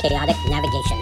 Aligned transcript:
Chaotic 0.00 0.36
navigation. 0.48 1.01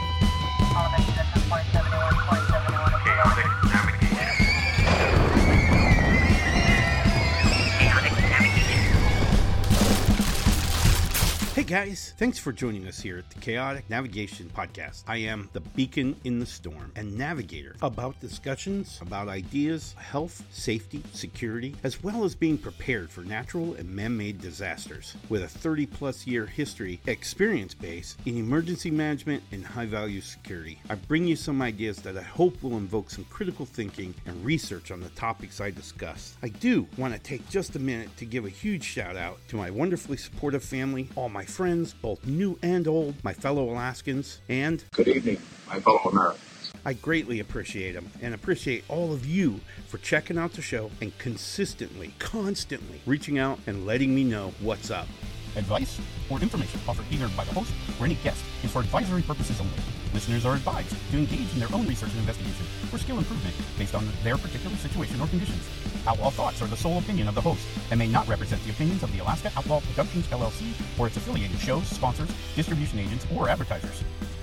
Guys, 11.71 12.15
thanks 12.19 12.37
for 12.37 12.51
joining 12.51 12.89
us 12.89 12.99
here 12.99 13.17
at 13.17 13.31
the 13.31 13.39
Chaotic 13.39 13.89
Navigation 13.89 14.51
Podcast. 14.53 15.05
I 15.07 15.19
am 15.19 15.49
the 15.53 15.61
beacon 15.61 16.17
in 16.25 16.41
the 16.41 16.47
storm 16.47 16.91
and 16.97 17.17
navigator 17.17 17.77
about 17.81 18.19
discussions 18.19 18.99
about 19.01 19.29
ideas, 19.29 19.95
health, 19.97 20.45
safety, 20.51 21.01
security, 21.13 21.77
as 21.85 22.03
well 22.03 22.25
as 22.25 22.35
being 22.35 22.59
prepared 22.59 23.09
for 23.09 23.21
natural 23.21 23.75
and 23.75 23.89
man 23.89 24.17
made 24.17 24.41
disasters. 24.41 25.15
With 25.29 25.45
a 25.45 25.49
30 25.49 25.87
plus 25.87 26.27
year 26.27 26.45
history, 26.45 27.01
experience 27.07 27.73
base 27.73 28.17
in 28.27 28.37
emergency 28.37 28.91
management 28.91 29.45
and 29.53 29.65
high 29.65 29.87
value 29.87 30.23
security, 30.23 30.81
I 30.91 30.97
bring 30.97 31.25
you 31.25 31.37
some 31.37 31.63
ideas 31.63 31.99
that 31.99 32.17
I 32.17 32.23
hope 32.23 32.61
will 32.65 32.79
invoke 32.79 33.11
some 33.11 33.27
critical 33.27 33.65
thinking 33.65 34.13
and 34.27 34.45
research 34.45 34.91
on 34.91 34.99
the 34.99 35.11
topics 35.11 35.61
I 35.61 35.71
discuss. 35.71 36.37
I 36.43 36.49
do 36.49 36.89
want 36.99 37.15
to 37.15 37.21
take 37.21 37.49
just 37.49 37.77
a 37.77 37.79
minute 37.79 38.17
to 38.17 38.25
give 38.25 38.45
a 38.45 38.49
huge 38.49 38.83
shout 38.83 39.17
out 39.17 39.39
to 39.47 39.57
my 39.57 39.71
wonderfully 39.71 40.17
supportive 40.17 40.65
family, 40.65 41.09
all 41.15 41.29
my 41.29 41.45
friends, 41.45 41.60
both 41.61 42.27
new 42.27 42.59
and 42.63 42.89
old, 42.89 43.23
my 43.23 43.35
fellow 43.35 43.69
Alaskans, 43.69 44.39
and 44.49 44.83
Good 44.93 45.09
evening, 45.09 45.39
my 45.69 45.79
fellow 45.79 45.99
Americans. 46.11 46.73
I 46.87 46.95
greatly 46.95 47.39
appreciate 47.39 47.93
them 47.93 48.11
and 48.23 48.33
appreciate 48.33 48.83
all 48.89 49.13
of 49.13 49.27
you 49.27 49.61
for 49.87 49.99
checking 49.99 50.39
out 50.39 50.55
the 50.55 50.63
show 50.63 50.91
and 51.03 51.17
consistently, 51.19 52.15
constantly 52.19 53.03
reaching 53.05 53.39
out 53.39 53.59
and 53.67 53.85
letting 53.85 54.15
me 54.15 54.25
know 54.25 54.55
what's 54.61 54.91
up. 54.91 55.07
Advice 55.55 56.01
or 56.31 56.41
information 56.41 56.81
offered 56.89 57.05
either 57.11 57.29
by 57.37 57.45
the 57.45 57.53
host 57.53 57.73
or 58.01 58.07
any 58.07 58.15
guest 58.25 58.43
is 58.65 58.71
for 58.71 58.81
advisory 58.81 59.21
purposes 59.21 59.61
only. 59.61 59.75
Listeners 60.15 60.47
are 60.47 60.55
advised 60.55 60.97
to 61.11 61.19
engage 61.19 61.53
in 61.53 61.59
their 61.59 61.73
own 61.75 61.87
research 61.87 62.11
and 62.13 62.21
investigation 62.21 62.65
for 62.89 62.97
skill 62.97 63.19
improvement 63.19 63.55
based 63.77 63.95
on 63.95 64.09
their 64.25 64.39
particular 64.39 64.77
situation 64.77 65.21
or 65.21 65.27
conditions. 65.27 65.69
Outlaw 66.07 66.31
thoughts 66.31 66.63
are 66.63 66.67
the 66.67 66.77
sole 66.77 66.99
opinion 66.99 67.29
of 67.29 67.35
the 67.35 67.41
host 67.41 67.67
and 67.91 67.99
may 67.99 68.09
not 68.09 68.27
represent 68.29 68.63
the 68.65 68.71
opinions 68.71 69.03
of 69.03 69.13
the 69.13 69.19
Alaska 69.19 69.53
Outlaw 69.57 69.81
Productions 69.81 70.27
LLC 70.29 70.73
or 70.99 71.07
its 71.07 71.17
affiliated 71.17 71.59
shows, 71.59 71.87
sponsors, 71.87 72.31
distribution 72.55 72.99
agents, 72.99 73.27
or 73.35 73.49
advertisers. 73.49 74.03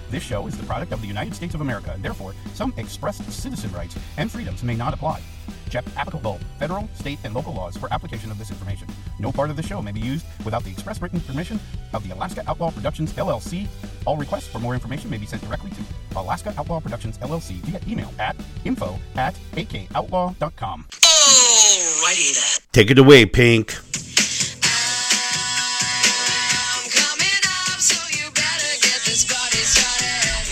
This 0.10 0.24
show 0.24 0.48
is 0.48 0.58
the 0.58 0.66
product 0.66 0.94
of 0.94 1.02
the 1.02 1.08
United 1.08 1.36
States 1.36 1.54
of 1.54 1.62
America, 1.62 1.92
and 1.94 2.02
therefore, 2.02 2.34
some 2.54 2.74
express 2.78 3.18
citizen 3.34 3.72
rights 3.74 3.98
and 4.18 4.32
freedoms 4.32 4.64
may 4.64 4.76
not 4.76 4.94
apply. 4.94 5.22
Check 5.70 5.84
applicable 5.98 6.40
federal, 6.60 6.88
state, 6.96 7.20
and 7.26 7.34
local 7.34 7.54
laws 7.54 7.76
for 7.76 7.92
application 7.94 8.32
of 8.32 8.38
this 8.38 8.50
information. 8.50 8.88
No 9.20 9.34
part 9.34 9.50
of 9.50 9.58
the 9.58 9.64
show 9.64 9.82
may 9.82 9.92
be 9.92 10.00
used 10.00 10.26
without 10.46 10.64
the 10.64 10.72
express 10.72 11.02
written 11.02 11.20
permission 11.20 11.60
of 11.94 12.08
the 12.08 12.14
Alaska 12.14 12.42
Outlaw 12.48 12.72
Productions 12.72 13.12
LLC. 13.14 13.68
All 14.06 14.16
requests 14.16 14.48
for 14.48 14.60
more 14.60 14.74
information 14.74 15.10
may 15.10 15.18
be 15.18 15.26
sent 15.26 15.44
directly 15.44 15.72
to 15.72 16.20
Alaska 16.20 16.54
Outlaw 16.58 16.80
Productions 16.80 17.18
LLC 17.18 17.56
via 17.64 17.82
email 17.88 18.12
at 18.18 18.36
info 18.64 18.98
at 19.16 19.36
akoutlaw.com. 19.56 20.86
Alrighty 21.28 22.34
then. 22.36 22.44
Take 22.72 22.92
it 22.92 23.00
away, 23.00 23.26
Pink. 23.26 23.74
I'm 23.74 23.82
coming 26.90 27.44
up, 27.44 27.80
so 27.80 28.00
you 28.18 28.30
better 28.32 28.74
get 28.82 29.02
this 29.06 29.26
party 29.28 29.64
started. 29.68 30.48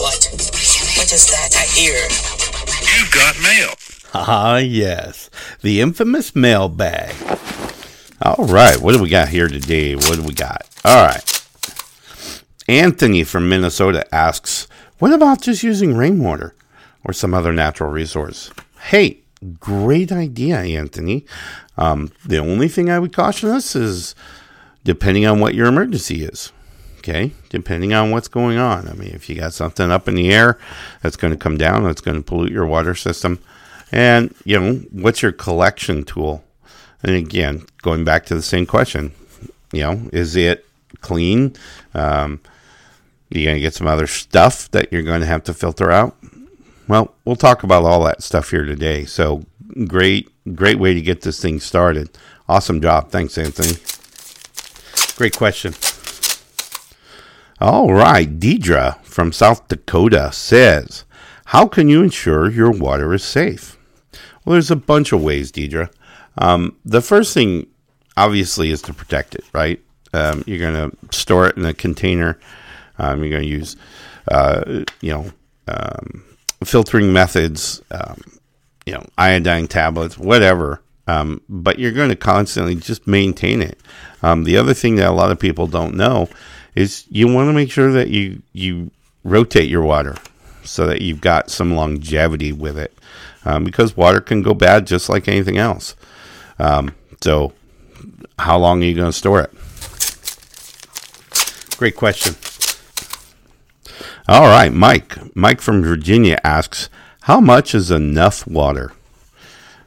What? 0.00 0.18
What 0.96 1.12
is 1.12 1.26
that 1.30 1.54
I 1.56 1.64
hear? 1.78 2.02
You've 2.98 3.12
got 3.12 3.38
mail. 3.42 3.70
Ah, 4.12 4.56
yes. 4.58 5.30
The 5.62 5.80
infamous 5.80 6.34
mailbag. 6.34 7.14
All 8.22 8.44
right. 8.46 8.80
What 8.80 8.92
do 8.94 9.02
we 9.02 9.08
got 9.08 9.28
here 9.28 9.48
today? 9.48 9.94
What 9.94 10.16
do 10.16 10.22
we 10.22 10.34
got? 10.34 10.68
All 10.84 11.04
right. 11.06 11.24
Anthony 12.68 13.24
from 13.24 13.48
Minnesota 13.48 14.12
asks, 14.14 14.66
What 14.98 15.12
about 15.12 15.42
just 15.42 15.62
using 15.62 15.96
rainwater 15.96 16.54
or 17.04 17.12
some 17.12 17.34
other 17.34 17.52
natural 17.52 17.90
resource? 17.90 18.50
Hey, 18.80 19.19
great 19.58 20.12
idea, 20.12 20.58
Anthony. 20.58 21.24
Um, 21.76 22.12
the 22.24 22.38
only 22.38 22.68
thing 22.68 22.90
I 22.90 22.98
would 22.98 23.12
caution 23.12 23.48
us 23.48 23.74
is 23.74 24.14
depending 24.84 25.26
on 25.26 25.40
what 25.40 25.54
your 25.54 25.66
emergency 25.66 26.24
is. 26.24 26.52
Okay, 26.98 27.32
depending 27.48 27.94
on 27.94 28.10
what's 28.10 28.28
going 28.28 28.58
on. 28.58 28.86
I 28.86 28.92
mean, 28.92 29.12
if 29.14 29.30
you 29.30 29.34
got 29.36 29.54
something 29.54 29.90
up 29.90 30.06
in 30.06 30.16
the 30.16 30.30
air 30.30 30.58
that's 31.00 31.16
going 31.16 31.32
to 31.32 31.38
come 31.38 31.56
down, 31.56 31.84
that's 31.84 32.02
going 32.02 32.18
to 32.18 32.22
pollute 32.22 32.52
your 32.52 32.66
water 32.66 32.94
system, 32.94 33.38
and 33.90 34.34
you 34.44 34.60
know, 34.60 34.74
what's 34.92 35.22
your 35.22 35.32
collection 35.32 36.04
tool? 36.04 36.44
And 37.02 37.16
again, 37.16 37.64
going 37.80 38.04
back 38.04 38.26
to 38.26 38.34
the 38.34 38.42
same 38.42 38.66
question, 38.66 39.12
you 39.72 39.80
know, 39.80 40.10
is 40.12 40.36
it 40.36 40.66
clean? 41.00 41.56
Um, 41.94 42.40
you 43.30 43.44
going 43.44 43.56
to 43.56 43.60
get 43.60 43.74
some 43.74 43.86
other 43.86 44.06
stuff 44.06 44.70
that 44.72 44.92
you're 44.92 45.02
going 45.02 45.20
to 45.20 45.26
have 45.26 45.44
to 45.44 45.54
filter 45.54 45.90
out? 45.90 46.16
Well, 46.90 47.14
we'll 47.24 47.36
talk 47.36 47.62
about 47.62 47.84
all 47.84 48.02
that 48.02 48.20
stuff 48.20 48.50
here 48.50 48.64
today. 48.64 49.04
So 49.04 49.44
great, 49.86 50.28
great 50.56 50.80
way 50.80 50.92
to 50.92 51.00
get 51.00 51.20
this 51.20 51.40
thing 51.40 51.60
started. 51.60 52.10
Awesome 52.48 52.80
job. 52.80 53.12
Thanks, 53.12 53.38
Anthony. 53.38 53.78
Great 55.16 55.36
question. 55.36 55.72
All 57.60 57.92
right. 57.92 58.40
Deidre 58.40 59.00
from 59.04 59.30
South 59.30 59.68
Dakota 59.68 60.32
says, 60.32 61.04
How 61.44 61.68
can 61.68 61.88
you 61.88 62.02
ensure 62.02 62.50
your 62.50 62.72
water 62.72 63.14
is 63.14 63.22
safe? 63.22 63.78
Well, 64.44 64.54
there's 64.54 64.72
a 64.72 64.74
bunch 64.74 65.12
of 65.12 65.22
ways, 65.22 65.52
Deidre. 65.52 65.92
Um, 66.38 66.76
the 66.84 67.00
first 67.00 67.32
thing, 67.32 67.68
obviously, 68.16 68.70
is 68.70 68.82
to 68.82 68.92
protect 68.92 69.36
it, 69.36 69.44
right? 69.52 69.80
Um, 70.12 70.42
you're 70.44 70.58
going 70.58 70.90
to 70.90 71.16
store 71.16 71.46
it 71.46 71.56
in 71.56 71.64
a 71.64 71.72
container. 71.72 72.36
Um, 72.98 73.20
you're 73.20 73.30
going 73.30 73.44
to 73.44 73.48
use, 73.48 73.76
uh, 74.28 74.82
you 75.00 75.12
know, 75.12 75.30
um, 75.68 76.24
filtering 76.64 77.12
methods, 77.12 77.82
um, 77.90 78.20
you 78.86 78.94
know, 78.94 79.04
iodine 79.18 79.68
tablets, 79.68 80.18
whatever. 80.18 80.82
Um, 81.06 81.40
but 81.48 81.78
you're 81.78 81.92
going 81.92 82.10
to 82.10 82.16
constantly 82.16 82.74
just 82.76 83.06
maintain 83.06 83.62
it. 83.62 83.78
Um, 84.22 84.44
the 84.44 84.56
other 84.56 84.74
thing 84.74 84.96
that 84.96 85.08
a 85.08 85.12
lot 85.12 85.30
of 85.30 85.40
people 85.40 85.66
don't 85.66 85.94
know 85.94 86.28
is 86.74 87.04
you 87.10 87.26
want 87.32 87.48
to 87.48 87.52
make 87.52 87.70
sure 87.70 87.90
that 87.92 88.08
you 88.08 88.42
you 88.52 88.90
rotate 89.24 89.68
your 89.68 89.82
water 89.82 90.16
so 90.62 90.86
that 90.86 91.02
you've 91.02 91.20
got 91.20 91.50
some 91.50 91.74
longevity 91.74 92.52
with 92.52 92.78
it, 92.78 92.96
um, 93.44 93.64
because 93.64 93.96
water 93.96 94.20
can 94.20 94.42
go 94.42 94.54
bad 94.54 94.86
just 94.86 95.08
like 95.08 95.26
anything 95.26 95.58
else. 95.58 95.96
Um, 96.58 96.94
so, 97.22 97.54
how 98.38 98.58
long 98.58 98.82
are 98.82 98.86
you 98.86 98.94
going 98.94 99.10
to 99.10 99.12
store 99.12 99.40
it? 99.40 99.50
Great 101.78 101.96
question. 101.96 102.36
All 104.30 104.46
right, 104.46 104.72
Mike. 104.72 105.18
Mike 105.34 105.60
from 105.60 105.82
Virginia 105.82 106.38
asks, 106.44 106.88
"How 107.22 107.40
much 107.40 107.74
is 107.74 107.90
enough 107.90 108.46
water?" 108.46 108.92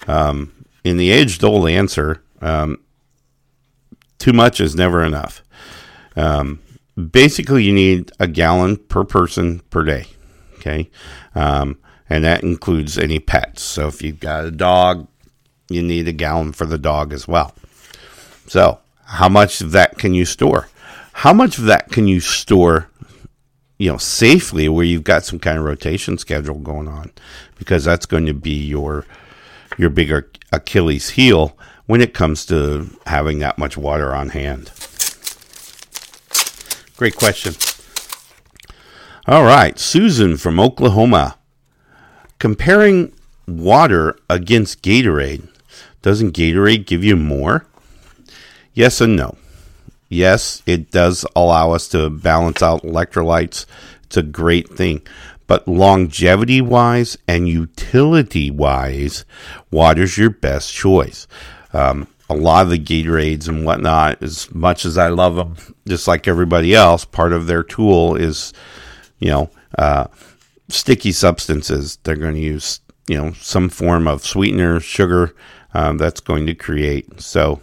Um, 0.05 0.51
in 0.83 0.97
the 0.97 1.11
age-old 1.11 1.69
answer, 1.69 2.21
um, 2.41 2.79
too 4.19 4.33
much 4.33 4.59
is 4.59 4.75
never 4.75 5.01
enough. 5.01 5.41
Um, 6.17 6.59
basically, 7.11 7.63
you 7.63 7.71
need 7.71 8.11
a 8.19 8.27
gallon 8.27 8.75
per 8.75 9.05
person 9.05 9.61
per 9.69 9.85
day. 9.85 10.07
Okay, 10.55 10.89
um, 11.35 11.77
and 12.09 12.25
that 12.25 12.43
includes 12.43 12.97
any 12.97 13.19
pets. 13.19 13.61
So 13.63 13.87
if 13.87 14.01
you've 14.01 14.19
got 14.19 14.43
a 14.43 14.51
dog, 14.51 15.07
you 15.69 15.81
need 15.81 16.09
a 16.09 16.11
gallon 16.11 16.51
for 16.51 16.65
the 16.65 16.77
dog 16.77 17.13
as 17.13 17.29
well. 17.29 17.55
So, 18.47 18.79
how 19.05 19.29
much 19.29 19.61
of 19.61 19.71
that 19.71 19.97
can 19.97 20.13
you 20.13 20.25
store? 20.25 20.67
how 21.13 21.31
much 21.31 21.57
of 21.57 21.65
that 21.65 21.89
can 21.91 22.07
you 22.07 22.19
store 22.19 22.89
you 23.77 23.91
know 23.91 23.97
safely 23.97 24.69
where 24.69 24.85
you've 24.85 25.03
got 25.03 25.25
some 25.25 25.39
kind 25.39 25.57
of 25.57 25.63
rotation 25.63 26.17
schedule 26.17 26.55
going 26.55 26.87
on 26.87 27.11
because 27.57 27.83
that's 27.83 28.05
going 28.05 28.25
to 28.25 28.33
be 28.33 28.63
your 28.65 29.05
your 29.77 29.89
bigger 29.89 30.29
Achilles 30.51 31.11
heel 31.11 31.57
when 31.85 32.01
it 32.01 32.13
comes 32.13 32.45
to 32.45 32.89
having 33.07 33.39
that 33.39 33.57
much 33.57 33.75
water 33.75 34.13
on 34.13 34.29
hand. 34.29 34.71
Great 36.95 37.15
question. 37.15 37.55
All 39.27 39.43
right, 39.43 39.79
Susan 39.79 40.37
from 40.37 40.59
Oklahoma. 40.59 41.37
Comparing 42.39 43.13
water 43.47 44.17
against 44.29 44.81
Gatorade, 44.81 45.47
doesn't 46.01 46.35
Gatorade 46.35 46.85
give 46.85 47.03
you 47.03 47.15
more? 47.15 47.65
Yes 48.73 48.99
and 49.01 49.15
no. 49.15 49.37
Yes, 50.13 50.61
it 50.67 50.91
does 50.91 51.25
allow 51.35 51.71
us 51.71 51.87
to 51.89 52.09
balance 52.09 52.61
out 52.61 52.83
electrolytes. 52.83 53.65
It's 54.03 54.17
a 54.17 54.23
great 54.23 54.69
thing. 54.69 55.01
But 55.47 55.67
longevity 55.67 56.61
wise 56.61 57.17
and 57.27 57.49
utility 57.49 58.51
wise, 58.51 59.25
water's 59.71 60.17
your 60.17 60.29
best 60.29 60.71
choice. 60.71 61.27
Um, 61.73 62.07
a 62.29 62.35
lot 62.35 62.63
of 62.63 62.69
the 62.69 62.79
Gatorades 62.79 63.47
and 63.47 63.65
whatnot, 63.65 64.21
as 64.21 64.53
much 64.53 64.85
as 64.85 64.97
I 64.97 65.09
love 65.09 65.35
them, 65.35 65.55
just 65.87 66.07
like 66.07 66.27
everybody 66.27 66.73
else, 66.73 67.05
part 67.05 67.33
of 67.33 67.47
their 67.47 67.63
tool 67.63 68.15
is, 68.15 68.53
you 69.19 69.29
know, 69.29 69.49
uh, 69.77 70.05
sticky 70.69 71.11
substances. 71.11 71.97
They're 72.03 72.15
going 72.15 72.35
to 72.35 72.39
use, 72.39 72.79
you 73.07 73.17
know, 73.17 73.33
some 73.33 73.67
form 73.69 74.07
of 74.07 74.25
sweetener, 74.25 74.79
sugar 74.79 75.35
um, 75.73 75.97
that's 75.97 76.21
going 76.21 76.45
to 76.45 76.55
create. 76.55 77.19
So, 77.19 77.61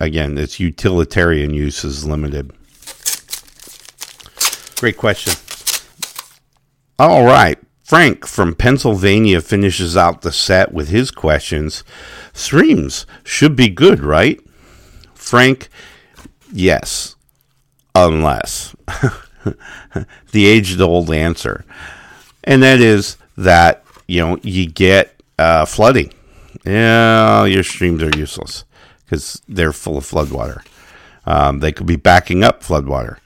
again, 0.00 0.38
its 0.38 0.60
utilitarian 0.60 1.54
use 1.54 1.84
is 1.84 2.04
limited. 2.04 2.52
Great 4.76 4.96
question. 4.96 5.34
All 6.98 7.24
right. 7.24 7.58
Frank 7.82 8.26
from 8.26 8.54
Pennsylvania 8.54 9.40
finishes 9.40 9.96
out 9.96 10.22
the 10.22 10.32
set 10.32 10.72
with 10.72 10.88
his 10.88 11.10
questions. 11.10 11.84
Streams 12.32 13.06
should 13.22 13.56
be 13.56 13.68
good, 13.68 14.00
right? 14.00 14.40
Frank, 15.14 15.68
yes. 16.52 17.16
Unless 17.94 18.74
the 20.32 20.46
age 20.46 20.80
old 20.80 21.10
answer. 21.12 21.64
And 22.42 22.62
that 22.62 22.80
is 22.80 23.16
that, 23.36 23.84
you 24.08 24.20
know, 24.20 24.38
you 24.42 24.66
get 24.66 25.20
uh, 25.38 25.64
flooding. 25.64 26.12
Yeah, 26.64 27.44
your 27.44 27.62
streams 27.62 28.02
are 28.02 28.16
useless 28.16 28.64
because 29.04 29.42
they're 29.48 29.72
full 29.72 29.96
of 29.96 30.04
floodwater. 30.04 30.64
Um, 31.26 31.60
they 31.60 31.72
could 31.72 31.86
be 31.86 31.96
backing 31.96 32.44
up 32.44 32.62
floodwater 32.62 33.18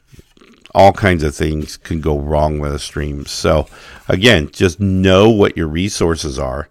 all 0.75 0.92
kinds 0.92 1.22
of 1.22 1.34
things 1.34 1.76
can 1.76 2.00
go 2.00 2.19
wrong 2.19 2.58
with 2.58 2.75
a 2.75 2.78
stream. 2.78 3.26
So, 3.26 3.66
again, 4.06 4.50
just 4.52 4.78
know 4.78 5.28
what 5.28 5.56
your 5.56 5.66
resources 5.66 6.38
are, 6.38 6.69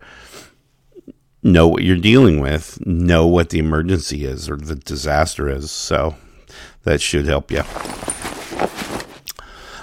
know 1.44 1.68
what 1.68 1.84
you're 1.84 1.98
dealing 1.98 2.40
with, 2.40 2.86
know 2.86 3.28
what 3.28 3.50
the 3.50 3.60
emergency 3.60 4.26
is 4.26 4.50
or 4.50 4.56
the 4.56 4.76
disaster 4.76 5.50
is. 5.50 5.72
So, 5.72 6.16
that 6.84 7.02
should 7.02 7.26
help 7.26 7.52
you. 7.52 7.64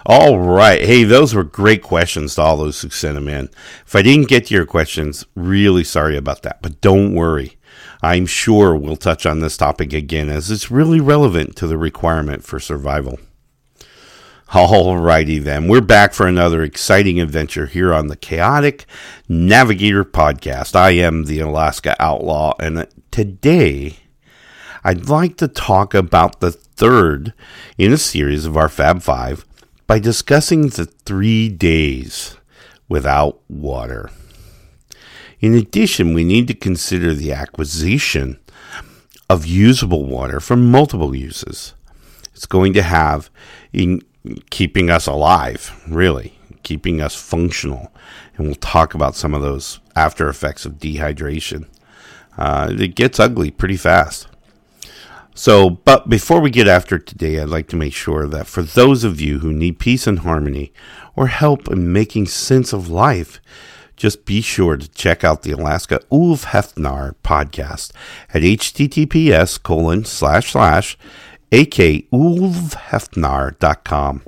All 0.06 0.38
right. 0.38 0.82
Hey, 0.82 1.04
those 1.04 1.34
were 1.34 1.44
great 1.44 1.82
questions 1.82 2.34
to 2.34 2.42
all 2.42 2.58
those 2.58 2.82
who 2.82 2.90
sent 2.90 3.14
them 3.14 3.28
in. 3.28 3.48
If 3.86 3.94
I 3.94 4.02
didn't 4.02 4.28
get 4.28 4.46
to 4.46 4.54
your 4.54 4.66
questions, 4.66 5.26
really 5.34 5.82
sorry 5.84 6.16
about 6.16 6.42
that. 6.42 6.60
But 6.60 6.80
don't 6.82 7.14
worry. 7.14 7.56
I'm 8.04 8.26
sure 8.26 8.76
we'll 8.76 8.96
touch 8.96 9.24
on 9.24 9.40
this 9.40 9.56
topic 9.56 9.94
again 9.94 10.28
as 10.28 10.50
it's 10.50 10.70
really 10.70 11.00
relevant 11.00 11.56
to 11.56 11.66
the 11.66 11.78
requirement 11.78 12.44
for 12.44 12.60
survival. 12.60 13.18
Alrighty 14.50 15.42
then, 15.42 15.68
we're 15.68 15.80
back 15.80 16.12
for 16.12 16.26
another 16.26 16.62
exciting 16.62 17.18
adventure 17.18 17.64
here 17.64 17.94
on 17.94 18.08
the 18.08 18.16
Chaotic 18.16 18.84
Navigator 19.26 20.04
podcast. 20.04 20.76
I 20.76 20.90
am 20.90 21.24
the 21.24 21.40
Alaska 21.40 21.96
Outlaw, 21.98 22.52
and 22.60 22.86
today 23.10 23.96
I'd 24.84 25.08
like 25.08 25.38
to 25.38 25.48
talk 25.48 25.94
about 25.94 26.40
the 26.40 26.52
third 26.52 27.32
in 27.78 27.90
a 27.90 27.96
series 27.96 28.44
of 28.44 28.54
our 28.54 28.68
Fab 28.68 29.00
Five 29.00 29.46
by 29.86 29.98
discussing 29.98 30.68
the 30.68 30.84
three 30.84 31.48
days 31.48 32.36
without 32.86 33.40
water. 33.48 34.10
In 35.44 35.52
addition, 35.52 36.14
we 36.14 36.24
need 36.24 36.48
to 36.48 36.54
consider 36.54 37.12
the 37.12 37.30
acquisition 37.30 38.38
of 39.28 39.44
usable 39.44 40.06
water 40.06 40.40
for 40.40 40.56
multiple 40.56 41.14
uses. 41.14 41.74
It's 42.32 42.46
going 42.46 42.72
to 42.72 42.82
have 42.82 43.28
in 43.70 44.00
keeping 44.48 44.88
us 44.88 45.06
alive, 45.06 45.84
really, 45.86 46.32
keeping 46.62 47.02
us 47.02 47.14
functional. 47.14 47.92
And 48.38 48.46
we'll 48.46 48.54
talk 48.54 48.94
about 48.94 49.16
some 49.16 49.34
of 49.34 49.42
those 49.42 49.80
after 49.94 50.30
effects 50.30 50.64
of 50.64 50.78
dehydration. 50.78 51.66
Uh, 52.38 52.72
it 52.78 52.94
gets 52.94 53.20
ugly 53.20 53.50
pretty 53.50 53.76
fast. 53.76 54.28
So, 55.34 55.68
but 55.68 56.08
before 56.08 56.40
we 56.40 56.48
get 56.48 56.68
after 56.68 56.98
today, 56.98 57.38
I'd 57.38 57.50
like 57.50 57.68
to 57.68 57.76
make 57.76 57.92
sure 57.92 58.26
that 58.28 58.46
for 58.46 58.62
those 58.62 59.04
of 59.04 59.20
you 59.20 59.40
who 59.40 59.52
need 59.52 59.78
peace 59.78 60.06
and 60.06 60.20
harmony 60.20 60.72
or 61.14 61.26
help 61.26 61.68
in 61.68 61.92
making 61.92 62.28
sense 62.28 62.72
of 62.72 62.88
life, 62.88 63.42
just 63.96 64.24
be 64.24 64.40
sure 64.40 64.76
to 64.76 64.88
check 64.88 65.24
out 65.24 65.42
the 65.42 65.52
Alaska 65.52 66.00
Ulf 66.10 66.46
Hefnar 66.46 67.14
podcast 67.22 67.92
at 68.32 68.42
https 68.42 69.62
colon 69.62 70.04
slash 70.04 70.50
slash 70.52 70.98
akulfhefnar.com. 71.52 74.22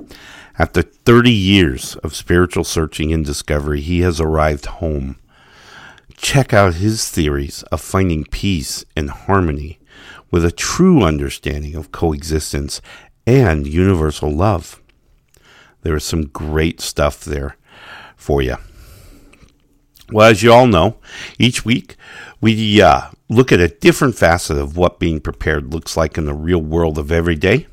After 0.59 0.81
30 0.81 1.31
years 1.31 1.95
of 1.97 2.15
spiritual 2.15 2.63
searching 2.63 3.13
and 3.13 3.23
discovery, 3.25 3.81
he 3.81 3.99
has 4.01 4.19
arrived 4.19 4.65
home. 4.65 5.17
Check 6.15 6.51
out 6.53 6.75
his 6.75 7.09
theories 7.09 7.63
of 7.63 7.81
finding 7.81 8.25
peace 8.25 8.85
and 8.95 9.09
harmony 9.09 9.79
with 10.31 10.43
a 10.43 10.51
true 10.51 11.03
understanding 11.03 11.75
of 11.75 11.91
coexistence 11.91 12.81
and 13.27 13.67
universal 13.67 14.31
love. 14.31 14.81
There 15.83 15.95
is 15.95 16.03
some 16.03 16.27
great 16.27 16.81
stuff 16.81 17.23
there 17.23 17.55
for 18.15 18.41
you. 18.41 18.57
Well, 20.11 20.29
as 20.29 20.41
you 20.41 20.53
all 20.53 20.67
know, 20.67 20.97
each 21.37 21.65
week 21.65 21.97
we 22.39 22.81
uh, 22.81 23.09
look 23.29 23.51
at 23.51 23.59
a 23.59 23.67
different 23.67 24.15
facet 24.15 24.57
of 24.57 24.77
what 24.77 24.99
being 24.99 25.19
prepared 25.19 25.73
looks 25.73 25.97
like 25.97 26.17
in 26.17 26.25
the 26.25 26.33
real 26.33 26.61
world 26.61 26.97
of 26.97 27.11
every 27.11 27.35
day. 27.35 27.67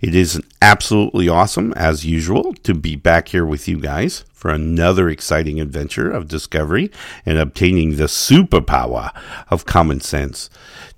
It 0.00 0.14
is 0.14 0.40
absolutely 0.62 1.28
awesome, 1.28 1.72
as 1.74 2.06
usual, 2.06 2.54
to 2.62 2.74
be 2.74 2.96
back 2.96 3.28
here 3.28 3.44
with 3.44 3.68
you 3.68 3.78
guys 3.78 4.24
for 4.32 4.50
another 4.50 5.10
exciting 5.10 5.60
adventure 5.60 6.10
of 6.10 6.28
discovery 6.28 6.90
and 7.26 7.38
obtaining 7.38 7.96
the 7.96 8.04
superpower 8.04 9.12
of 9.50 9.66
common 9.66 10.00
sense. 10.00 10.48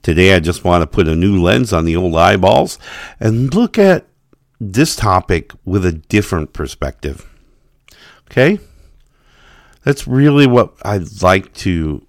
Today, 0.03 0.35
I 0.35 0.39
just 0.39 0.65
want 0.65 0.83
to 0.83 0.87
put 0.87 1.09
a 1.09 1.17
new 1.17 1.43
lens 1.43 1.73
on 1.73 1.85
the 1.85 1.97
old 1.97 2.15
eyeballs 2.17 2.79
and 3.19 3.53
look 3.53 3.79
at 3.79 4.07
this 4.61 4.95
topic 4.95 5.51
with 5.65 5.85
a 5.85 5.93
different 5.93 6.53
perspective. 6.53 7.29
Okay? 8.31 8.61
That's 9.85 10.07
really 10.07 10.47
what 10.47 10.75
I'd 10.85 11.23
like 11.23 11.53
to 11.55 12.07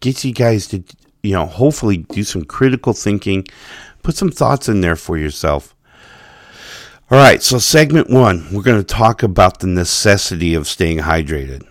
get 0.00 0.24
you 0.24 0.32
guys 0.32 0.66
to, 0.68 0.82
you 1.22 1.32
know, 1.32 1.46
hopefully 1.46 1.98
do 1.98 2.24
some 2.24 2.44
critical 2.44 2.92
thinking, 2.92 3.46
put 4.02 4.16
some 4.16 4.30
thoughts 4.30 4.68
in 4.68 4.80
there 4.80 4.96
for 4.96 5.18
yourself. 5.18 5.74
All 7.10 7.18
right, 7.18 7.42
so 7.42 7.58
segment 7.58 8.10
one, 8.10 8.46
we're 8.52 8.62
going 8.62 8.80
to 8.80 8.84
talk 8.84 9.22
about 9.22 9.60
the 9.60 9.66
necessity 9.66 10.54
of 10.54 10.68
staying 10.68 10.98
hydrated. 10.98 11.66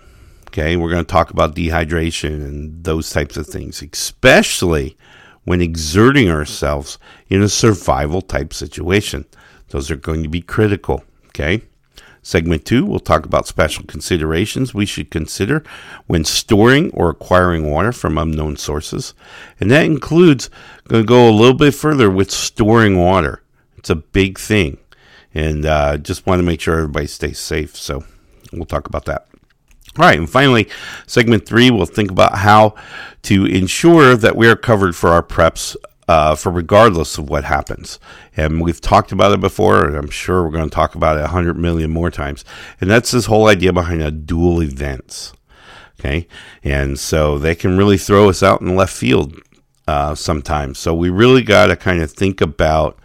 Okay, 0.48 0.76
we're 0.76 0.90
going 0.90 1.06
to 1.06 1.12
talk 1.12 1.30
about 1.30 1.56
dehydration 1.56 2.44
and 2.44 2.84
those 2.84 3.12
types 3.12 3.38
of 3.38 3.46
things, 3.46 3.84
especially 3.84 4.98
when 5.44 5.62
exerting 5.62 6.30
ourselves 6.30 6.98
in 7.30 7.42
a 7.42 7.50
survival 7.50 8.22
type 8.22 8.54
situation. 8.54 9.26
Those 9.70 9.92
are 9.92 9.96
going 9.96 10.24
to 10.24 10.30
be 10.30 10.42
critical. 10.42 11.04
Okay. 11.28 11.62
Segment 12.28 12.66
two, 12.66 12.84
we'll 12.84 13.00
talk 13.00 13.26
about 13.26 13.48
special 13.48 13.86
considerations 13.86 14.74
we 14.74 14.86
should 14.86 15.10
consider 15.10 15.64
when 16.08 16.26
storing 16.26 16.92
or 16.92 17.10
acquiring 17.10 17.72
water 17.72 17.94
from 17.94 18.18
unknown 18.18 18.58
sources. 18.58 19.14
And 19.62 19.72
that 19.72 19.86
includes 19.86 20.50
going 20.90 21.04
to 21.04 21.08
go 21.08 21.30
a 21.30 21.32
little 21.32 21.54
bit 21.54 21.74
further 21.74 22.12
with 22.12 22.30
storing 22.30 22.98
water. 23.00 23.44
It's 23.78 23.90
a 23.90 23.96
big 23.96 24.38
thing. 24.38 24.78
And 25.34 25.66
uh, 25.66 26.00
just 26.00 26.28
want 26.28 26.40
to 26.40 26.46
make 26.46 26.60
sure 26.60 26.74
everybody 26.74 27.08
stays 27.08 27.40
safe. 27.40 27.78
So 27.78 28.04
we'll 28.52 28.66
talk 28.66 28.88
about 28.88 29.06
that. 29.06 29.30
All 29.98 30.04
right, 30.04 30.20
and 30.20 30.30
finally, 30.30 30.68
segment 31.06 31.46
three, 31.46 31.72
we'll 31.72 31.86
think 31.86 32.12
about 32.12 32.40
how 32.40 32.76
to 33.22 33.46
ensure 33.46 34.18
that 34.18 34.36
we 34.36 34.50
are 34.50 34.58
covered 34.58 34.98
for 34.98 35.12
our 35.12 35.24
preps 35.24 35.78
uh, 36.08 36.36
for 36.36 36.52
regardless 36.52 37.18
of 37.18 37.30
what 37.30 37.44
happens. 37.44 38.00
And 38.36 38.62
we've 38.62 38.82
talked 38.82 39.12
about 39.12 39.34
it 39.34 39.42
before, 39.42 39.86
and 39.86 39.96
I'm 39.96 40.10
sure 40.10 40.44
we're 40.44 40.52
going 40.52 40.70
to 40.70 40.74
talk 40.74 40.96
about 40.96 41.18
it 41.18 41.24
a 41.24 41.28
hundred 41.28 41.58
million 41.58 41.92
more 41.92 42.12
times. 42.12 42.46
And 42.80 42.90
that's 42.90 43.12
this 43.12 43.26
whole 43.26 43.48
idea 43.48 43.74
behind 43.74 44.02
a 44.02 44.12
dual 44.12 44.62
events. 44.62 45.34
Okay, 46.00 46.28
and 46.64 47.00
so 47.00 47.40
they 47.40 47.56
can 47.56 47.76
really 47.76 47.98
throw 47.98 48.30
us 48.30 48.44
out 48.44 48.62
in 48.62 48.68
the 48.68 48.74
left 48.74 48.94
field 48.94 49.36
uh, 49.88 50.14
sometimes. 50.14 50.78
So 50.78 50.94
we 50.94 51.10
really 51.10 51.42
got 51.42 51.68
to 51.68 51.76
kind 51.76 52.02
of 52.02 52.12
think 52.12 52.40
about 52.40 53.00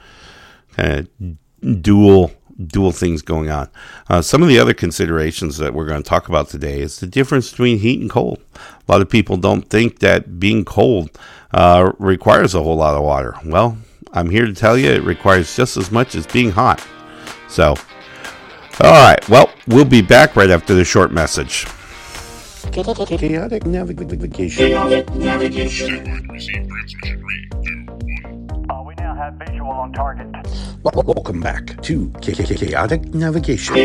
kind 0.77 1.09
of 1.09 1.83
dual 1.83 2.33
dual 2.69 2.93
things 2.93 3.23
going 3.23 3.51
on. 3.51 3.69
Uh, 4.09 4.23
some 4.23 4.43
of 4.43 4.49
the 4.49 4.59
other 4.59 4.75
considerations 4.75 5.59
that 5.59 5.75
we're 5.75 5.87
going 5.87 6.03
to 6.03 6.09
talk 6.09 6.29
about 6.29 6.49
today 6.49 6.81
is 6.81 7.01
the 7.01 7.07
difference 7.07 7.51
between 7.51 7.79
heat 7.79 8.01
and 8.01 8.11
cold. 8.11 8.41
A 8.57 8.93
lot 8.93 9.03
of 9.03 9.11
people 9.11 9.37
don't 9.37 9.69
think 9.69 10.01
that 10.01 10.39
being 10.39 10.65
cold 10.65 11.11
uh, 11.53 11.93
requires 11.99 12.55
a 12.55 12.63
whole 12.63 12.77
lot 12.77 12.95
of 12.95 13.03
water. 13.03 13.35
Well, 13.45 13.79
I'm 14.13 14.31
here 14.31 14.47
to 14.47 14.53
tell 14.53 14.77
you 14.77 14.91
it 14.91 15.03
requires 15.03 15.55
just 15.55 15.77
as 15.77 15.91
much 15.91 16.15
as 16.15 16.27
being 16.27 16.51
hot. 16.51 16.85
So, 17.49 17.75
all 18.81 18.91
right. 18.91 19.27
Well, 19.29 19.51
we'll 19.69 19.85
be 19.85 20.03
back 20.03 20.37
right 20.37 20.51
after 20.51 20.75
the 20.75 20.85
short 20.85 21.13
message. 21.13 21.67
Chaotic 22.71 23.65
navigation. 25.15 26.09
Uh, 26.09 26.21
we 26.33 27.82
now 29.15 29.23
have 29.23 29.35
visual 29.35 29.71
on 29.71 29.93
target. 29.93 30.27
Welcome 30.83 31.41
back 31.41 31.81
to 31.83 32.11
Chaotic 32.21 33.15
Navigation. 33.15 33.77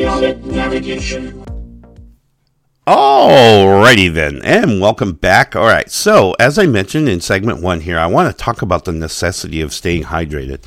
Alrighty 2.85 4.13
then, 4.13 4.41
and 4.43 4.79
welcome 4.79 5.13
back. 5.13 5.55
All 5.55 5.65
right, 5.65 5.89
so 5.91 6.33
as 6.39 6.57
I 6.57 6.65
mentioned 6.65 7.09
in 7.09 7.19
segment 7.19 7.61
one 7.61 7.81
here, 7.81 7.99
I 7.99 8.07
want 8.07 8.31
to 8.31 8.43
talk 8.43 8.61
about 8.61 8.85
the 8.85 8.93
necessity 8.93 9.59
of 9.59 9.73
staying 9.73 10.03
hydrated, 10.03 10.63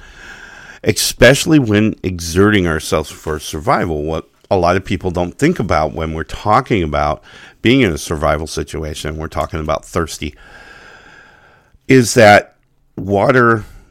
especially 0.85 1.59
when 1.59 1.95
exerting 2.03 2.67
ourselves 2.67 3.11
for 3.11 3.39
survival. 3.39 4.03
What 4.03 4.29
a 4.51 4.59
lot 4.59 4.77
of 4.77 4.85
people 4.85 5.11
don't 5.11 5.39
think 5.39 5.59
about 5.59 5.95
when 5.95 6.13
we're 6.13 6.25
talking 6.25 6.83
about 6.83 7.23
being 7.63 7.81
in 7.81 7.93
a 7.93 7.99
survival 7.99 8.47
situation, 8.47 9.17
we're 9.17 9.29
talking 9.29 9.61
about 9.61 9.87
thirsty, 9.87 10.35
is 11.89 12.13
that 12.15 12.57
water 12.97 13.65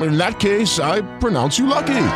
In 0.00 0.16
that 0.16 0.38
case, 0.40 0.78
I 0.78 1.02
pronounce 1.18 1.58
you 1.58 1.66
lucky. 1.66 2.06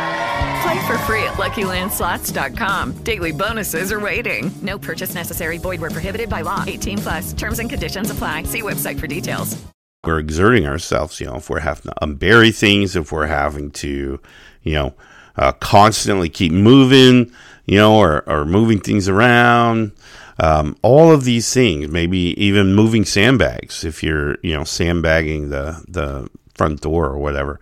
Play 0.63 0.87
for 0.87 0.97
free 0.99 1.23
at 1.23 1.35
LuckyLandSlots.com. 1.35 2.93
Daily 3.03 3.31
bonuses 3.31 3.91
are 3.91 3.99
waiting. 3.99 4.51
No 4.61 4.79
purchase 4.79 5.13
necessary. 5.13 5.57
Void 5.57 5.81
where 5.81 5.91
prohibited 5.91 6.29
by 6.29 6.41
law. 6.41 6.63
18 6.65 6.97
plus. 6.99 7.33
Terms 7.33 7.59
and 7.59 7.69
conditions 7.69 8.09
apply. 8.09 8.43
See 8.43 8.61
website 8.61 8.99
for 8.99 9.07
details. 9.07 9.55
we're 10.03 10.19
exerting 10.19 10.65
ourselves, 10.67 11.19
you 11.19 11.25
know, 11.25 11.35
if 11.37 11.49
we're 11.49 11.59
having 11.59 11.91
to 11.91 11.93
unbury 12.01 12.55
things, 12.55 12.95
if 12.95 13.11
we're 13.11 13.25
having 13.27 13.71
to, 13.71 14.19
you 14.61 14.73
know, 14.73 14.93
uh, 15.35 15.51
constantly 15.53 16.29
keep 16.29 16.51
moving, 16.51 17.31
you 17.65 17.77
know, 17.77 17.97
or, 17.97 18.27
or 18.29 18.45
moving 18.45 18.79
things 18.79 19.09
around, 19.09 19.91
um, 20.39 20.75
all 20.83 21.11
of 21.11 21.23
these 21.23 21.51
things, 21.53 21.89
maybe 21.89 22.19
even 22.43 22.75
moving 22.75 23.03
sandbags, 23.05 23.83
if 23.83 24.03
you're, 24.03 24.37
you 24.43 24.55
know, 24.55 24.63
sandbagging 24.63 25.49
the, 25.49 25.83
the 25.87 26.29
front 26.55 26.81
door 26.81 27.05
or 27.05 27.17
whatever. 27.17 27.59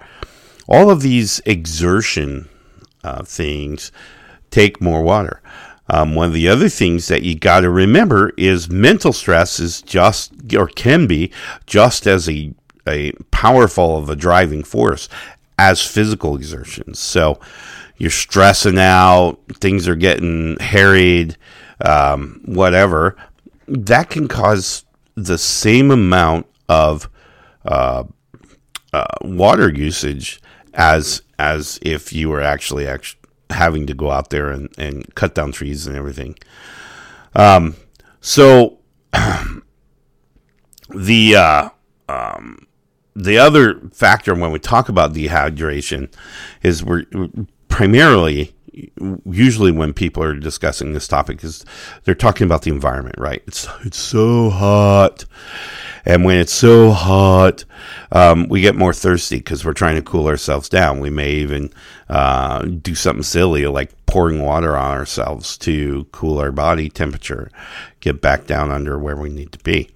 All 0.67 0.89
of 0.89 1.01
these 1.01 1.41
exertion 1.45 2.49
uh, 3.03 3.23
things 3.23 3.91
take 4.49 4.81
more 4.81 5.01
water. 5.01 5.41
Um, 5.89 6.15
one 6.15 6.27
of 6.27 6.33
the 6.33 6.47
other 6.47 6.69
things 6.69 7.07
that 7.09 7.23
you 7.23 7.35
got 7.35 7.61
to 7.61 7.69
remember 7.69 8.31
is 8.37 8.69
mental 8.69 9.11
stress 9.11 9.59
is 9.59 9.81
just 9.81 10.31
or 10.55 10.67
can 10.67 11.07
be 11.07 11.31
just 11.65 12.07
as 12.07 12.29
a 12.29 12.53
a 12.87 13.11
powerful 13.31 13.97
of 13.97 14.09
a 14.09 14.15
driving 14.15 14.63
force 14.63 15.07
as 15.57 15.85
physical 15.85 16.35
exertions. 16.35 16.99
So 16.99 17.39
you're 17.97 18.09
stressing 18.09 18.79
out, 18.79 19.39
things 19.55 19.87
are 19.87 19.95
getting 19.95 20.57
harried, 20.59 21.37
um, 21.83 22.41
whatever. 22.45 23.15
That 23.67 24.09
can 24.09 24.27
cause 24.27 24.83
the 25.15 25.37
same 25.37 25.91
amount 25.91 26.47
of 26.67 27.09
uh, 27.65 28.03
uh, 28.93 29.05
water 29.21 29.69
usage 29.69 30.41
as 30.73 31.21
as 31.39 31.79
if 31.81 32.13
you 32.13 32.29
were 32.29 32.41
actually 32.41 32.87
actually 32.87 33.19
having 33.49 33.85
to 33.87 33.93
go 33.93 34.09
out 34.11 34.29
there 34.29 34.49
and, 34.49 34.69
and 34.77 35.13
cut 35.15 35.35
down 35.35 35.51
trees 35.51 35.85
and 35.85 35.95
everything. 35.95 36.35
Um, 37.35 37.75
so 38.21 38.79
the 40.89 41.35
uh, 41.35 41.69
um, 42.09 42.67
the 43.15 43.37
other 43.37 43.79
factor 43.91 44.33
when 44.33 44.51
we 44.51 44.59
talk 44.59 44.89
about 44.89 45.13
dehydration 45.13 46.11
is 46.61 46.83
we're 46.83 47.05
primarily 47.67 48.55
usually 49.29 49.71
when 49.71 49.93
people 49.93 50.23
are 50.23 50.33
discussing 50.33 50.93
this 50.93 51.07
topic 51.07 51.43
is 51.43 51.63
they're 52.03 52.15
talking 52.15 52.45
about 52.45 52.63
the 52.63 52.71
environment 52.71 53.15
right 53.19 53.43
it's 53.45 53.67
it's 53.85 53.99
so 53.99 54.49
hot 54.49 55.25
and 56.05 56.25
when 56.25 56.37
it's 56.37 56.53
so 56.53 56.91
hot 56.91 57.65
um, 58.11 58.47
we 58.49 58.61
get 58.61 58.75
more 58.75 58.93
thirsty 58.93 59.37
because 59.37 59.63
we're 59.65 59.73
trying 59.73 59.95
to 59.95 60.01
cool 60.01 60.27
ourselves 60.27 60.69
down 60.69 60.99
we 60.99 61.09
may 61.09 61.31
even 61.31 61.71
uh, 62.09 62.63
do 62.63 62.95
something 62.95 63.23
silly 63.23 63.65
like 63.67 63.91
pouring 64.05 64.41
water 64.41 64.75
on 64.75 64.91
ourselves 64.91 65.57
to 65.57 66.05
cool 66.11 66.39
our 66.39 66.51
body 66.51 66.89
temperature 66.89 67.49
get 67.99 68.21
back 68.21 68.45
down 68.45 68.71
under 68.71 68.99
where 68.99 69.15
we 69.15 69.29
need 69.29 69.51
to 69.51 69.59
be 69.59 69.89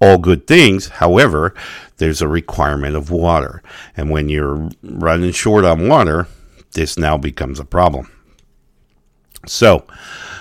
all 0.00 0.18
good 0.18 0.46
things. 0.46 0.88
However, 0.88 1.54
there's 1.96 2.22
a 2.22 2.28
requirement 2.28 2.96
of 2.96 3.10
water. 3.10 3.62
And 3.96 4.10
when 4.10 4.28
you're 4.28 4.68
running 4.82 5.32
short 5.32 5.64
on 5.64 5.88
water, 5.88 6.26
this 6.72 6.96
now 6.96 7.16
becomes 7.16 7.58
a 7.58 7.64
problem. 7.64 8.10
So, 9.46 9.86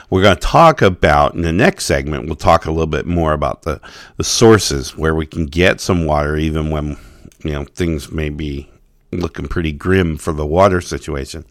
we're 0.10 0.22
going 0.22 0.36
to 0.36 0.42
talk 0.42 0.82
about 0.82 1.34
in 1.36 1.42
the 1.42 1.52
next 1.52 1.86
segment, 1.86 2.26
we'll 2.26 2.36
talk 2.36 2.66
a 2.66 2.72
little 2.72 2.88
bit 2.88 3.06
more 3.06 3.34
about 3.34 3.64
the, 3.64 3.82
the 4.16 4.24
sources 4.24 4.96
where 4.96 5.14
we 5.14 5.26
can 5.26 5.46
get 5.46 5.82
some 5.82 6.06
water, 6.06 6.38
even 6.38 6.70
when, 6.70 6.98
you 7.44 7.52
know, 7.52 7.66
things 7.66 8.12
may 8.12 8.30
be 8.30 8.70
looking 9.12 9.48
pretty 9.48 9.72
grim 9.72 10.18
for 10.18 10.34
the 10.34 10.46
water 10.46 10.82
situation. 10.82 11.46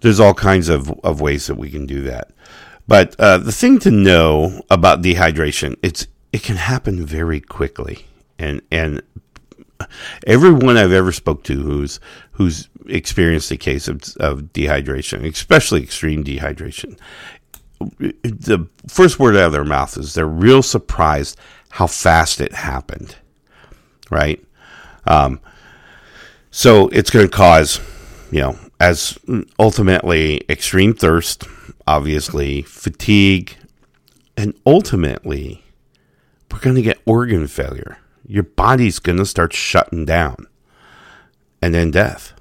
There's 0.00 0.20
all 0.20 0.34
kinds 0.34 0.68
of, 0.68 0.90
of 1.04 1.20
ways 1.20 1.46
that 1.46 1.56
we 1.56 1.70
can 1.70 1.86
do 1.86 2.02
that. 2.02 2.30
But 2.86 3.14
uh, 3.20 3.38
the 3.38 3.52
thing 3.52 3.78
to 3.80 3.90
know 3.90 4.62
about 4.70 5.02
dehydration, 5.02 5.76
it's 5.82 6.06
it 6.32 6.42
can 6.42 6.56
happen 6.56 7.04
very 7.04 7.40
quickly, 7.40 8.06
and 8.36 8.62
and 8.70 9.02
everyone 10.26 10.76
I've 10.76 10.92
ever 10.92 11.12
spoke 11.12 11.44
to 11.44 11.62
who's 11.62 12.00
who's 12.32 12.68
experienced 12.88 13.50
a 13.52 13.56
case 13.56 13.86
of, 13.86 14.02
of 14.18 14.52
dehydration, 14.52 15.24
especially 15.24 15.82
extreme 15.82 16.24
dehydration, 16.24 16.98
the 17.80 18.68
first 18.86 19.18
word 19.18 19.36
out 19.36 19.46
of 19.46 19.52
their 19.52 19.64
mouth 19.64 19.96
is 19.96 20.14
they're 20.14 20.26
real 20.26 20.62
surprised 20.62 21.38
how 21.70 21.86
fast 21.86 22.40
it 22.40 22.52
happened, 22.52 23.16
right? 24.10 24.42
Um, 25.06 25.40
so 26.50 26.88
it's 26.88 27.10
going 27.10 27.26
to 27.26 27.34
cause, 27.34 27.80
you 28.30 28.40
know, 28.40 28.58
as 28.80 29.18
ultimately 29.58 30.42
extreme 30.48 30.94
thirst, 30.94 31.44
obviously 31.86 32.62
fatigue, 32.62 33.56
and 34.36 34.54
ultimately 34.66 35.64
we're 36.50 36.60
going 36.60 36.76
to 36.76 36.82
get 36.82 37.00
organ 37.06 37.46
failure. 37.46 37.98
Your 38.26 38.42
body's 38.42 38.98
going 38.98 39.18
to 39.18 39.26
start 39.26 39.52
shutting 39.52 40.04
down 40.04 40.46
and 41.62 41.74
then 41.74 41.90
death. 41.90 42.32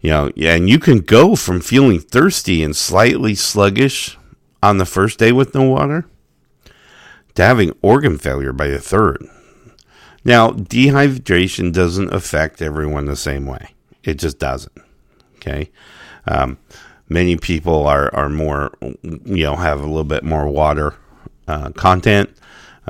You 0.00 0.10
know, 0.10 0.30
and 0.36 0.68
you 0.68 0.78
can 0.78 1.00
go 1.00 1.36
from 1.36 1.60
feeling 1.60 2.00
thirsty 2.00 2.62
and 2.62 2.74
slightly 2.74 3.34
sluggish 3.34 4.16
on 4.62 4.78
the 4.78 4.86
first 4.86 5.18
day 5.18 5.32
with 5.32 5.54
no 5.54 5.62
water 5.62 6.06
to 7.34 7.44
having 7.44 7.76
organ 7.82 8.18
failure 8.18 8.52
by 8.52 8.68
the 8.68 8.78
third. 8.78 9.26
Now, 10.24 10.50
dehydration 10.50 11.72
doesn't 11.72 12.12
affect 12.12 12.62
everyone 12.62 13.06
the 13.06 13.16
same 13.16 13.46
way. 13.46 13.74
It 14.02 14.14
just 14.18 14.38
doesn't. 14.38 14.76
Okay. 15.36 15.70
Um, 16.26 16.58
many 17.08 17.36
people 17.36 17.86
are, 17.86 18.14
are 18.14 18.28
more, 18.28 18.72
you 19.02 19.44
know, 19.44 19.56
have 19.56 19.80
a 19.80 19.86
little 19.86 20.04
bit 20.04 20.24
more 20.24 20.46
water 20.46 20.94
uh, 21.46 21.70
content 21.70 22.30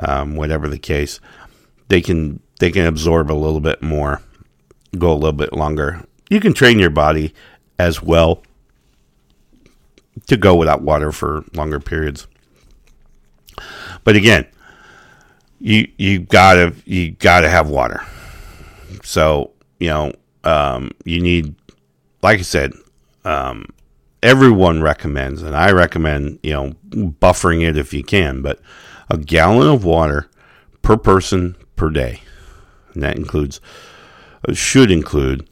um, 0.01 0.35
whatever 0.35 0.67
the 0.67 0.79
case, 0.79 1.19
they 1.87 2.01
can 2.01 2.41
they 2.59 2.71
can 2.71 2.85
absorb 2.85 3.31
a 3.31 3.33
little 3.33 3.59
bit 3.59 3.81
more, 3.81 4.21
go 4.97 5.11
a 5.11 5.15
little 5.15 5.31
bit 5.31 5.53
longer. 5.53 6.05
You 6.31 6.39
can 6.39 6.53
train 6.53 6.79
your 6.79 6.89
body 6.89 7.33
as 7.77 8.01
well 8.01 8.41
to 10.27 10.37
go 10.37 10.55
without 10.55 10.81
water 10.81 11.11
for 11.11 11.43
longer 11.53 11.77
periods. 11.77 12.25
But 14.05 14.15
again, 14.15 14.47
you 15.59 15.91
you 15.97 16.19
gotta 16.19 16.73
you 16.85 17.11
gotta 17.11 17.49
have 17.49 17.69
water. 17.69 18.01
So 19.03 19.51
you 19.81 19.89
know 19.89 20.13
um, 20.45 20.91
you 21.03 21.19
need, 21.19 21.53
like 22.23 22.39
I 22.39 22.43
said, 22.43 22.71
um, 23.25 23.65
everyone 24.23 24.81
recommends, 24.81 25.41
and 25.41 25.53
I 25.53 25.71
recommend 25.71 26.39
you 26.43 26.53
know 26.53 26.73
buffering 26.91 27.67
it 27.67 27.75
if 27.77 27.93
you 27.93 28.05
can, 28.05 28.41
but 28.41 28.61
a 29.09 29.17
gallon 29.17 29.67
of 29.67 29.83
water 29.83 30.29
per 30.81 30.95
person 30.95 31.57
per 31.75 31.89
day, 31.89 32.21
and 32.93 33.03
that 33.03 33.17
includes 33.17 33.59
should 34.53 34.91
include 34.91 35.45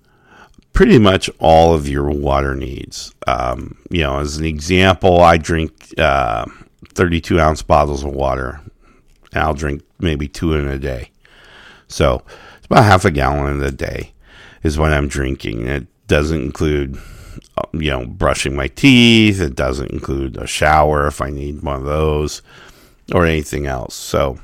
pretty 0.74 1.00
much 1.00 1.30
all 1.40 1.74
of 1.74 1.88
your 1.88 2.10
water 2.10 2.56
needs. 2.56 3.14
Um, 3.28 3.78
you 3.90 4.02
know, 4.02 4.20
as 4.20 4.38
an 4.38 4.46
example, 4.46 5.22
I 5.22 5.38
drink 5.38 5.94
uh, 5.98 6.46
32 6.94 7.40
ounce 7.40 7.62
bottles 7.62 8.04
of 8.04 8.12
water, 8.12 8.62
and 9.34 9.44
I'll 9.44 9.54
drink 9.54 9.84
maybe 10.00 10.28
two 10.28 10.54
in 10.54 10.68
a 10.68 10.80
day. 10.80 11.12
So 11.88 12.24
it's 12.58 12.68
about 12.68 12.84
half 12.84 13.06
a 13.06 13.12
gallon 13.12 13.58
in 13.58 13.64
a 13.64 13.72
day 13.72 14.14
is 14.64 14.78
what 14.78 14.94
I'm 14.94 15.08
drinking. 15.08 15.68
It 15.68 15.88
doesn't 16.08 16.42
include, 16.42 16.98
uh, 17.58 17.64
you 17.74 17.90
know, 17.90 18.06
brushing 18.06 18.56
my 18.56 18.68
teeth. 18.68 19.42
It 19.42 19.56
doesn't 19.56 19.92
include 19.92 20.38
a 20.38 20.48
shower 20.48 21.08
if 21.08 21.22
I 21.22 21.30
need 21.30 21.62
one 21.62 21.78
of 21.78 21.86
those 21.86 22.42
or 23.14 23.26
anything 23.26 23.66
else. 23.66 23.96
So, 23.96 24.40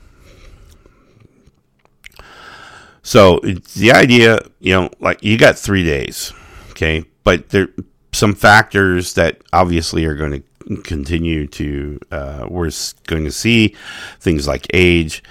so 3.06 3.38
the 3.76 3.92
idea, 3.92 4.40
you 4.60 4.74
know, 4.74 4.90
like 5.00 5.24
you 5.24 5.38
got 5.38 5.60
three 5.60 5.86
days, 5.86 6.34
okay, 6.72 7.06
but 7.24 7.50
there 7.50 7.68
some 8.12 8.34
factors 8.34 9.14
that 9.14 9.44
obviously 9.54 10.06
are 10.06 10.16
going 10.16 10.42
to 10.42 10.82
continue 10.82 11.46
to 11.46 12.00
uh, 12.12 12.48
we're 12.50 12.72
going 13.06 13.24
to 13.26 13.32
see 13.32 13.76
things 14.20 14.48
like 14.48 14.66
age 14.74 15.22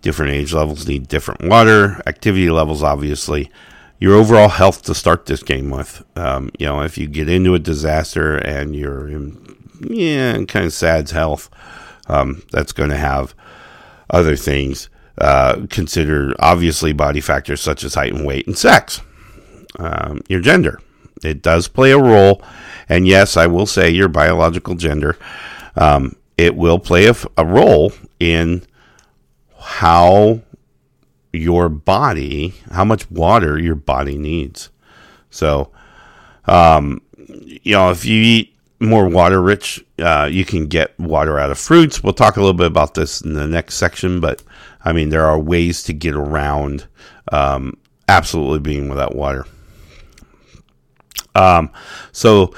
different 0.00 0.30
age 0.30 0.52
levels 0.52 0.86
need 0.86 1.08
different 1.08 1.42
water 1.42 2.00
activity 2.06 2.50
levels 2.50 2.84
obviously. 2.84 3.50
Your 3.98 4.14
overall 4.14 4.48
health 4.48 4.82
to 4.82 4.94
start 4.94 5.26
this 5.26 5.42
game 5.42 5.70
with 5.70 6.04
um, 6.14 6.50
you 6.56 6.66
know 6.66 6.82
if 6.82 6.96
you 6.96 7.08
get 7.08 7.28
into 7.28 7.56
a 7.56 7.58
disaster 7.58 8.36
and 8.36 8.76
you're 8.76 9.08
in 9.08 9.56
yeah 9.80 10.34
kind 10.44 10.66
of 10.66 10.72
sad 10.72 11.10
health 11.10 11.50
um, 12.06 12.44
that's 12.52 12.72
going 12.72 12.90
to 12.90 12.96
have 12.96 13.34
other 14.08 14.36
things 14.36 14.88
uh, 15.18 15.66
consider 15.70 16.34
obviously 16.38 16.92
body 16.92 17.20
factors 17.20 17.60
such 17.60 17.84
as 17.84 17.94
height 17.94 18.12
and 18.12 18.26
weight 18.26 18.46
and 18.46 18.58
sex 18.58 19.00
um, 19.78 20.20
your 20.28 20.40
gender 20.40 20.80
it 21.24 21.42
does 21.42 21.68
play 21.68 21.90
a 21.90 21.98
role. 21.98 22.42
And 22.88 23.06
yes, 23.06 23.36
I 23.36 23.46
will 23.46 23.66
say 23.66 23.90
your 23.90 24.08
biological 24.08 24.74
gender, 24.74 25.16
um, 25.76 26.16
it 26.36 26.54
will 26.54 26.78
play 26.78 27.06
a, 27.06 27.14
a 27.36 27.44
role 27.44 27.92
in 28.20 28.62
how 29.58 30.42
your 31.32 31.68
body, 31.68 32.54
how 32.70 32.84
much 32.84 33.10
water 33.10 33.58
your 33.58 33.74
body 33.74 34.18
needs. 34.18 34.70
So, 35.30 35.70
um, 36.44 37.00
you 37.16 37.72
know, 37.72 37.90
if 37.90 38.04
you 38.04 38.22
eat 38.22 38.54
more 38.78 39.08
water 39.08 39.40
rich, 39.40 39.84
uh, 39.98 40.28
you 40.30 40.44
can 40.44 40.66
get 40.66 40.98
water 41.00 41.38
out 41.38 41.50
of 41.50 41.58
fruits. 41.58 42.02
We'll 42.02 42.12
talk 42.12 42.36
a 42.36 42.40
little 42.40 42.54
bit 42.54 42.66
about 42.66 42.94
this 42.94 43.22
in 43.22 43.32
the 43.32 43.46
next 43.46 43.74
section, 43.74 44.20
but 44.20 44.42
I 44.84 44.92
mean, 44.92 45.08
there 45.08 45.24
are 45.24 45.38
ways 45.38 45.82
to 45.84 45.92
get 45.92 46.14
around 46.14 46.86
um, 47.32 47.78
absolutely 48.08 48.60
being 48.60 48.88
without 48.88 49.14
water. 49.14 49.46
Um, 51.34 51.70
so 52.12 52.54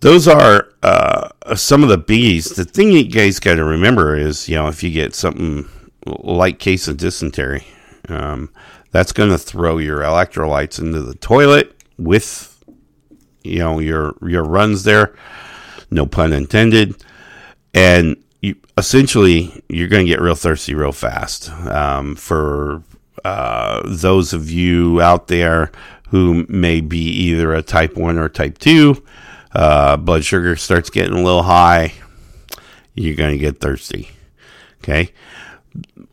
those 0.00 0.26
are 0.28 0.68
uh, 0.82 1.28
some 1.54 1.82
of 1.82 1.88
the 1.88 1.98
biggies. 1.98 2.54
The 2.54 2.64
thing 2.64 2.92
you 2.92 3.04
guys 3.04 3.38
got 3.38 3.56
to 3.56 3.64
remember 3.64 4.16
is, 4.16 4.48
you 4.48 4.56
know, 4.56 4.68
if 4.68 4.82
you 4.82 4.90
get 4.90 5.14
something 5.14 5.68
like 6.06 6.58
case 6.58 6.88
of 6.88 6.96
dysentery, 6.96 7.66
um, 8.08 8.50
that's 8.90 9.12
going 9.12 9.30
to 9.30 9.38
throw 9.38 9.78
your 9.78 10.00
electrolytes 10.00 10.78
into 10.78 11.00
the 11.00 11.14
toilet 11.14 11.74
with, 11.98 12.62
you 13.42 13.58
know, 13.58 13.78
your 13.78 14.14
your 14.22 14.44
runs 14.44 14.84
there. 14.84 15.14
No 15.90 16.06
pun 16.06 16.32
intended. 16.32 17.04
And 17.74 18.21
essentially, 18.76 19.62
you're 19.68 19.88
going 19.88 20.06
to 20.06 20.10
get 20.10 20.20
real 20.20 20.34
thirsty 20.34 20.74
real 20.74 20.92
fast. 20.92 21.50
Um, 21.50 22.16
for 22.16 22.82
uh, 23.24 23.82
those 23.84 24.32
of 24.32 24.50
you 24.50 25.00
out 25.00 25.28
there 25.28 25.70
who 26.08 26.46
may 26.48 26.80
be 26.80 26.98
either 26.98 27.54
a 27.54 27.62
type 27.62 27.96
1 27.96 28.18
or 28.18 28.28
type 28.28 28.58
2, 28.58 29.02
uh, 29.54 29.96
blood 29.96 30.24
sugar 30.24 30.56
starts 30.56 30.90
getting 30.90 31.14
a 31.14 31.22
little 31.22 31.42
high, 31.42 31.92
you're 32.94 33.16
going 33.16 33.32
to 33.32 33.38
get 33.38 33.60
thirsty. 33.60 34.10
Okay. 34.82 35.10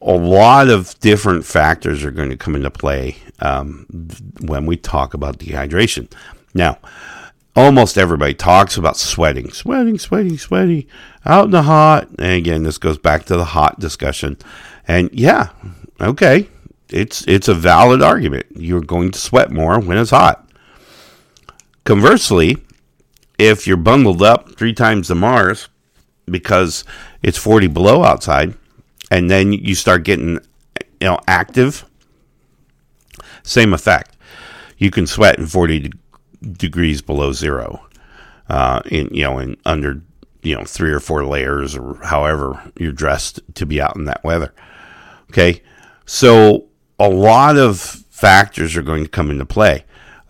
A 0.01 0.13
lot 0.13 0.69
of 0.69 0.97
different 0.99 1.45
factors 1.45 2.03
are 2.05 2.11
going 2.11 2.29
to 2.29 2.37
come 2.37 2.55
into 2.55 2.69
play 2.69 3.17
um, 3.39 3.85
when 4.41 4.65
we 4.65 4.77
talk 4.77 5.13
about 5.13 5.39
dehydration. 5.39 6.09
Now, 6.53 6.77
almost 7.59 7.97
everybody 7.97 8.33
talks 8.33 8.77
about 8.77 8.95
sweating, 8.95 9.51
sweating, 9.51 9.99
sweating, 9.99 10.37
sweating 10.37 10.85
out 11.25 11.45
in 11.45 11.51
the 11.51 11.63
hot. 11.63 12.07
And 12.17 12.33
again, 12.33 12.63
this 12.63 12.77
goes 12.77 12.97
back 12.97 13.25
to 13.25 13.35
the 13.35 13.45
hot 13.45 13.79
discussion. 13.79 14.37
And 14.87 15.09
yeah, 15.11 15.49
okay, 15.99 16.47
it's 16.89 17.27
it's 17.27 17.49
a 17.49 17.53
valid 17.53 18.01
argument. 18.01 18.45
You're 18.55 18.81
going 18.81 19.11
to 19.11 19.19
sweat 19.19 19.51
more 19.51 19.79
when 19.79 19.97
it's 19.97 20.11
hot. 20.11 20.49
Conversely, 21.83 22.57
if 23.37 23.67
you're 23.67 23.77
bundled 23.77 24.21
up 24.21 24.55
three 24.55 24.73
times 24.73 25.09
the 25.09 25.15
Mars 25.15 25.67
because 26.25 26.85
it's 27.21 27.37
40 27.37 27.67
below 27.67 28.03
outside, 28.03 28.53
and 29.11 29.29
then 29.29 29.51
you 29.51 29.75
start 29.75 30.03
getting 30.03 30.39
you 31.01 31.07
know 31.07 31.19
active, 31.27 31.85
same 33.43 33.73
effect. 33.73 34.15
You 34.77 34.91
can 34.91 35.05
sweat 35.07 35.37
in 35.37 35.45
40 35.45 35.79
de- 35.79 35.97
degrees 36.41 37.01
below 37.01 37.31
zero, 37.31 37.85
uh, 38.49 38.81
in 38.85 39.09
you 39.13 39.23
know 39.23 39.39
in 39.39 39.57
under 39.65 40.01
you 40.41 40.55
know 40.55 40.63
three 40.63 40.91
or 40.91 40.99
four 40.99 41.25
layers 41.25 41.75
or 41.75 41.95
however 42.03 42.71
you're 42.77 42.91
dressed 42.91 43.39
to 43.55 43.65
be 43.65 43.81
out 43.81 43.95
in 43.95 44.05
that 44.05 44.23
weather. 44.23 44.53
Okay, 45.29 45.61
so 46.05 46.65
a 46.99 47.09
lot 47.09 47.57
of 47.57 47.79
factors 47.79 48.75
are 48.75 48.81
going 48.81 49.03
to 49.03 49.09
come 49.09 49.29
into 49.29 49.45
play. 49.45 49.85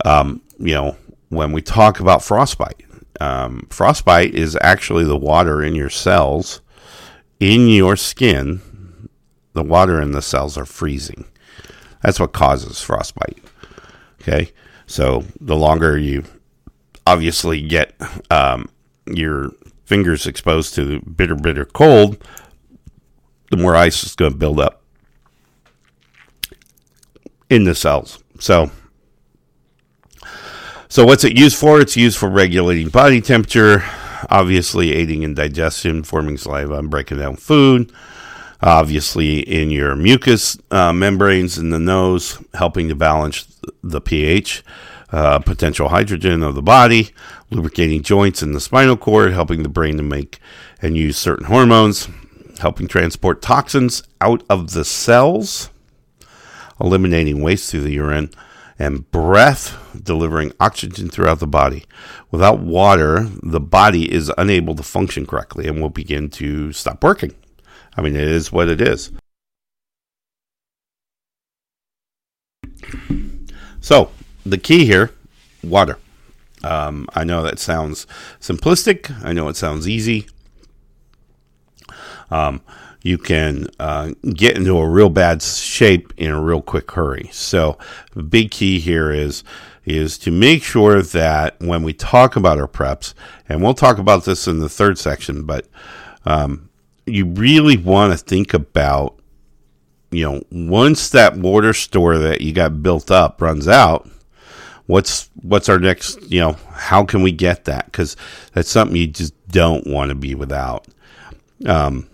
Um, 0.06 0.42
you 0.60 0.74
know, 0.74 0.98
when 1.30 1.52
we 1.52 1.62
talk 1.62 2.00
about 2.00 2.24
frostbite, 2.24 2.86
um, 3.20 3.68
frostbite 3.70 4.34
is 4.34 4.58
actually 4.62 5.04
the 5.04 5.18
water 5.18 5.64
in 5.64 5.76
your 5.76 5.90
cells, 5.90 6.62
in 7.40 7.68
your 7.68 7.96
skin. 7.96 8.62
The 9.54 9.64
water 9.64 10.02
in 10.02 10.12
the 10.12 10.22
cells 10.22 10.58
are 10.58 10.66
freezing. 10.66 11.26
That's 12.04 12.20
what 12.20 12.34
causes 12.34 12.82
frostbite. 12.82 13.40
Okay, 14.22 14.52
so 14.90 15.24
the 15.40 15.56
longer 15.56 16.00
you 16.00 16.24
obviously 17.06 17.62
get 17.62 17.94
um, 18.32 18.70
your 19.06 19.52
fingers 19.86 20.26
exposed 20.26 20.74
to 20.76 21.00
bitter, 21.02 21.36
bitter 21.36 21.64
cold, 21.64 22.18
the 23.52 23.58
more 23.58 23.76
ice 23.76 24.04
is 24.04 24.16
going 24.16 24.32
to 24.32 24.38
build 24.38 24.60
up 24.60 24.82
in 27.52 27.66
the 27.66 27.76
cells. 27.76 28.24
So, 28.40 28.72
so 30.88 31.06
what's 31.06 31.24
it 31.24 31.38
used 31.38 31.58
for? 31.58 31.80
It's 31.80 31.96
used 31.96 32.18
for 32.18 32.28
regulating 32.28 32.90
body 32.90 33.22
temperature, 33.22 33.84
obviously 34.32 34.94
aiding 34.94 35.22
in 35.22 35.36
digestion, 35.36 36.02
forming 36.02 36.38
saliva, 36.38 36.80
and 36.80 36.90
breaking 36.90 37.20
down 37.20 37.36
food. 37.36 37.92
Obviously, 38.62 39.40
in 39.40 39.70
your 39.70 39.96
mucous 39.96 40.58
uh, 40.72 40.92
membranes 40.92 41.60
in 41.60 41.70
the 41.70 41.80
nose, 41.80 42.44
helping 42.56 42.90
to 42.90 42.96
balance 42.96 43.59
the 43.84 44.02
pH, 44.02 44.64
uh, 45.12 45.40
potential 45.40 45.90
hydrogen 45.90 46.44
of 46.44 46.56
the 46.56 46.62
body, 46.62 47.10
lubricating 47.50 48.04
joints 48.04 48.44
in 48.44 48.52
the 48.54 48.60
spinal 48.60 48.98
cord, 48.98 49.34
helping 49.34 49.64
the 49.64 49.70
brain 49.70 49.98
to 49.98 50.04
make 50.04 50.40
and 50.82 50.98
use 50.98 51.18
certain 51.18 51.46
hormones, 51.46 52.08
helping 52.60 52.88
transport 52.88 53.42
toxins 53.42 54.04
out 54.22 54.44
of 54.50 54.72
the 54.72 54.86
cells 54.86 55.70
eliminating 56.80 57.42
waste 57.42 57.70
through 57.70 57.82
the 57.82 57.92
urine, 57.92 58.30
and 58.78 59.10
breath, 59.12 59.78
delivering 60.02 60.54
oxygen 60.60 61.10
throughout 61.10 61.40
the 61.40 61.48
body. 61.48 61.84
Without 62.32 62.60
water, 62.60 63.28
the 63.44 63.60
body 63.60 64.12
is 64.12 64.32
unable 64.38 64.76
to 64.76 64.84
function 64.84 65.26
correctly 65.26 65.68
and 65.68 65.82
will 65.82 65.90
begin 65.90 66.30
to 66.30 66.72
stop 66.72 67.04
working. 67.04 67.36
I 67.98 68.02
mean, 68.02 68.16
it 68.16 68.28
is 68.28 68.52
what 68.52 68.70
it 68.70 68.80
is. 68.80 69.12
So, 73.82 74.12
the 74.46 74.58
key 74.58 74.86
here 74.86 75.12
water. 75.64 75.98
Um, 76.64 77.08
I 77.14 77.24
know 77.24 77.42
that 77.44 77.60
sounds 77.60 78.06
simplistic, 78.40 79.12
I 79.24 79.34
know 79.34 79.48
it 79.48 79.56
sounds 79.56 79.88
easy. 79.88 80.28
Um, 82.32 82.62
you 83.02 83.18
can 83.18 83.68
uh, 83.80 84.12
get 84.34 84.58
into 84.58 84.78
a 84.78 84.88
real 84.88 85.10
bad 85.10 85.42
shape 85.42 86.14
in 86.18 86.32
a 86.32 86.42
real 86.42 86.62
quick 86.62 86.92
hurry. 86.92 87.30
So 87.32 87.78
the 88.14 88.24
big 88.24 88.52
key 88.52 88.80
here 88.80 89.12
is 89.12 89.44
is 89.86 90.18
to 90.20 90.30
make 90.30 90.62
sure 90.62 91.02
that 91.02 91.56
when 91.60 91.82
we 91.82 91.94
talk 91.94 92.36
about 92.36 92.60
our 92.60 92.68
preps, 92.68 93.16
and 93.48 93.64
we'll 93.64 93.74
talk 93.74 93.98
about 93.98 94.24
this 94.24 94.48
in 94.48 94.60
the 94.60 94.70
third 94.70 95.00
section, 95.00 95.44
but 95.44 95.66
um, 96.26 96.70
you 97.08 97.26
really 97.26 97.76
want 97.76 98.12
to 98.12 98.18
think 98.18 98.54
about, 98.54 99.19
you 100.12 100.26
know, 100.26 100.44
once 100.52 101.10
that 101.10 101.38
water 101.38 101.74
store 101.74 102.18
that 102.18 102.42
you 102.42 102.54
got 102.54 102.82
built 102.82 103.12
up 103.12 103.42
runs 103.42 103.68
out, 103.68 104.10
what's 104.88 105.30
what's 105.42 105.70
our 105.70 105.80
next, 105.80 106.20
you 106.32 106.40
know, 106.40 106.54
how 106.72 107.06
can 107.06 107.22
we 107.22 107.32
get 107.32 107.66
that? 107.66 107.86
Because 107.86 108.16
that's 108.54 108.70
something 108.70 108.98
you 108.98 109.08
just 109.08 109.34
don't 109.50 109.86
want 109.86 110.10
to 110.10 110.16
be 110.16 110.36
without. 110.36 110.88
Um, 111.66 112.10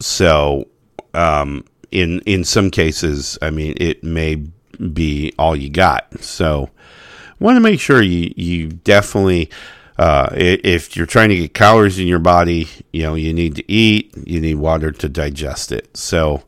so, 0.00 0.68
um, 1.14 1.64
in 1.90 2.20
in 2.20 2.44
some 2.44 2.70
cases, 2.70 3.38
I 3.40 3.50
mean, 3.50 3.74
it 3.78 4.04
may 4.04 4.44
be 4.92 5.32
all 5.38 5.56
you 5.56 5.70
got. 5.70 6.20
So, 6.22 6.68
want 7.40 7.56
to 7.56 7.60
make 7.60 7.80
sure 7.80 8.02
you 8.02 8.32
you 8.36 8.68
definitely. 8.68 9.50
Uh, 9.96 10.28
if 10.32 10.96
you're 10.96 11.06
trying 11.06 11.28
to 11.28 11.36
get 11.36 11.54
calories 11.54 12.00
in 12.00 12.08
your 12.08 12.18
body, 12.18 12.68
you 12.92 13.04
know, 13.04 13.14
you 13.14 13.32
need 13.32 13.54
to 13.54 13.70
eat, 13.70 14.12
you 14.26 14.40
need 14.40 14.56
water 14.56 14.90
to 14.90 15.08
digest 15.08 15.70
it. 15.70 15.96
So 15.96 16.42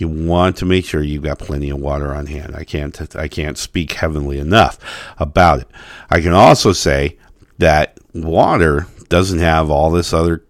you 0.00 0.08
want 0.08 0.56
to 0.58 0.66
make 0.66 0.84
sure 0.84 1.02
you've 1.02 1.22
got 1.22 1.38
plenty 1.38 1.70
of 1.70 1.78
water 1.78 2.14
on 2.14 2.26
hand. 2.26 2.54
I 2.56 2.64
can't, 2.64 3.16
I 3.16 3.28
can't 3.28 3.58
speak 3.58 3.92
heavenly 3.92 4.38
enough 4.38 4.78
about 5.18 5.60
it. 5.60 5.68
I 6.10 6.20
can 6.20 6.32
also 6.32 6.72
say 6.72 7.18
that 7.58 7.98
water 8.14 8.86
doesn't 9.08 9.40
have 9.40 9.70
all 9.70 9.90
this 9.90 10.12
other 10.12 10.44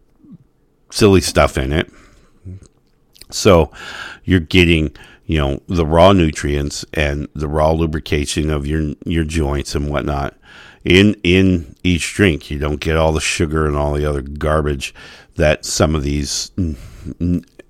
silly 0.90 1.20
stuff 1.20 1.58
in 1.58 1.72
it. 1.72 1.90
So 3.30 3.72
you're 4.24 4.40
getting, 4.40 4.94
you 5.26 5.38
know, 5.38 5.60
the 5.66 5.86
raw 5.86 6.12
nutrients 6.12 6.84
and 6.92 7.28
the 7.34 7.48
raw 7.48 7.72
lubrication 7.72 8.50
of 8.50 8.66
your, 8.66 8.94
your 9.04 9.24
joints 9.24 9.74
and 9.74 9.90
whatnot 9.90 10.36
in 10.84 11.14
in 11.22 11.74
each 11.82 12.14
drink. 12.14 12.50
You 12.50 12.58
don't 12.58 12.80
get 12.80 12.96
all 12.96 13.12
the 13.12 13.20
sugar 13.20 13.66
and 13.66 13.76
all 13.76 13.92
the 13.92 14.04
other 14.04 14.22
garbage 14.22 14.94
that 15.36 15.64
some 15.64 15.94
of 15.94 16.02
these 16.02 16.50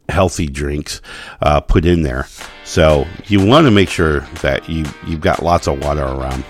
healthy 0.09 0.47
drinks 0.47 1.01
uh, 1.41 1.61
put 1.61 1.85
in 1.85 2.03
there. 2.03 2.27
So 2.65 3.07
you 3.27 3.45
want 3.45 3.67
to 3.67 3.71
make 3.71 3.89
sure 3.89 4.21
that 4.43 4.69
you 4.69 4.85
you've 5.07 5.21
got 5.21 5.43
lots 5.43 5.67
of 5.67 5.83
water 5.83 6.05
around. 6.05 6.45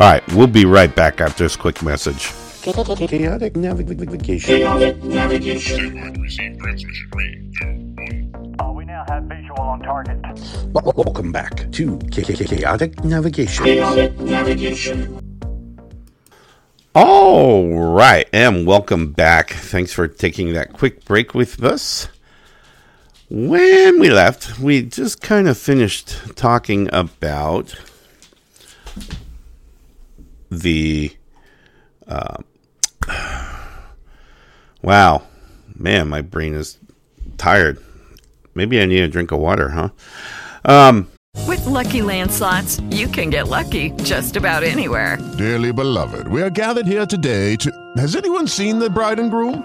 All 0.00 0.10
right, 0.10 0.26
we'll 0.34 0.46
be 0.48 0.64
right 0.64 0.94
back 0.94 1.20
after 1.20 1.44
this 1.44 1.56
quick 1.56 1.82
message. 1.82 2.32
Chaotic 2.62 3.54
navigation. 3.56 4.40
Chaotic 4.60 5.04
navigation. 5.04 5.98
Uh, 8.58 8.72
we 8.72 8.84
now 8.84 9.04
have 9.08 9.24
visual 9.24 9.60
on 9.60 9.80
target. 9.80 10.18
Welcome 10.72 11.30
back 11.30 11.70
to 11.72 11.98
Chaotic 12.10 13.04
Navigation. 13.04 13.64
Chaotic 13.64 14.18
navigation. 14.18 15.20
All 16.94 17.68
right, 17.92 18.28
and 18.32 18.66
welcome 18.66 19.12
back. 19.12 19.50
Thanks 19.50 19.92
for 19.92 20.08
taking 20.08 20.52
that 20.54 20.72
quick 20.72 21.04
break 21.04 21.34
with 21.34 21.62
us. 21.62 22.08
When 23.30 24.00
we 24.00 24.10
left, 24.10 24.58
we 24.58 24.82
just 24.82 25.22
kind 25.22 25.48
of 25.48 25.56
finished 25.56 26.36
talking 26.36 26.88
about 26.92 27.74
the. 30.50 31.16
Uh, 32.06 32.36
wow, 34.82 35.22
man, 35.74 36.08
my 36.08 36.20
brain 36.20 36.54
is 36.54 36.78
tired. 37.38 37.78
Maybe 38.54 38.80
I 38.80 38.84
need 38.84 39.02
a 39.02 39.08
drink 39.08 39.32
of 39.32 39.40
water, 39.40 39.70
huh? 39.70 39.88
Um, 40.66 41.08
With 41.48 41.64
Lucky 41.66 42.02
Land 42.02 42.30
slots, 42.30 42.78
you 42.90 43.08
can 43.08 43.30
get 43.30 43.48
lucky 43.48 43.90
just 44.02 44.36
about 44.36 44.62
anywhere. 44.62 45.18
Dearly 45.38 45.72
beloved, 45.72 46.28
we 46.28 46.42
are 46.42 46.50
gathered 46.50 46.86
here 46.86 47.06
today 47.06 47.56
to. 47.56 47.72
Has 47.96 48.14
anyone 48.16 48.46
seen 48.46 48.78
the 48.78 48.90
bride 48.90 49.18
and 49.18 49.30
groom? 49.30 49.64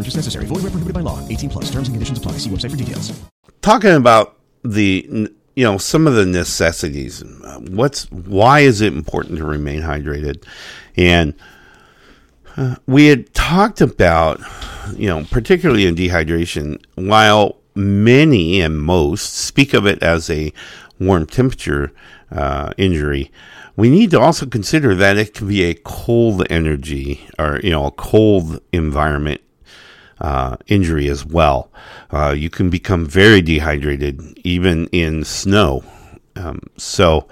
Purchase 0.00 0.16
necessary. 0.16 0.46
Void 0.46 0.62
where 0.62 0.70
prohibited 0.70 0.94
by 0.94 1.00
law. 1.00 1.26
18 1.28 1.50
plus. 1.50 1.64
Terms 1.66 1.88
and 1.88 1.94
conditions 1.94 2.16
apply. 2.16 2.32
See 2.38 2.48
website 2.48 2.70
for 2.70 2.76
details. 2.76 3.12
talking 3.60 3.92
about 3.92 4.38
the 4.64 5.06
you 5.56 5.64
know 5.64 5.76
some 5.76 6.06
of 6.06 6.14
the 6.14 6.24
necessities 6.24 7.22
uh, 7.22 7.58
what's 7.68 8.10
why 8.10 8.60
is 8.60 8.80
it 8.80 8.92
important 8.94 9.36
to 9.36 9.44
remain 9.44 9.82
hydrated 9.82 10.44
and 10.96 11.34
uh, 12.56 12.76
we 12.86 13.06
had 13.06 13.32
talked 13.34 13.80
about 13.80 14.40
you 14.96 15.08
know 15.08 15.24
particularly 15.30 15.86
in 15.86 15.94
dehydration 15.94 16.82
while 16.94 17.58
many 17.74 18.60
and 18.60 18.78
most 18.80 19.34
speak 19.34 19.74
of 19.74 19.86
it 19.86 20.02
as 20.02 20.30
a 20.30 20.52
warm 20.98 21.26
temperature 21.26 21.92
uh, 22.30 22.72
injury 22.78 23.30
we 23.76 23.90
need 23.90 24.10
to 24.10 24.20
also 24.20 24.46
consider 24.46 24.94
that 24.94 25.16
it 25.16 25.34
can 25.34 25.48
be 25.48 25.62
a 25.64 25.74
cold 25.74 26.46
energy 26.50 27.26
or 27.38 27.60
you 27.62 27.70
know 27.70 27.86
a 27.86 27.90
cold 27.92 28.60
environment 28.72 29.40
uh, 30.20 30.56
injury 30.66 31.08
as 31.08 31.24
well. 31.24 31.70
Uh, 32.10 32.34
you 32.36 32.50
can 32.50 32.70
become 32.70 33.06
very 33.06 33.40
dehydrated 33.42 34.38
even 34.44 34.86
in 34.88 35.24
snow. 35.24 35.82
Um, 36.36 36.60
so, 36.76 37.26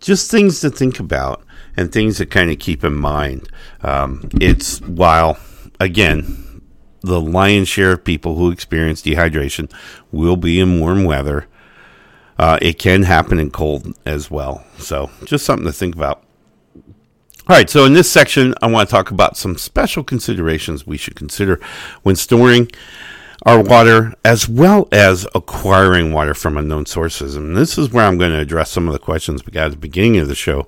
just 0.00 0.30
things 0.30 0.60
to 0.60 0.70
think 0.70 1.00
about 1.00 1.42
and 1.76 1.92
things 1.92 2.18
to 2.18 2.26
kind 2.26 2.50
of 2.50 2.58
keep 2.58 2.84
in 2.84 2.94
mind. 2.94 3.48
Um, 3.82 4.28
it's 4.40 4.80
while, 4.80 5.38
again, 5.78 6.62
the 7.02 7.20
lion's 7.20 7.68
share 7.68 7.92
of 7.92 8.04
people 8.04 8.36
who 8.36 8.50
experience 8.50 9.02
dehydration 9.02 9.72
will 10.10 10.36
be 10.36 10.60
in 10.60 10.80
warm 10.80 11.04
weather. 11.04 11.46
Uh, 12.38 12.58
it 12.62 12.78
can 12.78 13.02
happen 13.02 13.38
in 13.38 13.50
cold 13.50 13.96
as 14.06 14.30
well. 14.30 14.64
So, 14.78 15.10
just 15.24 15.44
something 15.44 15.66
to 15.66 15.72
think 15.72 15.94
about. 15.94 16.22
All 17.50 17.56
right, 17.56 17.70
so 17.70 17.86
in 17.86 17.94
this 17.94 18.12
section, 18.12 18.52
I 18.60 18.66
want 18.66 18.90
to 18.90 18.94
talk 18.94 19.10
about 19.10 19.38
some 19.38 19.56
special 19.56 20.04
considerations 20.04 20.86
we 20.86 20.98
should 20.98 21.16
consider 21.16 21.58
when 22.02 22.14
storing 22.14 22.70
our 23.46 23.62
water 23.62 24.12
as 24.22 24.46
well 24.46 24.86
as 24.92 25.26
acquiring 25.34 26.12
water 26.12 26.34
from 26.34 26.58
unknown 26.58 26.84
sources. 26.84 27.36
And 27.36 27.56
this 27.56 27.78
is 27.78 27.90
where 27.90 28.04
I'm 28.04 28.18
going 28.18 28.32
to 28.32 28.38
address 28.38 28.70
some 28.70 28.86
of 28.86 28.92
the 28.92 28.98
questions 28.98 29.46
we 29.46 29.52
got 29.52 29.64
at 29.64 29.70
the 29.70 29.76
beginning 29.78 30.18
of 30.18 30.28
the 30.28 30.34
show, 30.34 30.66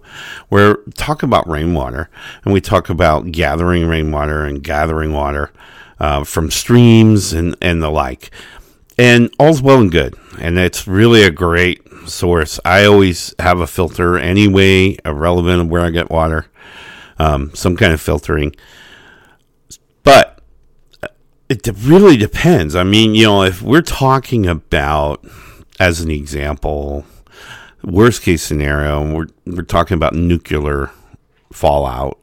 where 0.48 0.76
talk 0.94 1.22
about 1.22 1.46
rainwater 1.46 2.08
and 2.44 2.54
we 2.54 2.62
talk 2.62 2.88
about 2.88 3.30
gathering 3.30 3.86
rainwater 3.86 4.46
and 4.46 4.62
gathering 4.62 5.12
water 5.12 5.52
uh, 5.98 6.24
from 6.24 6.50
streams 6.50 7.34
and, 7.34 7.54
and 7.60 7.82
the 7.82 7.90
like. 7.90 8.30
And 9.00 9.34
all's 9.38 9.62
well 9.62 9.80
and 9.80 9.90
good. 9.90 10.14
And 10.38 10.58
it's 10.58 10.86
really 10.86 11.22
a 11.22 11.30
great 11.30 11.80
source. 12.06 12.60
I 12.66 12.84
always 12.84 13.34
have 13.38 13.60
a 13.60 13.66
filter 13.66 14.18
anyway, 14.18 14.98
irrelevant 15.06 15.62
of 15.62 15.68
where 15.70 15.80
I 15.80 15.90
get 15.90 16.10
water 16.10 16.46
um, 17.20 17.54
some 17.54 17.76
kind 17.76 17.92
of 17.92 18.00
filtering. 18.00 18.54
But 20.02 20.42
it 21.48 21.68
really 21.78 22.16
depends. 22.16 22.74
I 22.74 22.82
mean, 22.84 23.14
you 23.14 23.24
know, 23.24 23.42
if 23.42 23.62
we're 23.62 23.82
talking 23.82 24.46
about, 24.46 25.24
as 25.78 26.00
an 26.00 26.10
example, 26.10 27.04
worst 27.82 28.22
case 28.22 28.42
scenario, 28.42 29.14
we're 29.14 29.28
we're 29.46 29.62
talking 29.62 29.94
about 29.94 30.14
nuclear 30.14 30.90
fallout 31.52 32.18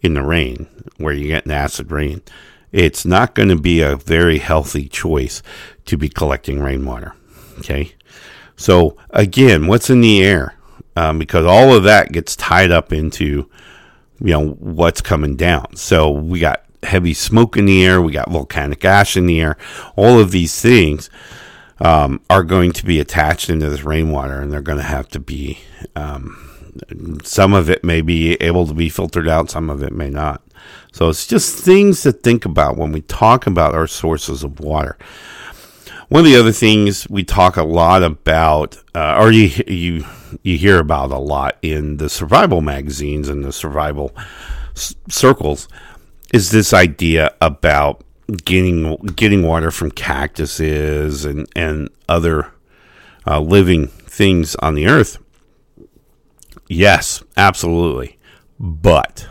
in 0.00 0.14
the 0.14 0.22
rain, 0.22 0.66
where 0.96 1.12
you 1.12 1.28
get 1.28 1.44
an 1.44 1.52
acid 1.52 1.90
rain. 1.90 2.22
It's 2.70 3.04
not 3.04 3.34
going 3.34 3.50
to 3.50 3.58
be 3.58 3.82
a 3.82 3.96
very 3.96 4.38
healthy 4.38 4.88
choice 4.88 5.42
to 5.86 5.96
be 5.96 6.08
collecting 6.08 6.60
rainwater. 6.60 7.14
Okay, 7.58 7.94
so 8.56 8.96
again, 9.10 9.66
what's 9.66 9.90
in 9.90 10.00
the 10.00 10.22
air? 10.22 10.56
Um, 10.96 11.18
because 11.18 11.46
all 11.46 11.74
of 11.74 11.84
that 11.84 12.12
gets 12.12 12.36
tied 12.36 12.70
up 12.70 12.92
into 12.92 13.48
you 14.20 14.32
know 14.32 14.50
what's 14.50 15.00
coming 15.00 15.36
down. 15.36 15.76
So 15.76 16.10
we 16.10 16.38
got 16.38 16.64
heavy 16.82 17.14
smoke 17.14 17.56
in 17.56 17.66
the 17.66 17.84
air, 17.84 18.00
we 18.00 18.12
got 18.12 18.30
volcanic 18.30 18.84
ash 18.84 19.16
in 19.16 19.26
the 19.26 19.40
air. 19.40 19.56
All 19.96 20.18
of 20.18 20.30
these 20.30 20.60
things 20.60 21.10
um, 21.80 22.20
are 22.30 22.42
going 22.42 22.72
to 22.72 22.84
be 22.84 23.00
attached 23.00 23.50
into 23.50 23.68
this 23.68 23.82
rainwater, 23.82 24.40
and 24.40 24.52
they're 24.52 24.60
going 24.60 24.78
to 24.78 24.84
have 24.84 25.08
to 25.10 25.20
be. 25.20 25.58
Um, 25.96 26.48
some 27.22 27.52
of 27.52 27.68
it 27.68 27.84
may 27.84 28.00
be 28.00 28.34
able 28.34 28.66
to 28.66 28.72
be 28.72 28.88
filtered 28.88 29.28
out, 29.28 29.50
some 29.50 29.68
of 29.68 29.82
it 29.82 29.92
may 29.92 30.08
not. 30.08 30.42
So 30.92 31.08
it's 31.08 31.26
just 31.26 31.58
things 31.58 32.02
to 32.02 32.12
think 32.12 32.44
about 32.44 32.76
when 32.76 32.92
we 32.92 33.02
talk 33.02 33.46
about 33.46 33.74
our 33.74 33.86
sources 33.86 34.42
of 34.42 34.60
water. 34.60 34.96
One 36.12 36.26
of 36.26 36.30
the 36.30 36.36
other 36.36 36.52
things 36.52 37.08
we 37.08 37.24
talk 37.24 37.56
a 37.56 37.62
lot 37.62 38.02
about, 38.02 38.76
uh, 38.94 39.16
or 39.18 39.32
you 39.32 39.48
you 39.66 40.04
you 40.42 40.58
hear 40.58 40.78
about 40.78 41.10
a 41.10 41.16
lot 41.16 41.56
in 41.62 41.96
the 41.96 42.10
survival 42.10 42.60
magazines 42.60 43.30
and 43.30 43.42
the 43.42 43.50
survival 43.50 44.14
s- 44.76 44.94
circles, 45.08 45.68
is 46.30 46.50
this 46.50 46.74
idea 46.74 47.34
about 47.40 48.04
getting 48.44 48.94
getting 49.16 49.42
water 49.42 49.70
from 49.70 49.90
cactuses 49.90 51.24
and 51.24 51.48
and 51.56 51.88
other 52.10 52.52
uh, 53.26 53.40
living 53.40 53.86
things 53.86 54.54
on 54.56 54.74
the 54.74 54.88
earth. 54.88 55.16
Yes, 56.68 57.24
absolutely, 57.38 58.18
but 58.60 59.26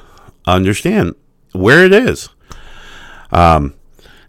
understand 0.47 1.13
where 1.51 1.85
it 1.85 1.93
is. 1.93 2.29
Um, 3.29 3.75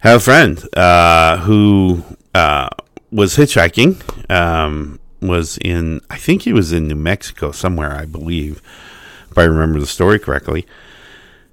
have 0.00 0.18
a 0.18 0.20
friend 0.20 0.62
uh, 0.76 1.38
who 1.38 2.04
uh, 2.34 2.68
was 3.10 3.36
hitchhiking. 3.36 4.30
Um, 4.30 4.98
was 5.20 5.56
in, 5.58 6.00
I 6.10 6.16
think 6.16 6.42
he 6.42 6.52
was 6.52 6.72
in 6.72 6.88
New 6.88 6.96
Mexico 6.96 7.52
somewhere, 7.52 7.92
I 7.92 8.06
believe, 8.06 8.60
if 9.30 9.38
I 9.38 9.44
remember 9.44 9.78
the 9.78 9.86
story 9.86 10.18
correctly. 10.18 10.66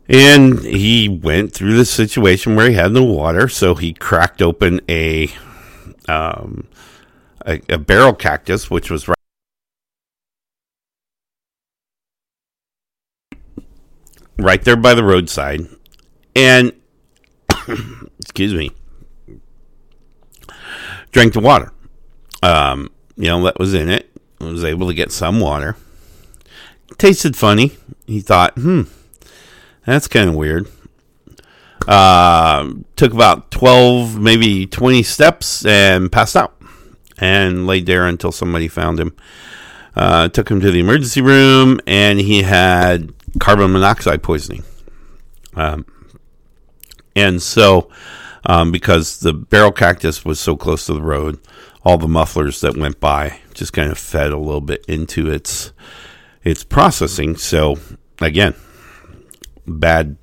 And 0.07 0.59
he 0.61 1.07
went 1.07 1.53
through 1.53 1.77
this 1.77 1.91
situation 1.91 2.55
where 2.55 2.67
he 2.67 2.75
had 2.75 2.91
no 2.91 3.03
water, 3.03 3.47
so 3.47 3.75
he 3.75 3.93
cracked 3.93 4.41
open 4.41 4.81
a 4.89 5.29
um, 6.07 6.67
a, 7.45 7.61
a 7.69 7.77
barrel 7.77 8.13
cactus, 8.13 8.71
which 8.71 8.89
was 8.89 9.07
right. 9.07 9.15
right 14.39 14.63
there 14.63 14.75
by 14.75 14.95
the 14.95 15.03
roadside, 15.03 15.67
and 16.35 16.73
excuse 18.19 18.55
me, 18.55 18.71
drank 21.11 21.33
the 21.33 21.39
water. 21.39 21.71
Um, 22.41 22.91
you 23.15 23.27
know 23.27 23.43
that 23.43 23.59
was 23.59 23.73
in 23.73 23.89
it. 23.89 24.09
Was 24.39 24.63
able 24.63 24.87
to 24.87 24.93
get 24.93 25.11
some 25.11 25.39
water. 25.39 25.75
Tasted 26.97 27.35
funny. 27.35 27.77
He 28.07 28.21
thought, 28.21 28.53
hmm, 28.55 28.83
that's 29.85 30.07
kind 30.07 30.29
of 30.29 30.35
weird. 30.35 30.67
Uh, 31.87 32.73
took 32.95 33.13
about 33.13 33.51
12, 33.51 34.19
maybe 34.19 34.65
20 34.65 35.03
steps 35.03 35.65
and 35.65 36.11
passed 36.11 36.35
out 36.35 36.55
and 37.17 37.67
laid 37.67 37.85
there 37.85 38.05
until 38.05 38.31
somebody 38.31 38.67
found 38.67 38.99
him. 38.99 39.15
Uh, 39.95 40.29
took 40.29 40.49
him 40.49 40.61
to 40.61 40.71
the 40.71 40.79
emergency 40.79 41.21
room 41.21 41.79
and 41.85 42.19
he 42.19 42.43
had 42.43 43.13
carbon 43.39 43.71
monoxide 43.71 44.23
poisoning. 44.23 44.63
Um, 45.55 45.85
and 47.15 47.41
so, 47.41 47.89
um, 48.45 48.71
because 48.71 49.19
the 49.19 49.33
barrel 49.33 49.71
cactus 49.71 50.25
was 50.25 50.39
so 50.39 50.55
close 50.55 50.85
to 50.85 50.93
the 50.93 51.01
road, 51.01 51.39
all 51.83 51.97
the 51.97 52.07
mufflers 52.07 52.61
that 52.61 52.77
went 52.77 52.99
by 52.99 53.39
just 53.53 53.73
kind 53.73 53.91
of 53.91 53.97
fed 53.97 54.31
a 54.31 54.37
little 54.37 54.61
bit 54.61 54.85
into 54.87 55.29
its 55.29 55.73
its 56.43 56.63
processing. 56.63 57.35
So 57.35 57.77
again, 58.21 58.55
bad 59.67 60.17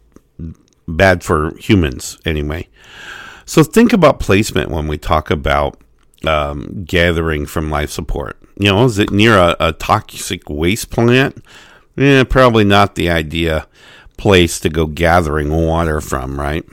bad 0.88 1.22
for 1.22 1.56
humans 1.58 2.18
anyway. 2.24 2.68
So 3.44 3.62
think 3.62 3.92
about 3.92 4.20
placement 4.20 4.70
when 4.70 4.88
we 4.88 4.98
talk 4.98 5.30
about 5.30 5.80
um, 6.26 6.84
gathering 6.84 7.46
from 7.46 7.70
life 7.70 7.90
support. 7.90 8.38
You 8.58 8.72
know, 8.72 8.84
is 8.84 8.98
it 8.98 9.10
near 9.10 9.36
a, 9.36 9.56
a 9.60 9.72
toxic 9.72 10.48
waste 10.48 10.90
plant? 10.90 11.44
Yeah, 11.94 12.24
probably 12.24 12.64
not 12.64 12.94
the 12.94 13.10
idea 13.10 13.66
place 14.16 14.58
to 14.60 14.68
go 14.68 14.86
gathering 14.86 15.50
water 15.50 16.00
from, 16.00 16.40
right? 16.40 16.64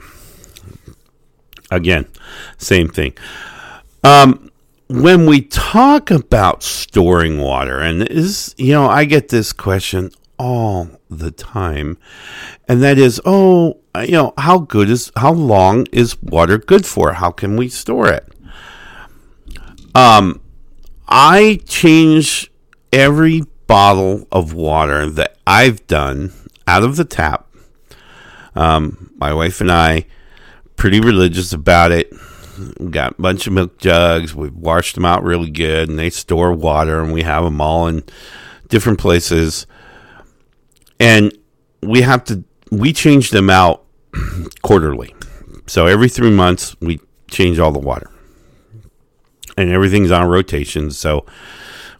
Again, 1.74 2.06
same 2.58 2.88
thing. 2.88 3.14
Um, 4.02 4.50
when 4.88 5.26
we 5.26 5.40
talk 5.40 6.10
about 6.10 6.62
storing 6.62 7.40
water, 7.40 7.80
and 7.80 8.08
is 8.08 8.54
you 8.58 8.72
know, 8.72 8.86
I 8.86 9.04
get 9.04 9.28
this 9.28 9.52
question 9.52 10.10
all 10.38 10.88
the 11.08 11.30
time, 11.30 11.96
and 12.68 12.82
that 12.82 12.98
is, 12.98 13.20
oh, 13.24 13.78
you 14.00 14.12
know, 14.12 14.34
how 14.38 14.58
good 14.58 14.90
is 14.90 15.10
how 15.16 15.32
long 15.32 15.86
is 15.92 16.20
water 16.22 16.58
good 16.58 16.86
for? 16.86 17.14
How 17.14 17.30
can 17.30 17.56
we 17.56 17.68
store 17.68 18.08
it? 18.08 18.28
Um, 19.94 20.40
I 21.08 21.60
change 21.66 22.50
every 22.92 23.42
bottle 23.66 24.26
of 24.30 24.52
water 24.52 25.08
that 25.10 25.36
I've 25.46 25.86
done 25.86 26.32
out 26.66 26.82
of 26.82 26.96
the 26.96 27.04
tap. 27.04 27.46
Um, 28.54 29.12
my 29.16 29.32
wife 29.32 29.60
and 29.60 29.70
I, 29.70 30.06
pretty 30.84 31.00
religious 31.00 31.54
about 31.54 31.92
it. 31.92 32.12
We 32.78 32.90
got 32.90 33.12
a 33.12 33.22
bunch 33.22 33.46
of 33.46 33.54
milk 33.54 33.78
jugs. 33.78 34.34
We've 34.34 34.54
washed 34.54 34.96
them 34.96 35.06
out 35.06 35.24
really 35.24 35.48
good, 35.48 35.88
and 35.88 35.98
they 35.98 36.10
store 36.10 36.52
water, 36.52 37.00
and 37.00 37.10
we 37.10 37.22
have 37.22 37.42
them 37.42 37.58
all 37.58 37.86
in 37.86 38.04
different 38.68 38.98
places. 38.98 39.66
And 41.00 41.32
we 41.80 42.02
have 42.02 42.22
to 42.24 42.44
we 42.70 42.92
change 42.92 43.30
them 43.30 43.48
out 43.48 43.86
quarterly. 44.62 45.14
So 45.66 45.86
every 45.86 46.10
three 46.10 46.30
months 46.30 46.76
we 46.82 47.00
change 47.30 47.58
all 47.58 47.72
the 47.72 47.78
water, 47.78 48.10
and 49.56 49.70
everything's 49.70 50.10
on 50.10 50.28
rotation. 50.28 50.90
So 50.90 51.24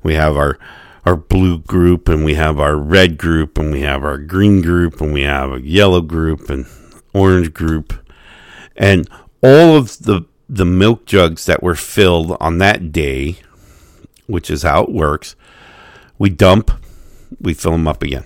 we 0.02 0.12
have 0.12 0.36
our 0.36 0.58
our 1.06 1.16
blue 1.16 1.60
group, 1.60 2.06
and 2.06 2.22
we 2.22 2.34
have 2.34 2.60
our 2.60 2.76
red 2.76 3.16
group, 3.16 3.56
and 3.56 3.72
we 3.72 3.80
have 3.80 4.04
our 4.04 4.18
green 4.18 4.60
group, 4.60 5.00
and 5.00 5.14
we 5.14 5.22
have 5.22 5.54
a 5.54 5.62
yellow 5.62 6.02
group 6.02 6.50
and 6.50 6.66
orange 7.14 7.54
group, 7.54 8.03
and 8.76 9.08
all 9.42 9.76
of 9.76 9.98
the 9.98 10.22
the 10.48 10.64
milk 10.64 11.06
jugs 11.06 11.46
that 11.46 11.62
were 11.62 11.74
filled 11.74 12.36
on 12.38 12.58
that 12.58 12.92
day, 12.92 13.38
which 14.26 14.50
is 14.50 14.62
how 14.62 14.82
it 14.84 14.92
works, 14.92 15.36
we 16.18 16.28
dump, 16.28 16.70
we 17.40 17.54
fill 17.54 17.72
them 17.72 17.88
up 17.88 18.02
again. 18.02 18.24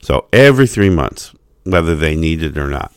So 0.00 0.28
every 0.32 0.66
three 0.66 0.90
months, 0.90 1.34
whether 1.64 1.96
they 1.96 2.14
need 2.14 2.42
it 2.42 2.56
or 2.56 2.68
not. 2.68 2.92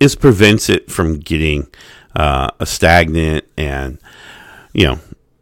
This 0.00 0.14
prevents 0.14 0.68
it 0.68 0.90
from 0.90 1.18
getting 1.18 1.68
uh, 2.16 2.48
a 2.58 2.66
stagnant 2.66 3.44
and, 3.56 3.98
you 4.72 4.86
know, 4.86 5.00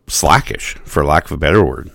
slackish, 0.09 0.75
for 0.85 1.05
lack 1.05 1.27
of 1.27 1.33
a 1.33 1.37
better 1.37 1.65
word. 1.65 1.91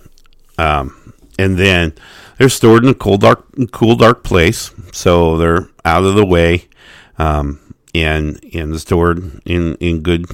Um, 0.58 1.14
and 1.38 1.58
then 1.58 1.94
they're 2.38 2.50
stored 2.50 2.84
in 2.84 2.90
a 2.90 2.94
cool, 2.94 3.18
dark, 3.18 3.46
cool, 3.72 3.96
dark 3.96 4.24
place, 4.24 4.72
so 4.96 5.38
they're 5.38 5.68
out 5.84 6.06
of 6.06 6.16
the 6.16 6.26
way, 6.26 6.70
um, 7.18 7.60
and 7.94 8.40
and 8.54 8.80
stored 8.80 9.42
in 9.46 9.76
in 9.76 10.02
good 10.02 10.26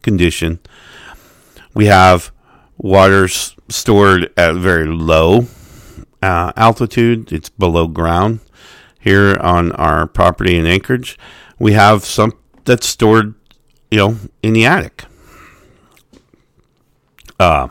condition. 0.00 0.58
We 1.74 1.86
have 1.86 2.32
water 2.78 3.28
stored 3.28 4.32
at 4.38 4.54
very 4.54 4.86
low 4.86 5.48
uh, 6.22 6.52
altitude; 6.56 7.30
it's 7.30 7.50
below 7.50 7.86
ground. 7.86 8.40
Here 8.98 9.36
on 9.36 9.70
our 9.72 10.06
property 10.06 10.56
in 10.56 10.64
Anchorage, 10.64 11.18
we 11.58 11.74
have 11.74 12.06
some 12.06 12.32
that's 12.64 12.86
stored, 12.86 13.34
you 13.90 13.98
know, 13.98 14.16
in 14.42 14.54
the 14.54 14.64
attic. 14.64 15.04
Uh, 17.38 17.68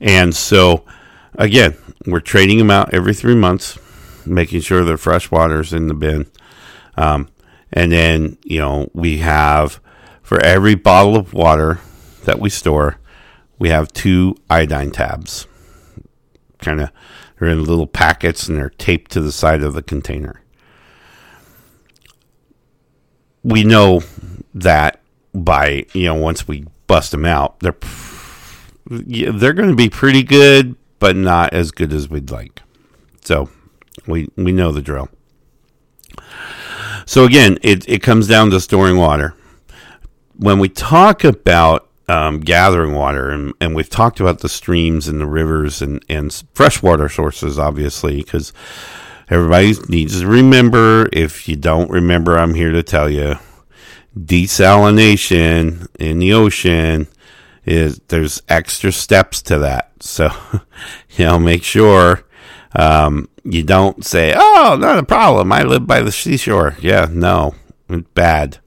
and 0.00 0.34
so, 0.34 0.86
again, 1.34 1.76
we're 2.06 2.20
trading 2.20 2.56
them 2.56 2.70
out 2.70 2.94
every 2.94 3.12
three 3.12 3.34
months, 3.34 3.78
making 4.30 4.60
sure 4.60 4.84
the 4.84 4.96
fresh 4.96 5.30
water's 5.30 5.72
in 5.72 5.88
the 5.88 5.94
bin. 5.94 6.30
Um, 6.96 7.28
and 7.72 7.92
then, 7.92 8.38
you 8.44 8.58
know, 8.58 8.90
we 8.94 9.18
have 9.18 9.80
for 10.22 10.42
every 10.42 10.74
bottle 10.74 11.16
of 11.16 11.32
water 11.32 11.80
that 12.24 12.38
we 12.38 12.50
store, 12.50 12.98
we 13.58 13.68
have 13.68 13.92
two 13.92 14.36
iodine 14.48 14.90
tabs. 14.90 15.46
Kind 16.58 16.80
of, 16.80 16.90
they're 17.38 17.48
in 17.48 17.64
little 17.64 17.86
packets 17.86 18.48
and 18.48 18.56
they're 18.56 18.70
taped 18.70 19.10
to 19.12 19.20
the 19.20 19.32
side 19.32 19.62
of 19.62 19.74
the 19.74 19.82
container. 19.82 20.42
We 23.42 23.64
know 23.64 24.02
that 24.54 25.00
by, 25.32 25.86
you 25.94 26.04
know, 26.04 26.14
once 26.14 26.46
we 26.46 26.66
bust 26.86 27.12
them 27.12 27.24
out, 27.24 27.60
they're 27.60 27.76
they're 28.86 29.52
going 29.52 29.70
to 29.70 29.76
be 29.76 29.88
pretty 29.88 30.22
good, 30.22 30.76
but 30.98 31.16
not 31.16 31.54
as 31.54 31.70
good 31.70 31.92
as 31.92 32.10
we'd 32.10 32.30
like. 32.30 32.60
So 33.22 33.48
we 34.06 34.28
we 34.36 34.52
know 34.52 34.72
the 34.72 34.82
drill. 34.82 35.08
So 37.06 37.24
again, 37.24 37.58
it 37.62 37.88
it 37.88 38.02
comes 38.02 38.26
down 38.26 38.50
to 38.50 38.60
storing 38.60 38.96
water. 38.96 39.34
When 40.36 40.58
we 40.58 40.68
talk 40.68 41.24
about 41.24 41.88
um, 42.08 42.40
gathering 42.40 42.94
water, 42.94 43.30
and, 43.30 43.52
and 43.60 43.74
we've 43.74 43.88
talked 43.88 44.20
about 44.20 44.40
the 44.40 44.48
streams 44.48 45.06
and 45.06 45.20
the 45.20 45.26
rivers 45.26 45.82
and 45.82 46.04
and 46.08 46.32
freshwater 46.54 47.08
sources, 47.08 47.58
obviously, 47.58 48.16
because 48.16 48.52
everybody 49.28 49.74
needs 49.88 50.20
to 50.20 50.26
remember. 50.26 51.08
If 51.12 51.48
you 51.48 51.56
don't 51.56 51.90
remember, 51.90 52.38
I'm 52.38 52.54
here 52.54 52.72
to 52.72 52.82
tell 52.82 53.08
you 53.08 53.36
desalination 54.18 55.86
in 55.98 56.18
the 56.18 56.32
ocean 56.32 57.06
is 57.64 58.00
there's 58.08 58.42
extra 58.48 58.90
steps 58.90 59.42
to 59.42 59.58
that. 59.58 59.92
So, 60.00 60.30
you 61.10 61.26
know, 61.26 61.38
make 61.38 61.62
sure 61.62 62.24
um, 62.74 63.28
you 63.44 63.62
don't 63.62 64.04
say, 64.04 64.34
"Oh, 64.36 64.76
not 64.78 64.98
a 64.98 65.02
problem. 65.02 65.52
I 65.52 65.62
live 65.62 65.86
by 65.86 66.02
the 66.02 66.12
seashore." 66.12 66.76
Yeah, 66.80 67.08
no, 67.10 67.54
bad. 68.14 68.58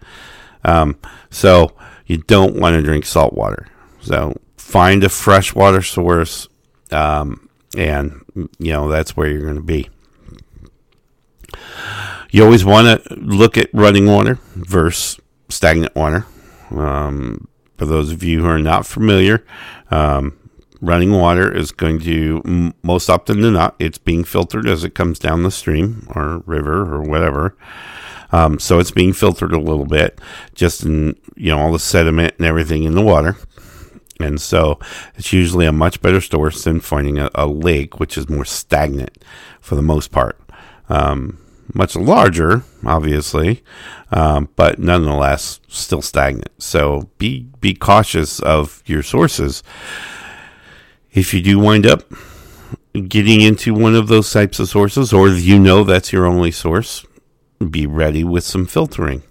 Um, 0.63 0.97
so 1.29 1.73
you 2.05 2.17
don't 2.17 2.55
want 2.55 2.75
to 2.75 2.81
drink 2.81 3.05
salt 3.05 3.33
water. 3.33 3.67
So 4.01 4.35
find 4.57 5.03
a 5.03 5.09
freshwater 5.09 5.81
source, 5.81 6.47
um, 6.91 7.49
and 7.77 8.21
you 8.59 8.71
know 8.73 8.89
that's 8.89 9.15
where 9.15 9.29
you're 9.29 9.41
going 9.41 9.55
to 9.55 9.61
be. 9.61 9.89
You 12.31 12.43
always 12.43 12.65
want 12.65 13.03
to 13.03 13.15
look 13.15 13.57
at 13.57 13.69
running 13.73 14.07
water 14.07 14.39
versus 14.55 15.19
stagnant 15.49 15.95
water. 15.95 16.25
Um, 16.71 17.47
for 17.77 17.85
those 17.85 18.11
of 18.11 18.23
you 18.23 18.41
who 18.41 18.47
are 18.47 18.59
not 18.59 18.87
familiar, 18.87 19.45
um, 19.91 20.37
running 20.83 21.13
water 21.13 21.49
is 21.51 21.71
going 21.71 21.99
to 22.01 22.73
most 22.83 23.09
often 23.09 23.41
than 23.41 23.53
not 23.53 23.75
it's 23.79 23.97
being 23.97 24.23
filtered 24.23 24.67
as 24.67 24.83
it 24.83 24.93
comes 24.93 25.17
down 25.17 25.43
the 25.43 25.51
stream 25.51 26.05
or 26.13 26.39
river 26.45 26.81
or 26.93 27.01
whatever. 27.01 27.55
Um, 28.31 28.59
so 28.59 28.79
it's 28.79 28.91
being 28.91 29.13
filtered 29.13 29.53
a 29.53 29.59
little 29.59 29.85
bit, 29.85 30.19
just 30.53 30.83
in 30.83 31.15
you 31.35 31.51
know 31.51 31.59
all 31.59 31.71
the 31.71 31.79
sediment 31.79 32.33
and 32.37 32.45
everything 32.45 32.83
in 32.83 32.95
the 32.95 33.01
water. 33.01 33.37
And 34.19 34.39
so 34.39 34.79
it's 35.15 35.33
usually 35.33 35.65
a 35.65 35.71
much 35.71 36.01
better 36.01 36.21
source 36.21 36.63
than 36.63 36.81
finding 36.81 37.17
a, 37.17 37.29
a 37.33 37.47
lake, 37.47 37.99
which 37.99 38.17
is 38.17 38.29
more 38.29 38.45
stagnant 38.45 39.23
for 39.59 39.75
the 39.75 39.81
most 39.81 40.11
part. 40.11 40.39
Um, 40.89 41.39
much 41.73 41.95
larger, 41.95 42.63
obviously, 42.85 43.63
um, 44.11 44.49
but 44.55 44.79
nonetheless 44.79 45.59
still 45.67 46.01
stagnant. 46.01 46.51
So 46.57 47.09
be 47.17 47.47
be 47.61 47.73
cautious 47.73 48.39
of 48.41 48.83
your 48.85 49.03
sources. 49.03 49.63
If 51.13 51.33
you 51.33 51.41
do 51.41 51.59
wind 51.59 51.85
up 51.85 52.11
getting 53.07 53.41
into 53.41 53.73
one 53.73 53.95
of 53.95 54.07
those 54.07 54.31
types 54.31 54.59
of 54.59 54.69
sources, 54.69 55.13
or 55.13 55.29
you 55.29 55.59
know 55.59 55.83
that's 55.83 56.11
your 56.11 56.25
only 56.25 56.51
source, 56.51 57.05
be 57.69 57.85
ready 57.85 58.23
with 58.23 58.43
some 58.43 58.65
filtering. 58.65 59.23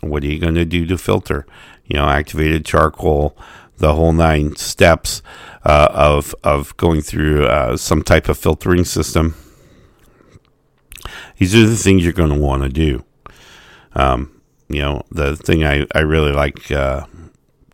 What 0.00 0.22
are 0.22 0.26
you 0.26 0.38
going 0.38 0.54
to 0.54 0.64
do 0.64 0.86
to 0.86 0.98
filter? 0.98 1.46
You 1.86 1.96
know, 1.96 2.06
activated 2.06 2.64
charcoal, 2.64 3.36
the 3.78 3.94
whole 3.94 4.12
nine 4.12 4.56
steps 4.56 5.22
uh, 5.64 5.88
of 5.90 6.34
of 6.44 6.76
going 6.76 7.00
through 7.00 7.46
uh, 7.46 7.76
some 7.76 8.02
type 8.02 8.28
of 8.28 8.38
filtering 8.38 8.84
system. 8.84 9.34
These 11.38 11.54
are 11.54 11.66
the 11.66 11.76
things 11.76 12.04
you're 12.04 12.12
going 12.12 12.30
to 12.32 12.38
want 12.38 12.62
to 12.62 12.68
do. 12.68 13.04
Um, 13.94 14.40
you 14.68 14.80
know, 14.80 15.02
the 15.10 15.36
thing 15.36 15.64
I, 15.64 15.86
I 15.94 16.00
really 16.00 16.32
like 16.32 16.70
uh, 16.70 17.06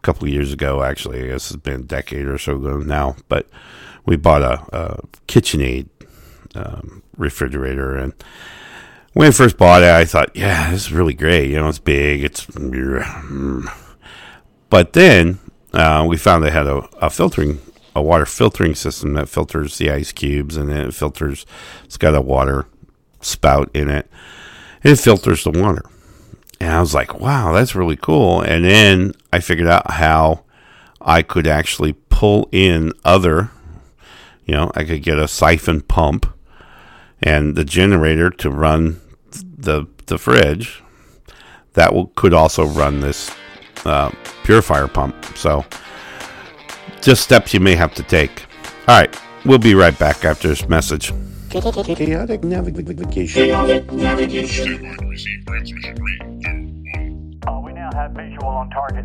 couple 0.03 0.29
years 0.29 0.53
ago, 0.53 0.83
actually, 0.83 1.23
I 1.23 1.29
guess 1.29 1.51
it's 1.51 1.63
been 1.63 1.81
a 1.81 1.85
decade 1.85 2.27
or 2.27 2.39
so 2.39 2.57
ago 2.57 2.79
now, 2.79 3.17
but 3.29 3.49
we 4.07 4.17
bought 4.17 4.43
a, 4.43 4.61
a 4.77 5.01
KitchenAid 5.29 5.89
um, 6.55 7.03
refrigerator. 7.17 7.97
And 7.97 8.13
when 9.13 9.29
I 9.29 9.31
first 9.31 9.57
bought 9.57 9.83
it, 9.83 9.91
I 9.91 10.05
thought, 10.05 10.35
yeah, 10.35 10.71
this 10.71 10.87
is 10.87 10.93
really 10.93 11.15
great. 11.15 11.51
You 11.51 11.57
know, 11.57 11.69
it's 11.69 11.79
big, 11.79 12.25
it's. 12.25 12.47
But 14.71 14.93
then 14.93 15.39
uh, 15.73 16.07
we 16.09 16.17
found 16.17 16.45
they 16.45 16.51
had 16.51 16.67
a, 16.67 16.89
a 16.99 17.11
filtering, 17.11 17.61
a 17.95 18.03
water 18.03 18.27
filtering 18.27 18.75
system 18.75 19.15
that 19.15 19.29
filters 19.29 19.79
the 19.79 19.91
ice 19.91 20.13
cubes 20.13 20.57
and 20.57 20.71
then 20.71 20.89
it 20.89 20.95
filters, 20.95 21.45
it's 21.85 21.97
got 21.97 22.15
a 22.15 22.21
water 22.21 22.67
spout 23.21 23.71
in 23.75 23.89
it. 23.89 24.09
It 24.83 24.97
filters 24.97 25.45
the 25.45 25.51
water. 25.51 25.83
And 26.61 26.71
I 26.71 26.81
was 26.81 26.95
like, 26.95 27.19
wow, 27.19 27.53
that's 27.53 27.75
really 27.75 27.97
cool. 27.97 28.43
And 28.43 28.65
then 28.65 29.13
I 29.33 29.41
figured 29.41 29.69
out 29.69 29.91
how 29.93 30.45
I 31.01 31.23
could 31.23 31.47
actually 31.47 31.95
pull 31.95 32.49
in 32.53 32.93
other, 33.05 33.51
you 34.45 34.55
know, 34.55 34.71
I 34.75 34.85
could 34.85 35.03
get 35.03 35.19
a 35.19 35.27
siphon 35.27 35.81
pump 35.81 36.27
and 37.23 37.57
the 37.57 37.65
generator 37.65 38.31
to 38.31 38.51
run 38.51 39.01
the 39.33 39.87
the 40.07 40.19
fridge. 40.19 40.83
That 41.75 41.95
will, 41.95 42.09
could 42.09 42.35
also 42.35 42.67
run 42.67 43.01
this 43.01 43.31
uh, 43.85 44.11
purifier 44.43 44.89
pump. 44.89 45.25
So, 45.37 45.65
just 47.01 47.23
steps 47.23 47.55
you 47.55 47.61
may 47.61 47.77
have 47.77 47.95
to 47.95 48.03
take. 48.03 48.47
All 48.89 48.99
right, 48.99 49.17
we'll 49.45 49.59
be 49.59 49.75
right 49.75 49.97
back 49.97 50.25
after 50.25 50.49
this 50.49 50.69
message. 50.69 51.13
Chaotic 51.51 52.45
navigation. 52.45 53.27
Chaotic 53.27 53.91
navigation. 53.91 54.97
Uh, 57.45 57.61
we 57.65 57.73
now 57.73 57.91
have 57.93 58.13
visual 58.13 58.47
on 58.47 58.71
target. 58.71 59.05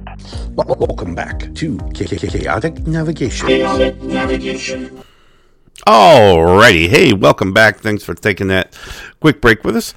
Welcome 0.52 1.16
back 1.16 1.52
to 1.56 1.80
Chaotic 1.96 2.86
Navigation. 2.86 3.48
Chaotic 3.48 4.00
navigation. 4.04 5.04
Alrighty, 5.88 6.88
hey, 6.88 7.14
welcome 7.14 7.52
back. 7.52 7.80
Thanks 7.80 8.04
for 8.04 8.14
taking 8.14 8.50
that 8.50 8.78
quick 9.20 9.42
break 9.42 9.64
with 9.64 9.76
us. 9.76 9.96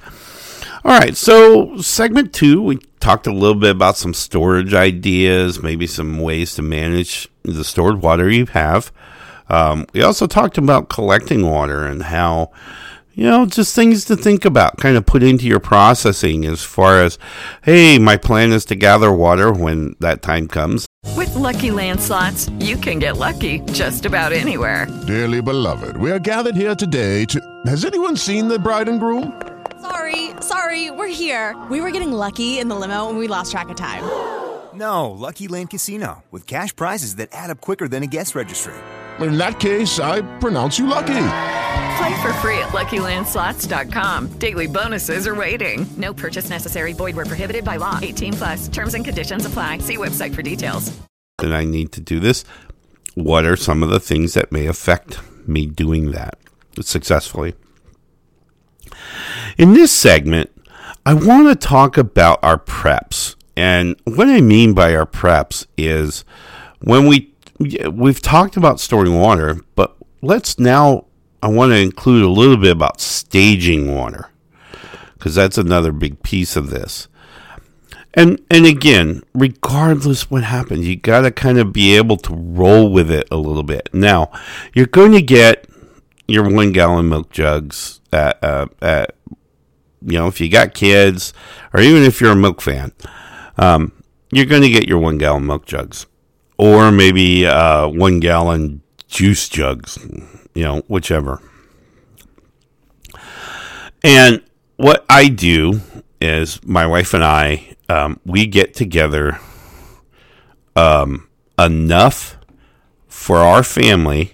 All 0.83 0.97
right, 0.97 1.15
so 1.15 1.77
segment 1.77 2.33
two, 2.33 2.63
we 2.63 2.79
talked 2.99 3.27
a 3.27 3.31
little 3.31 3.59
bit 3.59 3.69
about 3.69 3.95
some 3.95 4.15
storage 4.15 4.73
ideas, 4.73 5.61
maybe 5.61 5.85
some 5.85 6.17
ways 6.17 6.55
to 6.55 6.63
manage 6.63 7.27
the 7.43 7.63
stored 7.63 8.01
water 8.01 8.27
you 8.27 8.47
have. 8.47 8.91
Um, 9.49 9.85
we 9.93 10.01
also 10.01 10.27
talked 10.27 10.57
about 10.57 10.89
collecting 10.89 11.49
water 11.49 11.85
and 11.85 12.03
how, 12.03 12.51
you 13.13 13.23
know, 13.23 13.45
just 13.45 13.75
things 13.75 14.05
to 14.05 14.15
think 14.15 14.45
about, 14.45 14.77
kind 14.77 14.95
of 14.95 15.05
put 15.05 15.23
into 15.23 15.45
your 15.45 15.59
processing 15.59 16.45
as 16.45 16.63
far 16.63 17.01
as, 17.01 17.17
hey, 17.63 17.97
my 17.97 18.15
plan 18.15 18.51
is 18.51 18.65
to 18.65 18.75
gather 18.75 19.11
water 19.11 19.51
when 19.51 19.95
that 19.99 20.21
time 20.21 20.47
comes. 20.47 20.85
With 21.15 21.33
Lucky 21.35 21.71
Land 21.71 21.99
slots, 21.99 22.49
you 22.59 22.77
can 22.77 22.99
get 22.99 23.17
lucky 23.17 23.59
just 23.71 24.05
about 24.05 24.31
anywhere. 24.31 24.87
Dearly 25.07 25.41
beloved, 25.41 25.97
we 25.97 26.11
are 26.11 26.19
gathered 26.19 26.55
here 26.55 26.75
today 26.75 27.25
to. 27.25 27.41
Has 27.65 27.85
anyone 27.85 28.15
seen 28.15 28.47
the 28.47 28.59
bride 28.59 28.87
and 28.87 28.99
groom? 28.99 29.41
Sorry, 29.81 30.31
sorry, 30.41 30.91
we're 30.91 31.07
here. 31.07 31.57
We 31.71 31.81
were 31.81 31.91
getting 31.91 32.11
lucky 32.11 32.59
in 32.59 32.67
the 32.67 32.75
limo 32.75 33.09
and 33.09 33.17
we 33.17 33.27
lost 33.27 33.51
track 33.51 33.69
of 33.69 33.77
time. 33.77 34.03
No, 34.73 35.09
Lucky 35.09 35.47
Land 35.47 35.71
Casino, 35.71 36.23
with 36.31 36.45
cash 36.45 36.75
prizes 36.75 37.15
that 37.15 37.29
add 37.31 37.49
up 37.49 37.59
quicker 37.59 37.87
than 37.87 38.03
a 38.03 38.07
guest 38.07 38.35
registry. 38.35 38.75
In 39.21 39.37
that 39.37 39.59
case, 39.59 39.99
I 39.99 40.21
pronounce 40.39 40.79
you 40.79 40.87
lucky. 40.87 41.07
Play 41.07 42.21
for 42.21 42.31
free 42.33 42.57
at 42.59 42.69
LuckyLandSlots.com. 42.69 44.27
Daily 44.39 44.67
bonuses 44.67 45.27
are 45.27 45.35
waiting. 45.35 45.85
No 45.97 46.13
purchase 46.13 46.49
necessary. 46.49 46.93
Void 46.93 47.15
where 47.15 47.25
prohibited 47.25 47.65
by 47.65 47.75
law. 47.77 47.99
18 48.01 48.33
plus. 48.33 48.67
Terms 48.69 48.93
and 48.93 49.03
conditions 49.03 49.45
apply. 49.45 49.79
See 49.79 49.97
website 49.97 50.33
for 50.33 50.41
details. 50.41 50.97
and 51.41 51.53
I 51.55 51.63
need 51.63 51.91
to 51.93 52.01
do 52.01 52.19
this. 52.19 52.43
What 53.15 53.45
are 53.45 53.55
some 53.55 53.81
of 53.83 53.89
the 53.89 53.99
things 53.99 54.33
that 54.33 54.51
may 54.51 54.65
affect 54.67 55.19
me 55.47 55.65
doing 55.65 56.11
that 56.11 56.37
successfully? 56.81 57.53
In 59.57 59.73
this 59.73 59.91
segment, 59.91 60.49
I 61.05 61.13
want 61.13 61.47
to 61.47 61.55
talk 61.55 61.97
about 61.97 62.39
our 62.43 62.57
preps. 62.57 63.35
And 63.57 63.95
what 64.05 64.27
I 64.29 64.39
mean 64.41 64.73
by 64.73 64.95
our 64.95 65.05
preps 65.05 65.65
is 65.77 66.23
when 66.81 67.07
we 67.07 67.33
we've 67.59 68.21
talked 68.21 68.57
about 68.57 68.79
storing 68.79 69.19
water, 69.19 69.61
but 69.75 69.95
let's 70.21 70.59
now 70.59 71.05
I 71.43 71.47
want 71.47 71.71
to 71.71 71.77
include 71.77 72.23
a 72.23 72.29
little 72.29 72.57
bit 72.57 72.71
about 72.71 73.01
staging 73.01 73.93
water 73.93 74.29
because 75.13 75.35
that's 75.35 75.57
another 75.57 75.91
big 75.91 76.21
piece 76.23 76.55
of 76.55 76.69
this. 76.69 77.07
And 78.13 78.41
and 78.49 78.65
again, 78.65 79.23
regardless 79.33 80.31
what 80.31 80.43
happens, 80.43 80.87
you 80.87 80.95
got 80.95 81.21
to 81.21 81.31
kind 81.31 81.59
of 81.59 81.71
be 81.71 81.95
able 81.95 82.17
to 82.17 82.33
roll 82.33 82.91
with 82.91 83.11
it 83.11 83.27
a 83.29 83.37
little 83.37 83.63
bit. 83.63 83.89
Now, 83.93 84.31
you're 84.73 84.87
going 84.87 85.11
to 85.11 85.21
get 85.21 85.67
your 86.27 86.49
one 86.49 86.71
gallon 86.71 87.09
milk 87.09 87.31
jugs 87.31 88.01
at, 88.11 88.43
uh, 88.43 88.67
at 88.81 89.15
you 90.01 90.17
know 90.17 90.27
if 90.27 90.41
you 90.41 90.49
got 90.49 90.73
kids 90.73 91.33
or 91.73 91.81
even 91.81 92.03
if 92.03 92.19
you're 92.19 92.31
a 92.31 92.35
milk 92.35 92.61
fan, 92.61 92.93
um, 93.57 93.91
you're 94.31 94.45
going 94.45 94.63
to 94.63 94.69
get 94.69 94.87
your 94.87 94.99
one 94.99 95.17
gallon 95.17 95.45
milk 95.45 95.65
jugs 95.65 96.07
or 96.59 96.91
maybe 96.91 97.47
uh, 97.47 97.87
one 97.87 98.19
gallon 98.19 98.81
juice 99.07 99.47
jugs, 99.47 99.97
you 100.53 100.61
know, 100.61 100.83
whichever. 100.87 101.41
And 104.03 104.43
what 104.75 105.05
I 105.09 105.29
do 105.29 105.79
is 106.19 106.59
my 106.65 106.85
wife 106.85 107.13
and 107.13 107.23
I, 107.23 107.75
um, 107.87 108.19
we 108.25 108.45
get 108.45 108.73
together 108.73 109.39
um, 110.75 111.29
enough 111.57 112.37
for 113.07 113.37
our 113.37 113.63
family 113.63 114.33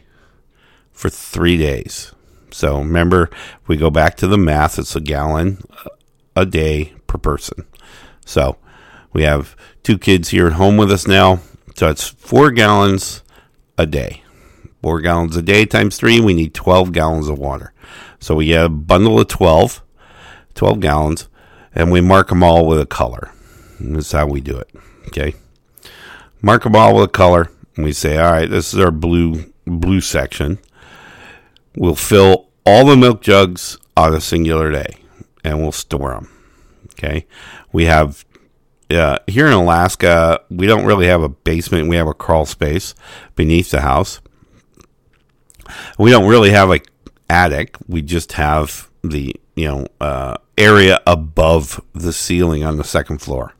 for 0.91 1.11
three 1.11 1.57
days. 1.57 2.11
So 2.49 2.79
remember, 2.79 3.29
we 3.67 3.77
go 3.77 3.91
back 3.91 4.17
to 4.17 4.27
the 4.27 4.37
math, 4.37 4.79
it's 4.79 4.95
a 4.95 4.99
gallon 4.99 5.59
a 6.35 6.45
day 6.45 6.93
per 7.05 7.19
person. 7.19 7.67
So 8.25 8.57
we 9.13 9.21
have 9.23 9.55
two 9.83 9.99
kids 9.99 10.29
here 10.29 10.47
at 10.47 10.53
home 10.53 10.77
with 10.77 10.91
us 10.91 11.05
now. 11.05 11.41
So 11.75 11.89
it's 11.89 12.07
four 12.07 12.51
gallons 12.51 13.21
a 13.77 13.85
day. 13.85 14.23
Four 14.81 15.01
gallons 15.01 15.35
a 15.35 15.41
day 15.41 15.65
times 15.65 15.97
three, 15.97 16.21
we 16.21 16.33
need 16.33 16.53
12 16.53 16.93
gallons 16.93 17.27
of 17.27 17.37
water. 17.37 17.73
So 18.19 18.35
we 18.35 18.47
get 18.47 18.65
a 18.65 18.69
bundle 18.69 19.19
of 19.19 19.27
12, 19.27 19.83
12 20.53 20.79
gallons, 20.79 21.27
and 21.73 21.91
we 21.91 22.01
mark 22.01 22.29
them 22.29 22.43
all 22.43 22.65
with 22.65 22.79
a 22.79 22.85
color. 22.85 23.31
And 23.79 23.95
That's 23.95 24.13
how 24.13 24.25
we 24.25 24.39
do 24.39 24.57
it. 24.57 24.69
Okay. 25.07 25.35
Mark 26.41 26.63
them 26.63 26.75
all 26.75 26.95
with 26.95 27.05
a 27.05 27.11
color. 27.11 27.51
And 27.75 27.83
we 27.83 27.91
say, 27.91 28.17
all 28.17 28.31
right, 28.31 28.49
this 28.49 28.73
is 28.73 28.79
our 28.79 28.91
blue 28.91 29.51
blue 29.67 29.99
section. 29.99 30.59
We'll 31.75 31.95
fill 31.95 32.47
all 32.65 32.85
the 32.85 32.95
milk 32.95 33.21
jugs 33.21 33.77
on 33.97 34.13
a 34.13 34.21
singular 34.21 34.71
day, 34.71 34.97
and 35.43 35.59
we'll 35.59 35.73
store 35.73 36.11
them. 36.11 36.31
Okay. 36.93 37.25
We 37.73 37.85
have 37.85 38.23
uh, 38.91 39.19
here 39.27 39.47
in 39.47 39.53
Alaska, 39.53 40.41
we 40.49 40.67
don't 40.67 40.85
really 40.85 41.07
have 41.07 41.23
a 41.23 41.29
basement. 41.29 41.89
We 41.89 41.95
have 41.95 42.07
a 42.07 42.13
crawl 42.13 42.45
space 42.45 42.93
beneath 43.35 43.71
the 43.71 43.81
house. 43.81 44.21
We 45.97 46.11
don't 46.11 46.27
really 46.27 46.51
have 46.51 46.71
a 46.71 46.79
attic. 47.29 47.77
We 47.87 48.01
just 48.01 48.33
have 48.33 48.89
the 49.03 49.35
you 49.55 49.67
know 49.67 49.87
uh, 49.99 50.35
area 50.57 50.99
above 51.07 51.81
the 51.93 52.13
ceiling 52.13 52.63
on 52.63 52.77
the 52.77 52.83
second 52.83 53.19
floor. 53.19 53.53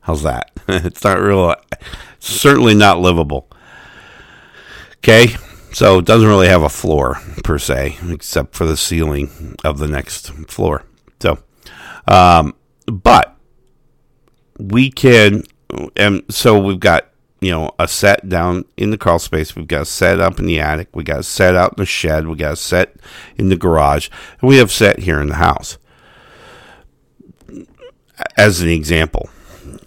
How's 0.00 0.22
that? 0.22 0.50
it's 0.68 1.04
not 1.04 1.20
real. 1.20 1.54
Certainly 2.18 2.74
not 2.74 3.00
livable. 3.00 3.48
Okay, 4.98 5.34
so 5.72 5.98
it 5.98 6.04
doesn't 6.04 6.28
really 6.28 6.48
have 6.48 6.62
a 6.62 6.68
floor 6.68 7.18
per 7.42 7.58
se, 7.58 7.96
except 8.08 8.54
for 8.54 8.64
the 8.64 8.76
ceiling 8.76 9.56
of 9.64 9.78
the 9.78 9.88
next 9.88 10.30
floor. 10.48 10.84
So, 11.20 11.38
um, 12.06 12.54
but 12.86 13.36
we 14.68 14.90
can, 14.90 15.44
and 15.96 16.22
so 16.30 16.58
we've 16.58 16.80
got 16.80 17.08
you 17.40 17.50
know 17.50 17.70
a 17.78 17.88
set 17.88 18.28
down 18.28 18.64
in 18.76 18.90
the 18.90 18.98
crawl 18.98 19.18
space. 19.18 19.56
We've 19.56 19.66
got 19.66 19.82
a 19.82 19.86
set 19.86 20.20
up 20.20 20.38
in 20.38 20.46
the 20.46 20.60
attic. 20.60 20.94
We 20.94 21.04
got 21.04 21.20
a 21.20 21.24
set 21.24 21.54
out 21.54 21.72
in 21.72 21.82
the 21.82 21.86
shed. 21.86 22.28
We 22.28 22.36
got 22.36 22.52
a 22.52 22.56
set 22.56 22.94
in 23.36 23.48
the 23.48 23.56
garage, 23.56 24.08
and 24.40 24.48
we 24.48 24.58
have 24.58 24.70
set 24.70 25.00
here 25.00 25.20
in 25.20 25.28
the 25.28 25.36
house. 25.36 25.78
As 28.36 28.60
an 28.60 28.68
example, 28.68 29.28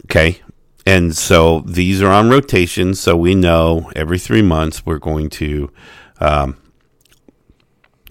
okay, 0.06 0.42
and 0.86 1.16
so 1.16 1.62
these 1.62 2.02
are 2.02 2.12
on 2.12 2.30
rotation. 2.30 2.94
So 2.94 3.16
we 3.16 3.34
know 3.34 3.92
every 3.96 4.20
three 4.20 4.42
months 4.42 4.86
we're 4.86 5.00
going 5.00 5.30
to, 5.32 5.72
um, 6.20 6.58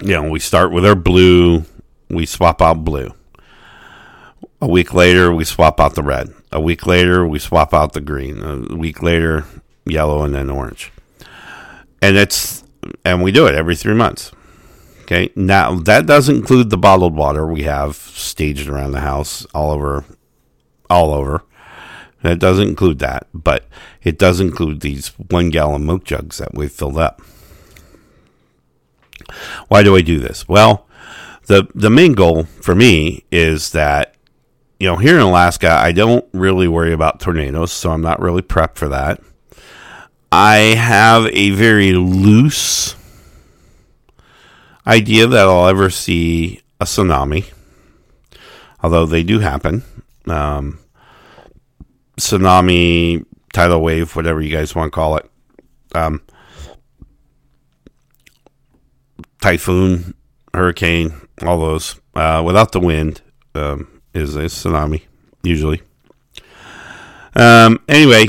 you 0.01 0.13
know, 0.13 0.29
we 0.29 0.41
start 0.41 0.73
with 0.73 0.87
our 0.87 0.95
blue. 0.95 1.65
We 2.09 2.27
swap 2.27 2.63
out 2.63 2.85
blue. 2.85 3.11
A 4.61 4.67
week 4.67 4.95
later, 4.95 5.33
we 5.33 5.45
swap 5.45 5.79
out 5.79 5.95
the 5.95 6.03
red. 6.03 6.33
A 6.55 6.61
week 6.61 6.87
later, 6.87 7.27
we 7.27 7.41
swap 7.41 7.75
out 7.75 7.95
the 7.95 8.01
green. 8.01 8.41
A 8.41 8.77
week 8.77 9.03
later, 9.03 9.45
yellow, 9.85 10.23
and 10.23 10.35
then 10.35 10.49
orange. 10.49 10.93
And 12.01 12.17
it's 12.17 12.63
and 13.05 13.23
we 13.23 13.33
do 13.33 13.47
it 13.47 13.57
every 13.57 13.75
three 13.75 13.95
months. 13.95 14.31
Okay. 15.03 15.31
Now 15.35 15.75
that 15.81 16.07
doesn't 16.07 16.37
include 16.37 16.71
the 16.71 16.79
bottled 16.79 17.17
water 17.17 17.45
we 17.45 17.65
have 17.65 17.97
staged 17.97 18.69
around 18.69 18.93
the 18.93 19.01
house, 19.01 19.45
all 19.53 19.73
over, 19.73 20.05
all 20.89 21.13
over. 21.13 21.43
That 22.23 22.39
doesn't 22.39 22.69
include 22.69 23.01
that, 23.01 23.27
but 23.35 23.67
it 24.03 24.17
does 24.17 24.41
include 24.41 24.81
these 24.81 25.09
one 25.09 25.51
gallon 25.51 25.85
milk 25.85 26.05
jugs 26.05 26.39
that 26.39 26.55
we've 26.55 26.73
filled 26.73 26.99
up. 26.99 27.21
Why 29.69 29.83
do 29.83 29.97
I 29.97 30.03
do 30.03 30.21
this? 30.21 30.49
Well, 30.49 30.87
the 31.47 31.69
the 31.75 31.91
main 31.91 32.13
goal 32.13 32.45
for 32.45 32.77
me 32.77 33.25
is 33.33 33.73
that 33.73 34.14
you 34.79 34.89
know 34.89 34.97
here 34.97 35.17
in 35.17 35.23
Alaska 35.23 35.71
I 35.71 35.93
don't 35.93 36.25
really 36.33 36.69
worry 36.69 36.93
about 36.93 37.21
tornadoes, 37.21 37.73
so 37.73 37.91
I'm 37.91 38.03
not 38.03 38.21
really 38.21 38.43
prepped 38.43 38.77
for 38.77 38.89
that. 38.89 39.21
I 40.31 40.57
have 40.77 41.27
a 41.27 41.51
very 41.51 41.93
loose 41.93 42.97
idea 44.87 45.27
that 45.27 45.47
I'll 45.47 45.69
ever 45.69 45.91
see 45.91 46.61
a 46.81 46.85
tsunami, 46.85 47.53
although 48.83 49.07
they 49.07 49.23
do 49.23 49.39
happen. 49.39 49.85
Um, 50.27 50.81
tsunami, 52.19 53.25
tidal 53.53 53.83
wave, 53.83 54.17
whatever 54.17 54.41
you 54.41 54.55
guys 54.55 54.75
want 54.75 54.93
to 54.93 54.95
call 54.95 55.17
it. 55.17 55.31
Um, 55.95 56.23
typhoon, 59.41 60.15
hurricane, 60.53 61.15
all 61.43 61.59
those. 61.59 62.01
Uh, 62.15 62.43
without 62.45 62.73
the 62.73 62.81
wind 62.81 63.21
um, 63.55 63.94
is 64.15 64.37
a 64.37 64.45
tsunami, 64.45 65.03
usually. 65.43 65.83
Um, 67.35 67.81
anyway, 67.89 68.29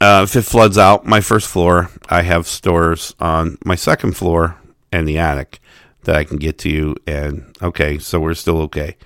uh, 0.00 0.22
if 0.24 0.36
it 0.36 0.42
floods 0.42 0.78
out 0.78 1.06
my 1.06 1.20
first 1.20 1.48
floor, 1.48 1.90
I 2.08 2.22
have 2.22 2.46
stores 2.46 3.14
on 3.18 3.58
my 3.64 3.74
second 3.74 4.16
floor 4.16 4.56
and 4.92 5.08
the 5.08 5.18
attic 5.18 5.60
that 6.04 6.16
I 6.16 6.24
can 6.24 6.36
get 6.38 6.58
to. 6.58 6.94
And 7.06 7.56
okay, 7.62 7.98
so 7.98 8.20
we're 8.20 8.34
still 8.34 8.60
okay. 8.62 8.96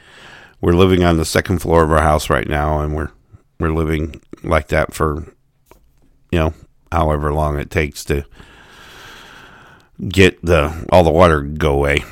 We're 0.60 0.72
living 0.72 1.04
on 1.04 1.16
the 1.16 1.24
second 1.24 1.60
floor 1.60 1.84
of 1.84 1.92
our 1.92 2.02
house 2.02 2.28
right 2.28 2.48
now, 2.48 2.80
and 2.80 2.94
we're 2.94 3.10
we're 3.60 3.72
living 3.72 4.20
like 4.42 4.68
that 4.68 4.92
for 4.92 5.32
you 6.30 6.38
know 6.38 6.54
however 6.90 7.32
long 7.32 7.58
it 7.58 7.70
takes 7.70 8.04
to 8.06 8.24
get 10.08 10.44
the 10.44 10.86
all 10.90 11.04
the 11.04 11.10
water 11.10 11.42
go 11.42 11.72
away. 11.72 12.04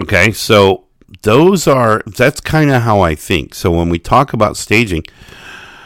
Okay, 0.00 0.32
so 0.32 0.84
those 1.22 1.66
are 1.66 2.02
that's 2.06 2.40
kind 2.40 2.70
of 2.70 2.82
how 2.82 3.00
I 3.00 3.14
think. 3.14 3.54
So 3.54 3.70
when 3.70 3.88
we 3.88 3.98
talk 3.98 4.32
about 4.32 4.56
staging, 4.56 5.04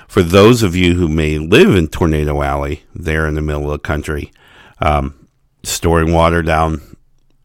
for 0.08 0.22
those 0.22 0.62
of 0.62 0.74
you 0.74 0.94
who 0.94 1.08
may 1.08 1.38
live 1.38 1.74
in 1.74 1.88
Tornado 1.88 2.42
Alley, 2.42 2.82
there 2.94 3.26
in 3.26 3.34
the 3.34 3.42
middle 3.42 3.64
of 3.64 3.70
the 3.72 3.78
country, 3.78 4.32
um, 4.80 5.28
storing 5.62 6.12
water 6.12 6.42
down 6.42 6.80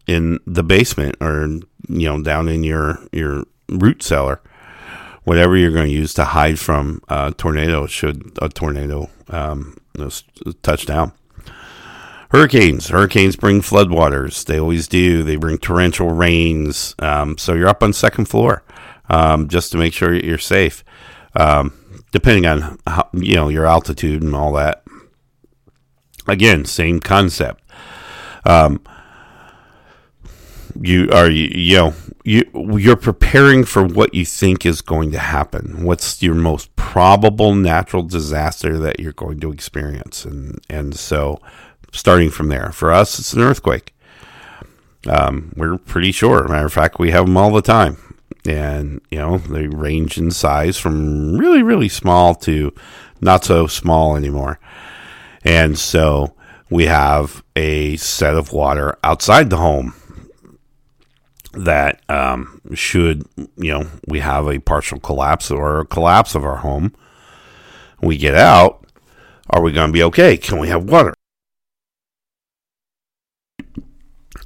in 0.07 0.39
the 0.45 0.63
basement 0.63 1.15
or 1.21 1.47
you 1.87 2.07
know 2.07 2.21
down 2.21 2.47
in 2.47 2.63
your 2.63 2.99
your 3.11 3.43
root 3.69 4.03
cellar, 4.03 4.41
whatever 5.23 5.55
you're 5.57 5.71
going 5.71 5.87
to 5.87 5.93
use 5.93 6.13
to 6.13 6.23
hide 6.23 6.59
from 6.59 7.01
a 7.09 7.33
tornado 7.37 7.85
should 7.87 8.31
a 8.41 8.49
tornado 8.49 9.09
um, 9.29 9.77
touch 10.63 10.85
down. 10.85 11.11
Hurricanes. 12.31 12.87
Hurricanes 12.87 13.35
bring 13.35 13.61
floodwaters. 13.61 14.45
They 14.45 14.57
always 14.57 14.87
do. 14.87 15.21
They 15.21 15.35
bring 15.35 15.57
torrential 15.57 16.11
rains. 16.11 16.95
Um, 16.99 17.37
so 17.37 17.53
you're 17.53 17.67
up 17.67 17.83
on 17.83 17.91
second 17.91 18.25
floor 18.25 18.63
um, 19.09 19.49
just 19.49 19.71
to 19.73 19.77
make 19.77 19.93
sure 19.93 20.13
you're 20.13 20.37
safe. 20.37 20.83
Um, 21.35 22.05
depending 22.11 22.45
on 22.45 22.79
how, 22.87 23.09
you 23.13 23.35
know 23.35 23.49
your 23.49 23.65
altitude 23.65 24.23
and 24.23 24.33
all 24.33 24.53
that. 24.53 24.83
Again, 26.27 26.63
same 26.63 27.01
concept. 27.01 27.63
Um, 28.45 28.81
you 30.79 31.09
are 31.11 31.29
you, 31.29 31.75
know 31.75 31.93
you 32.23 32.43
you're 32.77 32.95
preparing 32.95 33.65
for 33.65 33.83
what 33.83 34.13
you 34.13 34.25
think 34.25 34.65
is 34.65 34.81
going 34.81 35.11
to 35.11 35.19
happen. 35.19 35.83
What's 35.83 36.23
your 36.23 36.35
most 36.35 36.73
probable 36.77 37.55
natural 37.55 38.03
disaster 38.03 38.77
that 38.79 39.01
you're 39.01 39.11
going 39.11 39.41
to 39.41 39.51
experience, 39.51 40.23
and 40.23 40.59
and 40.69 40.97
so 40.97 41.41
starting 41.91 42.29
from 42.29 42.49
there. 42.49 42.71
For 42.71 42.91
us, 42.91 43.19
it's 43.19 43.33
an 43.33 43.41
earthquake. 43.41 43.93
Um, 45.07 45.51
we're 45.55 45.77
pretty 45.77 46.11
sure. 46.11 46.47
Matter 46.47 46.65
of 46.65 46.73
fact, 46.73 46.99
we 46.99 47.11
have 47.11 47.25
them 47.25 47.37
all 47.37 47.51
the 47.51 47.61
time, 47.61 47.97
and 48.45 49.01
you 49.09 49.17
know 49.17 49.37
they 49.37 49.67
range 49.67 50.17
in 50.17 50.31
size 50.31 50.77
from 50.77 51.37
really 51.37 51.63
really 51.63 51.89
small 51.89 52.35
to 52.35 52.73
not 53.19 53.43
so 53.43 53.67
small 53.67 54.15
anymore, 54.15 54.59
and 55.43 55.77
so 55.77 56.35
we 56.69 56.85
have 56.85 57.43
a 57.55 57.97
set 57.97 58.35
of 58.35 58.53
water 58.53 58.97
outside 59.03 59.49
the 59.49 59.57
home 59.57 59.93
that 61.53 62.01
um, 62.09 62.61
should 62.73 63.27
you 63.57 63.71
know 63.71 63.87
we 64.07 64.19
have 64.19 64.47
a 64.47 64.59
partial 64.59 64.99
collapse 64.99 65.51
or 65.51 65.81
a 65.81 65.85
collapse 65.85 66.33
of 66.33 66.45
our 66.45 66.57
home 66.57 66.95
we 68.01 68.17
get 68.17 68.35
out 68.35 68.85
are 69.49 69.61
we 69.61 69.71
going 69.71 69.89
to 69.89 69.93
be 69.93 70.03
okay 70.03 70.37
can 70.37 70.59
we 70.59 70.69
have 70.69 70.89
water 70.89 71.13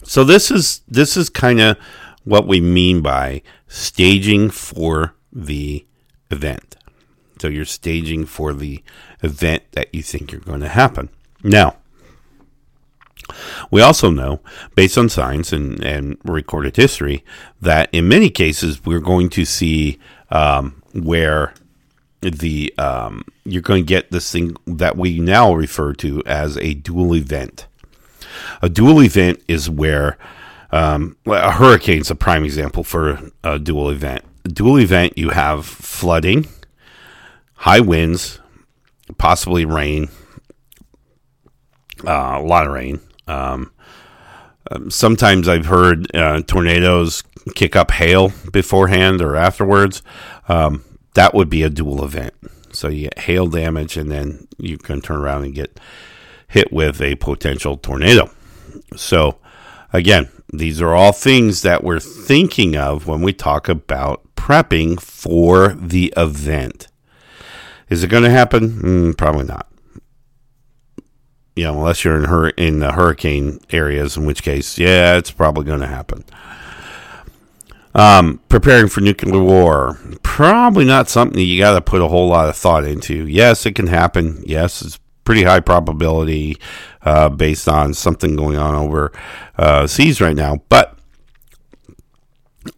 so 0.06 0.24
this 0.24 0.52
is 0.52 0.82
this 0.88 1.18
is 1.18 1.30
kind 1.30 1.60
of 1.60 1.78
what 2.24 2.48
we 2.48 2.60
mean 2.60 3.02
by 3.02 3.42
staging 3.68 4.50
for 4.50 5.14
the 5.32 5.86
event 6.32 6.76
so 7.40 7.48
you're 7.48 7.66
staging 7.66 8.26
for 8.26 8.54
the 8.54 8.84
event 9.22 9.64
that 9.74 9.94
you 9.94 10.02
think 10.02 10.32
you're 10.32 10.42
going 10.42 10.62
to 10.62 10.70
happen 10.70 11.10
now 11.44 11.76
we 13.72 13.82
also 13.82 14.10
know, 14.10 14.42
based 14.76 14.98
on 14.98 15.10
science 15.10 15.52
and, 15.52 15.84
and 15.84 16.18
recorded 16.24 16.76
history, 16.76 17.24
that 17.62 17.90
in 17.92 18.08
many 18.08 18.30
cases 18.30 18.86
we're 18.86 19.00
going 19.00 19.30
to 19.32 19.46
see 19.46 20.00
um, 20.30 20.82
where 20.94 21.54
the 22.22 22.74
um, 22.78 23.24
you're 23.44 23.62
going 23.62 23.84
to 23.84 23.88
get 23.88 24.12
this 24.12 24.32
thing 24.32 24.56
that 24.66 24.98
we 24.98 25.20
now 25.20 25.54
refer 25.54 25.94
to 25.94 26.24
as 26.26 26.58
a 26.58 26.74
dual 26.74 27.16
event. 27.16 27.68
A 28.62 28.70
dual 28.70 29.02
event 29.02 29.42
is 29.48 29.70
where 29.70 30.18
um, 30.72 31.18
a 31.26 31.52
hurricane's 31.52 32.12
a 32.12 32.16
prime 32.16 32.44
example 32.44 32.84
for 32.84 33.32
a 33.44 33.60
dual 33.60 33.90
event. 33.90 34.24
A 34.46 34.50
dual 34.50 34.80
event, 34.80 35.18
you 35.18 35.30
have 35.30 35.66
flooding, 35.66 36.48
high 37.54 37.80
winds, 37.80 38.40
possibly 39.18 39.66
rain, 39.66 40.10
uh, 42.06 42.36
a 42.36 42.46
lot 42.46 42.68
of 42.68 42.74
rain, 42.74 43.00
um, 43.28 43.72
um, 44.72 44.90
sometimes 44.90 45.48
I've 45.48 45.68
heard 45.68 46.14
uh, 46.16 46.42
tornadoes 46.42 47.24
kick 47.54 47.76
up 47.76 47.92
hail 47.92 48.32
beforehand 48.52 49.22
or 49.22 49.36
afterwards. 49.36 50.02
Um, 50.50 50.84
that 51.14 51.34
would 51.34 51.50
be 51.50 51.64
a 51.64 51.70
dual 51.70 52.04
event. 52.04 52.34
So 52.72 52.88
you 52.88 53.04
get 53.04 53.20
hail 53.20 53.48
damage, 53.48 53.96
and 53.96 54.12
then 54.12 54.48
you 54.58 54.78
can 54.78 55.02
turn 55.02 55.18
around 55.18 55.44
and 55.44 55.54
get 55.54 55.80
hit 56.56 56.72
with 56.72 57.02
a 57.02 57.16
potential 57.16 57.76
tornado. 57.76 58.32
So, 58.96 59.40
again, 59.92 60.30
these 60.54 60.82
are 60.82 60.96
all 60.96 61.12
things 61.12 61.64
that 61.64 61.84
we're 61.84 62.00
thinking 62.00 62.78
of 62.78 63.08
when 63.08 63.22
we 63.22 63.34
talk 63.34 63.68
about 63.68 64.24
prepping 64.38 64.98
for 65.02 65.74
the 65.74 66.14
event. 66.16 66.88
Is 67.90 68.06
it 68.06 68.08
going 68.08 68.24
to 68.24 68.30
happen? 68.30 68.70
Mm, 68.82 69.18
probably 69.18 69.44
not. 69.44 69.68
You 71.58 71.66
know, 71.66 71.74
unless 71.74 72.06
you're 72.06 72.16
in 72.16 72.24
hur- 72.24 72.50
in 72.50 72.80
the 72.80 72.94
hurricane 72.94 73.60
areas, 73.72 74.16
in 74.16 74.26
which 74.26 74.42
case, 74.42 74.78
yeah, 74.78 75.18
it's 75.18 75.32
probably 75.32 75.66
going 75.66 75.82
to 75.82 75.88
happen. 75.88 76.24
Um, 77.94 78.40
preparing 78.48 78.88
for 78.88 79.02
nuclear 79.02 79.44
war, 79.44 80.00
probably 80.24 80.86
not 80.86 81.10
something 81.10 81.38
you 81.38 81.60
got 81.60 81.74
to 81.74 81.82
put 81.82 82.02
a 82.02 82.08
whole 82.08 82.30
lot 82.30 82.48
of 82.48 82.56
thought 82.56 82.86
into. 82.86 83.28
Yes, 83.28 83.66
it 83.66 83.76
can 83.76 83.88
happen. 83.88 84.42
Yes, 84.46 84.82
it's 84.82 85.00
pretty 85.26 85.44
high 85.44 85.60
probability 85.60 86.58
uh, 87.02 87.28
based 87.30 87.68
on 87.68 87.94
something 87.94 88.36
going 88.36 88.58
on 88.58 88.76
over 88.76 89.12
uh, 89.58 89.86
seas 89.88 90.22
right 90.22 90.36
now. 90.36 90.62
But, 90.70 90.98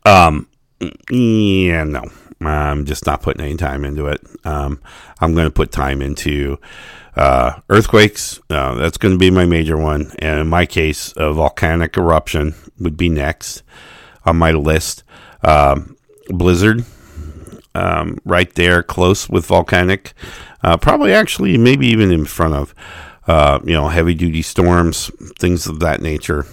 um, 0.05 0.47
yeah, 1.11 1.83
no, 1.83 2.03
I'm 2.41 2.85
just 2.85 3.05
not 3.05 3.21
putting 3.21 3.45
any 3.45 3.57
time 3.57 3.85
into 3.85 4.07
it. 4.07 4.21
Um, 4.43 4.81
I'm 5.19 5.33
going 5.33 5.47
to 5.47 5.51
put 5.51 5.71
time 5.71 6.01
into 6.01 6.57
uh, 7.15 7.59
earthquakes. 7.69 8.39
Uh, 8.49 8.75
that's 8.75 8.97
going 8.97 9.13
to 9.13 9.17
be 9.17 9.31
my 9.31 9.45
major 9.45 9.77
one, 9.77 10.11
and 10.19 10.39
in 10.39 10.47
my 10.47 10.65
case, 10.65 11.13
a 11.17 11.33
volcanic 11.33 11.97
eruption 11.97 12.55
would 12.79 12.95
be 12.95 13.09
next 13.09 13.63
on 14.25 14.37
my 14.37 14.51
list. 14.51 15.03
Um, 15.43 15.97
blizzard, 16.29 16.85
um, 17.73 18.19
right 18.23 18.53
there, 18.55 18.83
close 18.83 19.29
with 19.29 19.45
volcanic. 19.45 20.13
Uh, 20.63 20.77
probably 20.77 21.13
actually, 21.13 21.57
maybe 21.57 21.87
even 21.87 22.11
in 22.11 22.25
front 22.25 22.53
of, 22.53 22.73
uh, 23.27 23.59
you 23.63 23.73
know, 23.73 23.87
heavy 23.89 24.13
duty 24.13 24.41
storms, 24.41 25.11
things 25.37 25.67
of 25.67 25.79
that 25.79 26.01
nature. 26.01 26.45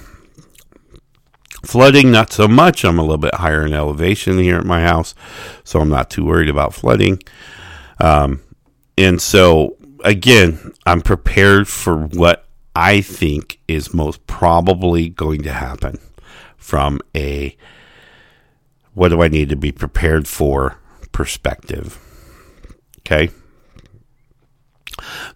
Flooding, 1.64 2.10
not 2.10 2.30
so 2.30 2.46
much. 2.46 2.84
I'm 2.84 2.98
a 2.98 3.02
little 3.02 3.16
bit 3.16 3.34
higher 3.36 3.64
in 3.64 3.72
elevation 3.72 4.38
here 4.38 4.58
at 4.58 4.66
my 4.66 4.82
house, 4.82 5.14
so 5.64 5.80
I'm 5.80 5.88
not 5.88 6.10
too 6.10 6.24
worried 6.24 6.50
about 6.50 6.74
flooding. 6.74 7.22
Um, 7.98 8.42
and 8.98 9.20
so, 9.20 9.76
again, 10.04 10.72
I'm 10.84 11.00
prepared 11.00 11.66
for 11.66 11.96
what 11.96 12.46
I 12.76 13.00
think 13.00 13.60
is 13.66 13.94
most 13.94 14.26
probably 14.26 15.08
going 15.08 15.42
to 15.44 15.52
happen 15.52 15.98
from 16.56 17.00
a 17.16 17.56
what 18.94 19.08
do 19.08 19.22
I 19.22 19.28
need 19.28 19.48
to 19.48 19.56
be 19.56 19.72
prepared 19.72 20.28
for 20.28 20.78
perspective. 21.12 21.98
Okay. 23.00 23.30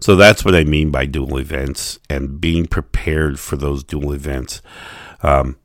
So 0.01 0.17
that's 0.17 0.45
what 0.45 0.55
I 0.55 0.65
mean 0.65 0.91
by 0.91 1.07
dual 1.07 1.39
events 1.39 1.99
and 2.09 2.41
being 2.41 2.67
prepared 2.67 3.39
for 3.39 3.57
those 3.57 3.85
dual 3.85 4.13
events. 4.13 4.63
Um, 5.23 5.59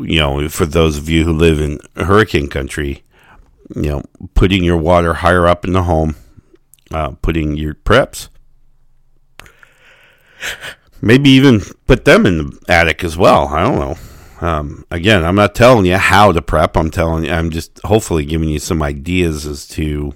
you 0.00 0.18
know, 0.18 0.48
for 0.48 0.66
those 0.66 0.98
of 0.98 1.08
you 1.08 1.24
who 1.24 1.32
live 1.32 1.60
in 1.60 1.78
hurricane 1.96 2.48
country, 2.48 3.02
you 3.74 3.90
know, 3.90 4.02
putting 4.34 4.64
your 4.64 4.76
water 4.76 5.14
higher 5.14 5.46
up 5.46 5.64
in 5.64 5.72
the 5.72 5.84
home, 5.84 6.16
uh, 6.92 7.10
putting 7.22 7.56
your 7.56 7.74
preps, 7.74 8.28
maybe 11.00 11.30
even 11.30 11.60
put 11.86 12.04
them 12.04 12.26
in 12.26 12.38
the 12.38 12.60
attic 12.68 13.04
as 13.04 13.16
well. 13.16 13.48
I 13.48 13.62
don't 13.62 13.78
know. 13.78 13.96
Um, 14.40 14.84
again, 14.90 15.24
I'm 15.24 15.34
not 15.34 15.54
telling 15.54 15.86
you 15.86 15.96
how 15.96 16.32
to 16.32 16.42
prep. 16.42 16.76
I'm 16.76 16.90
telling 16.90 17.24
you, 17.24 17.32
I'm 17.32 17.50
just 17.50 17.80
hopefully 17.84 18.24
giving 18.24 18.48
you 18.48 18.58
some 18.58 18.82
ideas 18.82 19.46
as 19.46 19.66
to 19.68 20.14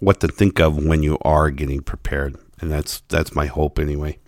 what 0.00 0.20
to 0.20 0.28
think 0.28 0.60
of 0.60 0.84
when 0.84 1.02
you 1.02 1.18
are 1.22 1.50
getting 1.50 1.80
prepared, 1.80 2.36
and 2.60 2.70
that's 2.70 3.00
that's 3.08 3.34
my 3.34 3.46
hope 3.46 3.78
anyway. 3.78 4.18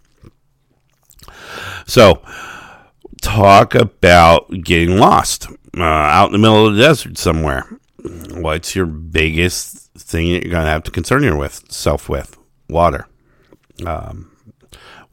So, 1.87 2.23
talk 3.23 3.75
about 3.75 4.51
getting 4.63 4.99
lost 4.99 5.49
uh, 5.77 5.83
out 5.83 6.27
in 6.27 6.33
the 6.33 6.39
middle 6.39 6.67
of 6.67 6.75
the 6.75 6.83
desert 6.83 7.19
somewhere. 7.19 7.65
What's 8.33 8.77
your 8.77 8.87
biggest 8.87 9.93
thing 9.95 10.33
that 10.33 10.43
you're 10.43 10.53
going 10.53 10.65
to 10.65 10.71
have 10.71 10.85
to 10.85 10.91
concern 10.91 11.23
yourself 11.23 12.09
with? 12.09 12.37
Water. 12.69 13.09
Um, 13.85 14.31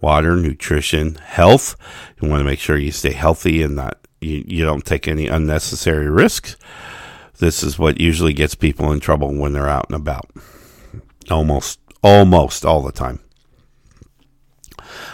water, 0.02 0.36
nutrition, 0.36 1.16
health. 1.16 1.76
You 2.22 2.30
want 2.30 2.42
to 2.42 2.46
make 2.46 2.60
sure 2.60 2.78
you 2.78 2.92
stay 2.92 3.14
healthy 3.14 3.62
and 3.62 3.76
not 3.76 3.98
you, 4.22 4.44
you 4.48 4.66
don't 4.66 4.86
take 4.86 5.08
any 5.08 5.28
unnecessary 5.28 6.10
risks. 6.10 6.56
This 7.40 7.64
is 7.64 7.80
what 7.80 8.00
usually 8.00 8.34
gets 8.34 8.56
people 8.56 8.92
in 8.92 9.00
trouble 9.00 9.34
when 9.34 9.54
they're 9.54 9.70
out 9.70 9.88
and 9.90 9.96
about. 9.96 10.30
Almost, 11.32 11.80
almost 12.04 12.66
all 12.66 12.82
the 12.82 12.92
time. 12.92 13.20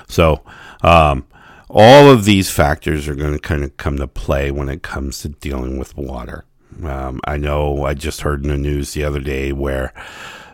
So, 0.07 0.43
um, 0.81 1.25
all 1.69 2.09
of 2.09 2.25
these 2.25 2.49
factors 2.49 3.07
are 3.07 3.15
going 3.15 3.33
to 3.33 3.39
kind 3.39 3.63
of 3.63 3.77
come 3.77 3.97
to 3.97 4.07
play 4.07 4.49
when 4.49 4.69
it 4.69 4.81
comes 4.81 5.21
to 5.21 5.29
dealing 5.29 5.77
with 5.77 5.95
water. 5.95 6.45
Um, 6.83 7.21
I 7.25 7.37
know 7.37 7.85
I 7.85 7.93
just 7.93 8.21
heard 8.21 8.43
in 8.43 8.49
the 8.49 8.57
news 8.57 8.93
the 8.93 9.03
other 9.03 9.19
day 9.19 9.51
where 9.51 9.93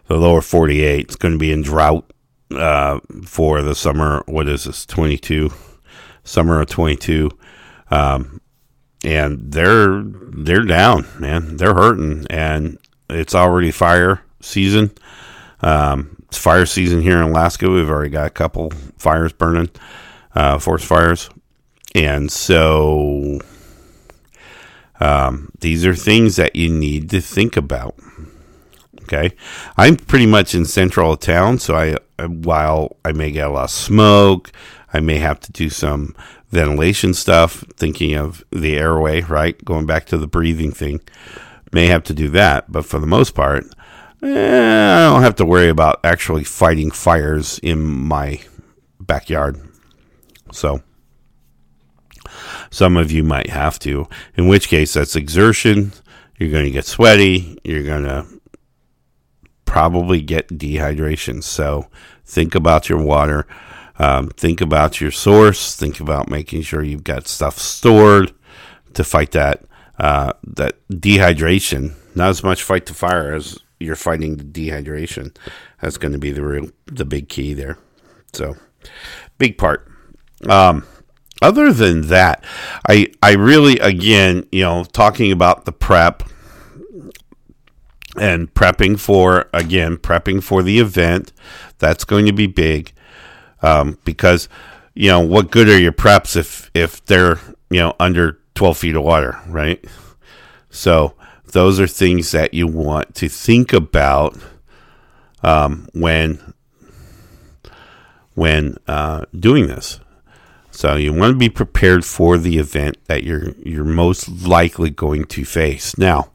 the 0.07 0.17
lower 0.17 0.41
48 0.41 1.09
is 1.09 1.15
going 1.15 1.33
to 1.33 1.37
be 1.37 1.51
in 1.51 1.61
drought 1.61 2.11
uh, 2.51 2.99
for 3.23 3.61
the 3.61 3.75
summer. 3.75 4.23
What 4.25 4.49
is 4.49 4.65
this? 4.65 4.85
22, 4.85 5.51
summer 6.23 6.61
of 6.61 6.67
22. 6.67 7.31
Um, 7.91 8.41
and 9.05 9.51
they're 9.51 10.03
they're 10.03 10.65
down, 10.65 11.05
man. 11.19 11.57
They're 11.57 11.75
hurting, 11.75 12.25
and 12.29 12.79
it's 13.07 13.35
already 13.35 13.69
fire 13.69 14.21
season. 14.41 14.91
Um, 15.61 16.24
it's 16.35 16.43
fire 16.43 16.65
season 16.65 17.01
here 17.01 17.17
in 17.17 17.29
Alaska. 17.29 17.69
We've 17.69 17.89
already 17.89 18.09
got 18.09 18.27
a 18.27 18.31
couple 18.31 18.69
fires 18.97 19.31
burning, 19.31 19.69
uh, 20.35 20.59
forest 20.59 20.85
fires, 20.85 21.29
and 21.93 22.29
so 22.29 23.39
um, 24.99 25.49
these 25.61 25.85
are 25.85 25.95
things 25.95 26.35
that 26.35 26.53
you 26.55 26.69
need 26.69 27.09
to 27.11 27.21
think 27.21 27.55
about. 27.55 27.95
Okay, 29.03 29.31
I'm 29.77 29.95
pretty 29.95 30.25
much 30.25 30.53
in 30.53 30.65
central 30.65 31.15
town, 31.15 31.57
so 31.59 31.75
I 31.75 32.25
while 32.27 32.97
I 33.05 33.13
may 33.13 33.31
get 33.31 33.47
a 33.47 33.51
lot 33.51 33.65
of 33.65 33.69
smoke, 33.69 34.51
I 34.93 34.99
may 34.99 35.19
have 35.19 35.39
to 35.41 35.53
do 35.53 35.69
some 35.69 36.15
ventilation 36.49 37.13
stuff, 37.13 37.63
thinking 37.77 38.15
of 38.15 38.43
the 38.51 38.75
airway, 38.75 39.21
right? 39.21 39.63
Going 39.63 39.85
back 39.85 40.05
to 40.07 40.17
the 40.17 40.27
breathing 40.27 40.73
thing, 40.73 40.99
may 41.71 41.87
have 41.87 42.03
to 42.05 42.13
do 42.13 42.27
that. 42.29 42.69
But 42.69 42.85
for 42.85 42.99
the 42.99 43.07
most 43.07 43.35
part, 43.35 43.65
eh, 44.25 44.97
I 44.97 45.11
don't 45.11 45.23
have 45.23 45.35
to 45.35 45.45
worry 45.45 45.69
about 45.69 45.99
actually 46.03 46.43
fighting 46.43 46.91
fires 46.91 47.59
in 47.59 47.83
my 47.83 48.41
backyard. 48.99 49.59
So, 50.51 50.81
some 52.69 52.97
of 52.97 53.11
you 53.11 53.23
might 53.23 53.49
have 53.49 53.79
to, 53.79 54.07
in 54.35 54.47
which 54.47 54.67
case, 54.67 54.93
that's 54.93 55.15
exertion. 55.15 55.93
You're 56.37 56.51
going 56.51 56.65
to 56.65 56.71
get 56.71 56.85
sweaty. 56.85 57.57
You're 57.63 57.83
going 57.83 58.03
to 58.03 58.25
probably 59.65 60.21
get 60.21 60.49
dehydration. 60.49 61.43
So, 61.43 61.87
think 62.25 62.55
about 62.55 62.89
your 62.89 63.01
water. 63.01 63.47
Um, 63.97 64.29
think 64.29 64.59
about 64.59 64.99
your 64.99 65.11
source. 65.11 65.75
Think 65.75 65.99
about 65.99 66.29
making 66.29 66.63
sure 66.63 66.83
you've 66.83 67.03
got 67.03 67.27
stuff 67.27 67.57
stored 67.57 68.33
to 68.93 69.03
fight 69.03 69.31
that 69.31 69.63
uh, 69.97 70.33
that 70.43 70.75
dehydration. 70.89 71.93
Not 72.15 72.29
as 72.29 72.43
much 72.43 72.63
fight 72.63 72.85
the 72.85 72.93
fire 72.93 73.33
as 73.33 73.59
you're 73.79 73.95
fighting 73.95 74.37
the 74.37 74.43
dehydration. 74.43 75.35
That's 75.81 75.97
going 75.97 76.13
to 76.13 76.19
be 76.19 76.31
the 76.31 76.43
real 76.43 76.69
the 76.85 77.05
big 77.05 77.29
key 77.29 77.53
there. 77.53 77.77
So 78.33 78.55
big 79.37 79.57
part. 79.57 79.87
Um, 80.47 80.85
other 81.41 81.71
than 81.73 82.07
that, 82.07 82.43
I 82.87 83.07
I 83.21 83.33
really 83.33 83.79
again 83.79 84.47
you 84.51 84.63
know 84.63 84.83
talking 84.83 85.31
about 85.31 85.65
the 85.65 85.71
prep 85.71 86.23
and 88.17 88.53
prepping 88.53 88.99
for 88.99 89.49
again 89.53 89.97
prepping 89.97 90.41
for 90.41 90.63
the 90.63 90.79
event 90.79 91.33
that's 91.79 92.05
going 92.05 92.25
to 92.25 92.33
be 92.33 92.47
big 92.47 92.93
um, 93.61 93.97
because 94.05 94.47
you 94.93 95.09
know 95.09 95.19
what 95.19 95.51
good 95.51 95.67
are 95.67 95.79
your 95.79 95.91
preps 95.91 96.35
if 96.35 96.71
if 96.73 97.05
they're 97.05 97.39
you 97.69 97.79
know 97.79 97.93
under 97.99 98.39
12 98.55 98.77
feet 98.77 98.95
of 98.95 99.03
water 99.03 99.39
right 99.47 99.83
so 100.69 101.14
those 101.55 101.79
are 101.79 101.87
things 101.87 102.31
that 102.31 102.53
you 102.53 102.67
want 102.67 103.15
to 103.15 103.29
think 103.29 103.71
about 103.71 104.37
um, 105.41 105.87
when 105.93 106.53
when 108.33 108.75
uh, 108.89 109.23
doing 109.39 109.67
this. 109.67 110.01
So 110.71 110.97
you 110.97 111.13
want 111.13 111.31
to 111.31 111.39
be 111.39 111.47
prepared 111.47 112.03
for 112.03 112.37
the 112.37 112.57
event 112.57 112.97
that 113.05 113.23
you're 113.23 113.51
you're 113.63 113.85
most 113.85 114.27
likely 114.45 114.89
going 114.89 115.23
to 115.27 115.45
face. 115.45 115.97
Now 115.97 116.29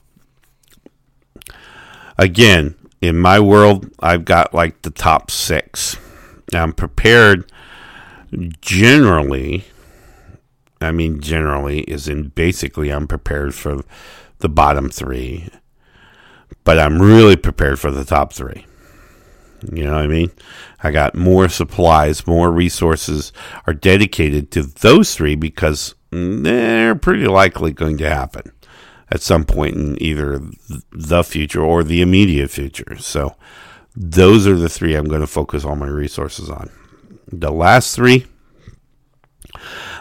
again 2.16 2.75
in 3.01 3.16
my 3.16 3.41
world 3.41 3.91
i've 4.01 4.25
got 4.25 4.55
like 4.55 4.81
the 4.81 4.91
top 4.91 5.31
six. 5.31 5.99
I'm 6.55 6.73
prepared 6.73 7.53
generally 8.62 9.64
I 10.83 10.93
mean, 10.93 11.21
generally, 11.21 11.81
is 11.81 12.09
in 12.09 12.29
basically 12.29 12.89
I'm 12.89 13.07
prepared 13.07 13.55
for 13.55 13.83
the 14.41 14.49
bottom 14.49 14.91
three, 14.91 15.49
but 16.64 16.78
I'm 16.78 17.01
really 17.01 17.36
prepared 17.36 17.78
for 17.78 17.91
the 17.91 18.05
top 18.05 18.32
three. 18.32 18.66
You 19.72 19.84
know 19.84 19.93
what 19.93 20.05
I 20.05 20.07
mean? 20.07 20.30
I 20.82 20.91
got 20.91 21.14
more 21.14 21.49
supplies, 21.49 22.26
more 22.26 22.51
resources 22.51 23.32
are 23.66 23.74
dedicated 23.74 24.51
to 24.53 24.62
those 24.62 25.14
three 25.14 25.34
because 25.34 25.95
they're 26.11 26.95
pretty 26.95 27.26
likely 27.26 27.72
going 27.72 27.99
to 27.99 28.09
happen 28.09 28.53
at 29.11 29.20
some 29.20 29.45
point 29.45 29.76
in 29.76 30.01
either 30.03 30.41
the 30.93 31.22
future 31.22 31.62
or 31.62 31.82
the 31.82 32.01
immediate 32.01 32.51
future. 32.51 32.97
So 32.99 33.36
those 33.95 34.47
are 34.47 34.57
the 34.57 34.68
three 34.68 34.95
I'm 34.95 35.09
going 35.09 35.20
to 35.20 35.26
focus 35.26 35.64
all 35.64 35.76
my 35.76 35.88
resources 35.88 36.49
on. 36.49 36.70
The 37.30 37.53
last 37.53 37.95
three 37.95 38.26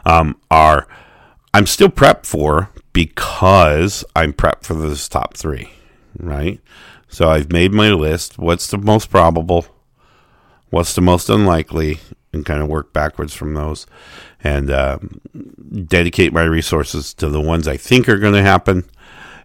um, 0.06 0.40
are 0.50 0.88
I'm 1.54 1.66
still 1.66 1.90
prepped 1.90 2.26
for 2.26 2.70
because 3.00 4.04
I'm 4.14 4.34
prepped 4.34 4.66
for 4.66 4.74
those 4.74 5.08
top 5.08 5.38
three, 5.38 5.70
right? 6.18 6.60
So 7.08 7.30
I've 7.30 7.50
made 7.50 7.72
my 7.72 7.92
list. 7.92 8.38
What's 8.38 8.68
the 8.68 8.78
most 8.78 9.10
probable? 9.10 9.66
What's 10.70 10.96
the 10.96 11.02
most 11.02 11.30
unlikely? 11.30 12.00
And 12.34 12.46
kind 12.46 12.62
of 12.62 12.68
work 12.68 12.92
backwards 12.92 13.34
from 13.34 13.54
those 13.54 13.88
and 14.44 14.70
uh, 14.70 15.00
dedicate 15.86 16.34
my 16.34 16.44
resources 16.44 17.14
to 17.14 17.30
the 17.30 17.40
ones 17.40 17.70
I 17.70 17.78
think 17.78 18.10
are 18.10 18.20
going 18.20 18.34
to 18.34 18.42
happen 18.42 18.84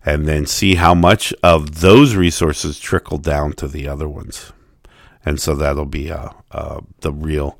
and 0.04 0.26
then 0.26 0.46
see 0.46 0.74
how 0.74 0.92
much 0.92 1.32
of 1.44 1.80
those 1.80 2.16
resources 2.16 2.80
trickle 2.80 3.18
down 3.18 3.52
to 3.52 3.68
the 3.68 3.86
other 3.86 4.08
ones. 4.08 4.52
And 5.24 5.40
so 5.40 5.54
that'll 5.54 5.84
be 5.84 6.10
uh, 6.10 6.30
uh, 6.50 6.80
the 7.02 7.12
real 7.12 7.56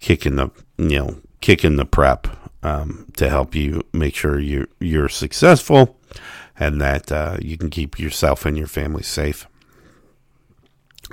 kick 0.00 0.26
in 0.26 0.36
the, 0.36 0.50
you 0.76 0.98
know, 0.98 1.16
kick 1.40 1.64
in 1.64 1.76
the 1.76 1.86
prep 1.86 2.28
um, 2.64 3.06
to 3.16 3.28
help 3.28 3.54
you 3.54 3.82
make 3.92 4.16
sure 4.16 4.40
you 4.40 4.66
you're 4.80 5.08
successful 5.08 5.96
and 6.58 6.80
that 6.80 7.12
uh, 7.12 7.36
you 7.40 7.56
can 7.56 7.70
keep 7.70 7.98
yourself 7.98 8.46
and 8.46 8.56
your 8.56 8.66
family 8.66 9.02
safe. 9.02 9.46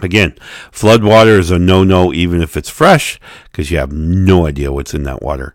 Again, 0.02 0.36
flood 0.72 1.04
water 1.04 1.38
is 1.38 1.52
a 1.52 1.60
no 1.60 1.84
no, 1.84 2.14
even 2.14 2.42
if 2.42 2.56
it's 2.56 2.70
fresh, 2.70 3.20
because 3.46 3.70
you 3.70 3.78
have 3.78 3.92
no 3.92 4.48
idea 4.48 4.72
what's 4.72 4.94
in 4.94 5.04
that 5.04 5.22
water, 5.22 5.54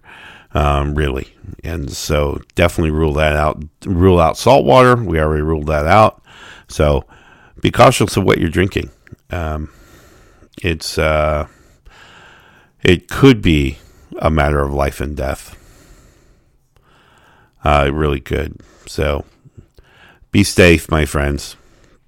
um, 0.53 0.95
really. 0.95 1.35
And 1.65 1.91
so, 1.91 2.41
definitely 2.55 2.91
rule 2.91 3.15
that 3.15 3.35
out. 3.35 3.63
Rule 3.87 4.21
out 4.21 4.37
salt 4.37 4.65
water. 4.65 4.97
We 4.97 5.19
already 5.19 5.43
ruled 5.43 5.69
that 5.69 5.87
out. 5.87 6.23
So, 6.69 7.05
be 7.63 7.71
cautious 7.71 8.17
of 8.17 8.25
what 8.25 8.39
you're 8.39 8.51
drinking. 8.51 8.91
Um, 9.31 9.71
it's 10.63 10.99
uh, 10.99 11.47
it 12.83 13.09
could 13.09 13.41
be 13.41 13.79
a 14.19 14.31
matter 14.31 14.61
of 14.61 14.73
life 14.73 15.01
and 15.01 15.17
death. 15.17 15.57
Uh, 17.67 17.91
really 17.93 18.21
could. 18.21 18.61
So, 18.87 19.25
be 20.31 20.45
safe, 20.45 20.89
my 20.89 21.05
friends. 21.05 21.57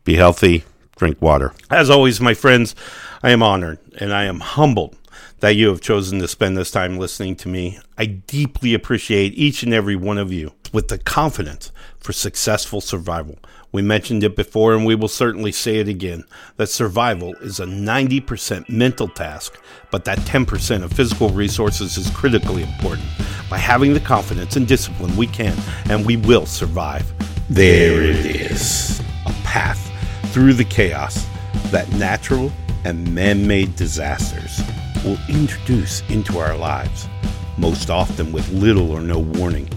Be 0.04 0.14
healthy. 0.14 0.62
Drink 0.94 1.20
water. 1.20 1.52
As 1.68 1.90
always, 1.90 2.20
my 2.20 2.32
friends, 2.32 2.76
I 3.24 3.30
am 3.30 3.42
honored 3.42 3.80
and 3.98 4.12
I 4.12 4.26
am 4.26 4.38
humbled 4.38 4.96
that 5.40 5.56
you 5.56 5.66
have 5.66 5.80
chosen 5.80 6.20
to 6.20 6.28
spend 6.28 6.56
this 6.56 6.70
time 6.70 6.96
listening 6.96 7.34
to 7.36 7.48
me. 7.48 7.80
I 7.96 8.06
deeply 8.06 8.72
appreciate 8.72 9.34
each 9.34 9.64
and 9.64 9.74
every 9.74 9.96
one 9.96 10.16
of 10.16 10.32
you 10.32 10.52
with 10.72 10.86
the 10.86 10.98
confidence 10.98 11.72
for 11.98 12.12
successful 12.12 12.80
survival. 12.80 13.36
We 13.72 13.82
mentioned 13.82 14.22
it 14.22 14.36
before 14.36 14.74
and 14.74 14.86
we 14.86 14.94
will 14.94 15.08
certainly 15.08 15.50
say 15.50 15.78
it 15.78 15.88
again 15.88 16.22
that 16.56 16.68
survival 16.68 17.34
is 17.40 17.58
a 17.58 17.66
90% 17.66 18.68
mental 18.68 19.08
task, 19.08 19.60
but 19.90 20.04
that 20.04 20.18
10% 20.18 20.84
of 20.84 20.92
physical 20.92 21.30
resources 21.30 21.96
is 21.96 22.10
critically 22.10 22.62
important. 22.62 23.08
By 23.50 23.56
having 23.56 23.94
the 23.94 24.00
confidence 24.00 24.56
and 24.56 24.68
discipline, 24.68 25.16
we 25.16 25.26
can 25.26 25.56
and 25.88 26.04
we 26.04 26.18
will 26.18 26.44
survive. 26.44 27.10
There 27.48 28.02
it 28.02 28.26
is 28.26 29.00
a 29.24 29.32
path 29.42 29.90
through 30.32 30.52
the 30.52 30.64
chaos 30.64 31.26
that 31.70 31.90
natural 31.94 32.52
and 32.84 33.14
man 33.14 33.46
made 33.46 33.74
disasters 33.74 34.60
will 35.02 35.18
introduce 35.30 36.02
into 36.10 36.38
our 36.38 36.56
lives, 36.56 37.08
most 37.56 37.88
often 37.88 38.32
with 38.32 38.46
little 38.50 38.90
or 38.90 39.00
no 39.00 39.18
warning. 39.18 39.68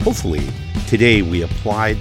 Hopefully, 0.00 0.48
today 0.88 1.22
we 1.22 1.42
applied 1.42 1.98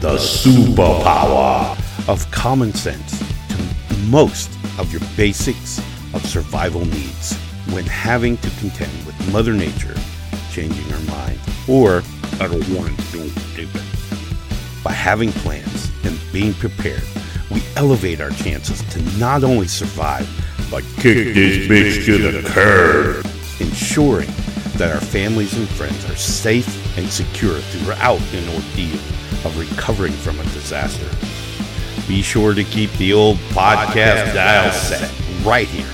the 0.00 0.16
superpower 0.16 1.78
of 2.08 2.28
common 2.32 2.72
sense 2.72 3.20
to 3.48 3.96
most 4.06 4.50
of 4.80 4.90
your 4.90 5.02
basics 5.16 5.78
of 6.12 6.26
survival 6.26 6.84
needs 6.84 7.45
when 7.72 7.84
having 7.84 8.36
to 8.38 8.50
contend 8.58 9.06
with 9.06 9.32
Mother 9.32 9.52
Nature 9.52 9.94
changing 10.50 10.84
her 10.84 11.12
mind 11.12 11.38
or 11.68 12.02
I 12.40 12.48
don't 12.48 12.68
want 12.70 12.98
to 12.98 13.12
do 13.12 13.28
stupid. 13.28 13.82
By 14.84 14.92
having 14.92 15.32
plans 15.32 15.90
and 16.04 16.18
being 16.32 16.54
prepared, 16.54 17.02
we 17.50 17.62
elevate 17.76 18.20
our 18.20 18.30
chances 18.30 18.82
to 18.92 19.18
not 19.18 19.44
only 19.44 19.68
survive, 19.68 20.28
but 20.70 20.84
kick 20.96 21.34
this 21.34 21.68
bitch 21.68 22.06
to 22.06 22.18
the 22.18 22.48
curb, 22.48 23.24
ensuring 23.60 24.28
that 24.76 24.92
our 24.94 25.00
families 25.00 25.56
and 25.56 25.68
friends 25.68 26.04
are 26.10 26.16
safe 26.16 26.98
and 26.98 27.08
secure 27.08 27.58
throughout 27.58 28.20
an 28.32 28.48
ordeal 28.54 29.00
of 29.44 29.56
recovering 29.58 30.12
from 30.12 30.38
a 30.38 30.44
disaster. 30.44 31.08
Be 32.06 32.22
sure 32.22 32.54
to 32.54 32.64
keep 32.64 32.90
the 32.92 33.12
old 33.12 33.36
podcast 33.50 34.34
dial 34.34 34.70
set 34.72 35.10
right 35.42 35.66
here, 35.68 35.90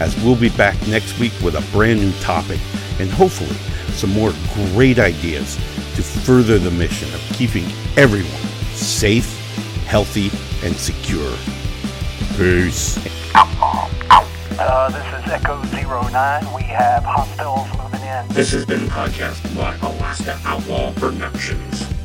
as 0.00 0.16
we'll 0.24 0.36
be 0.36 0.48
back 0.50 0.74
next 0.88 1.18
week 1.18 1.32
with 1.42 1.54
a 1.54 1.72
brand 1.72 2.00
new 2.00 2.12
topic 2.20 2.58
and 2.98 3.10
hopefully 3.10 3.54
some 3.92 4.10
more 4.10 4.32
great 4.72 4.98
ideas 4.98 5.56
to 5.94 6.02
further 6.02 6.58
the 6.58 6.70
mission 6.70 7.12
of 7.14 7.20
keeping 7.34 7.64
everyone 7.96 8.30
safe, 8.72 9.36
healthy, 9.86 10.30
and 10.66 10.74
secure. 10.76 11.30
Peace. 12.36 12.98
Uh, 14.62 14.90
this 14.90 15.24
is 15.24 15.32
Echo 15.32 15.62
Zero 15.66 16.06
Nine. 16.08 16.44
We 16.54 16.62
have 16.62 17.02
hostiles 17.04 17.68
moving 17.78 18.06
in. 18.06 18.28
This 18.28 18.52
has 18.52 18.66
been 18.66 18.80
podcast 18.88 19.56
by 19.56 19.74
Alaska 19.76 20.38
Outlaw 20.44 20.92
Productions. 20.94 21.99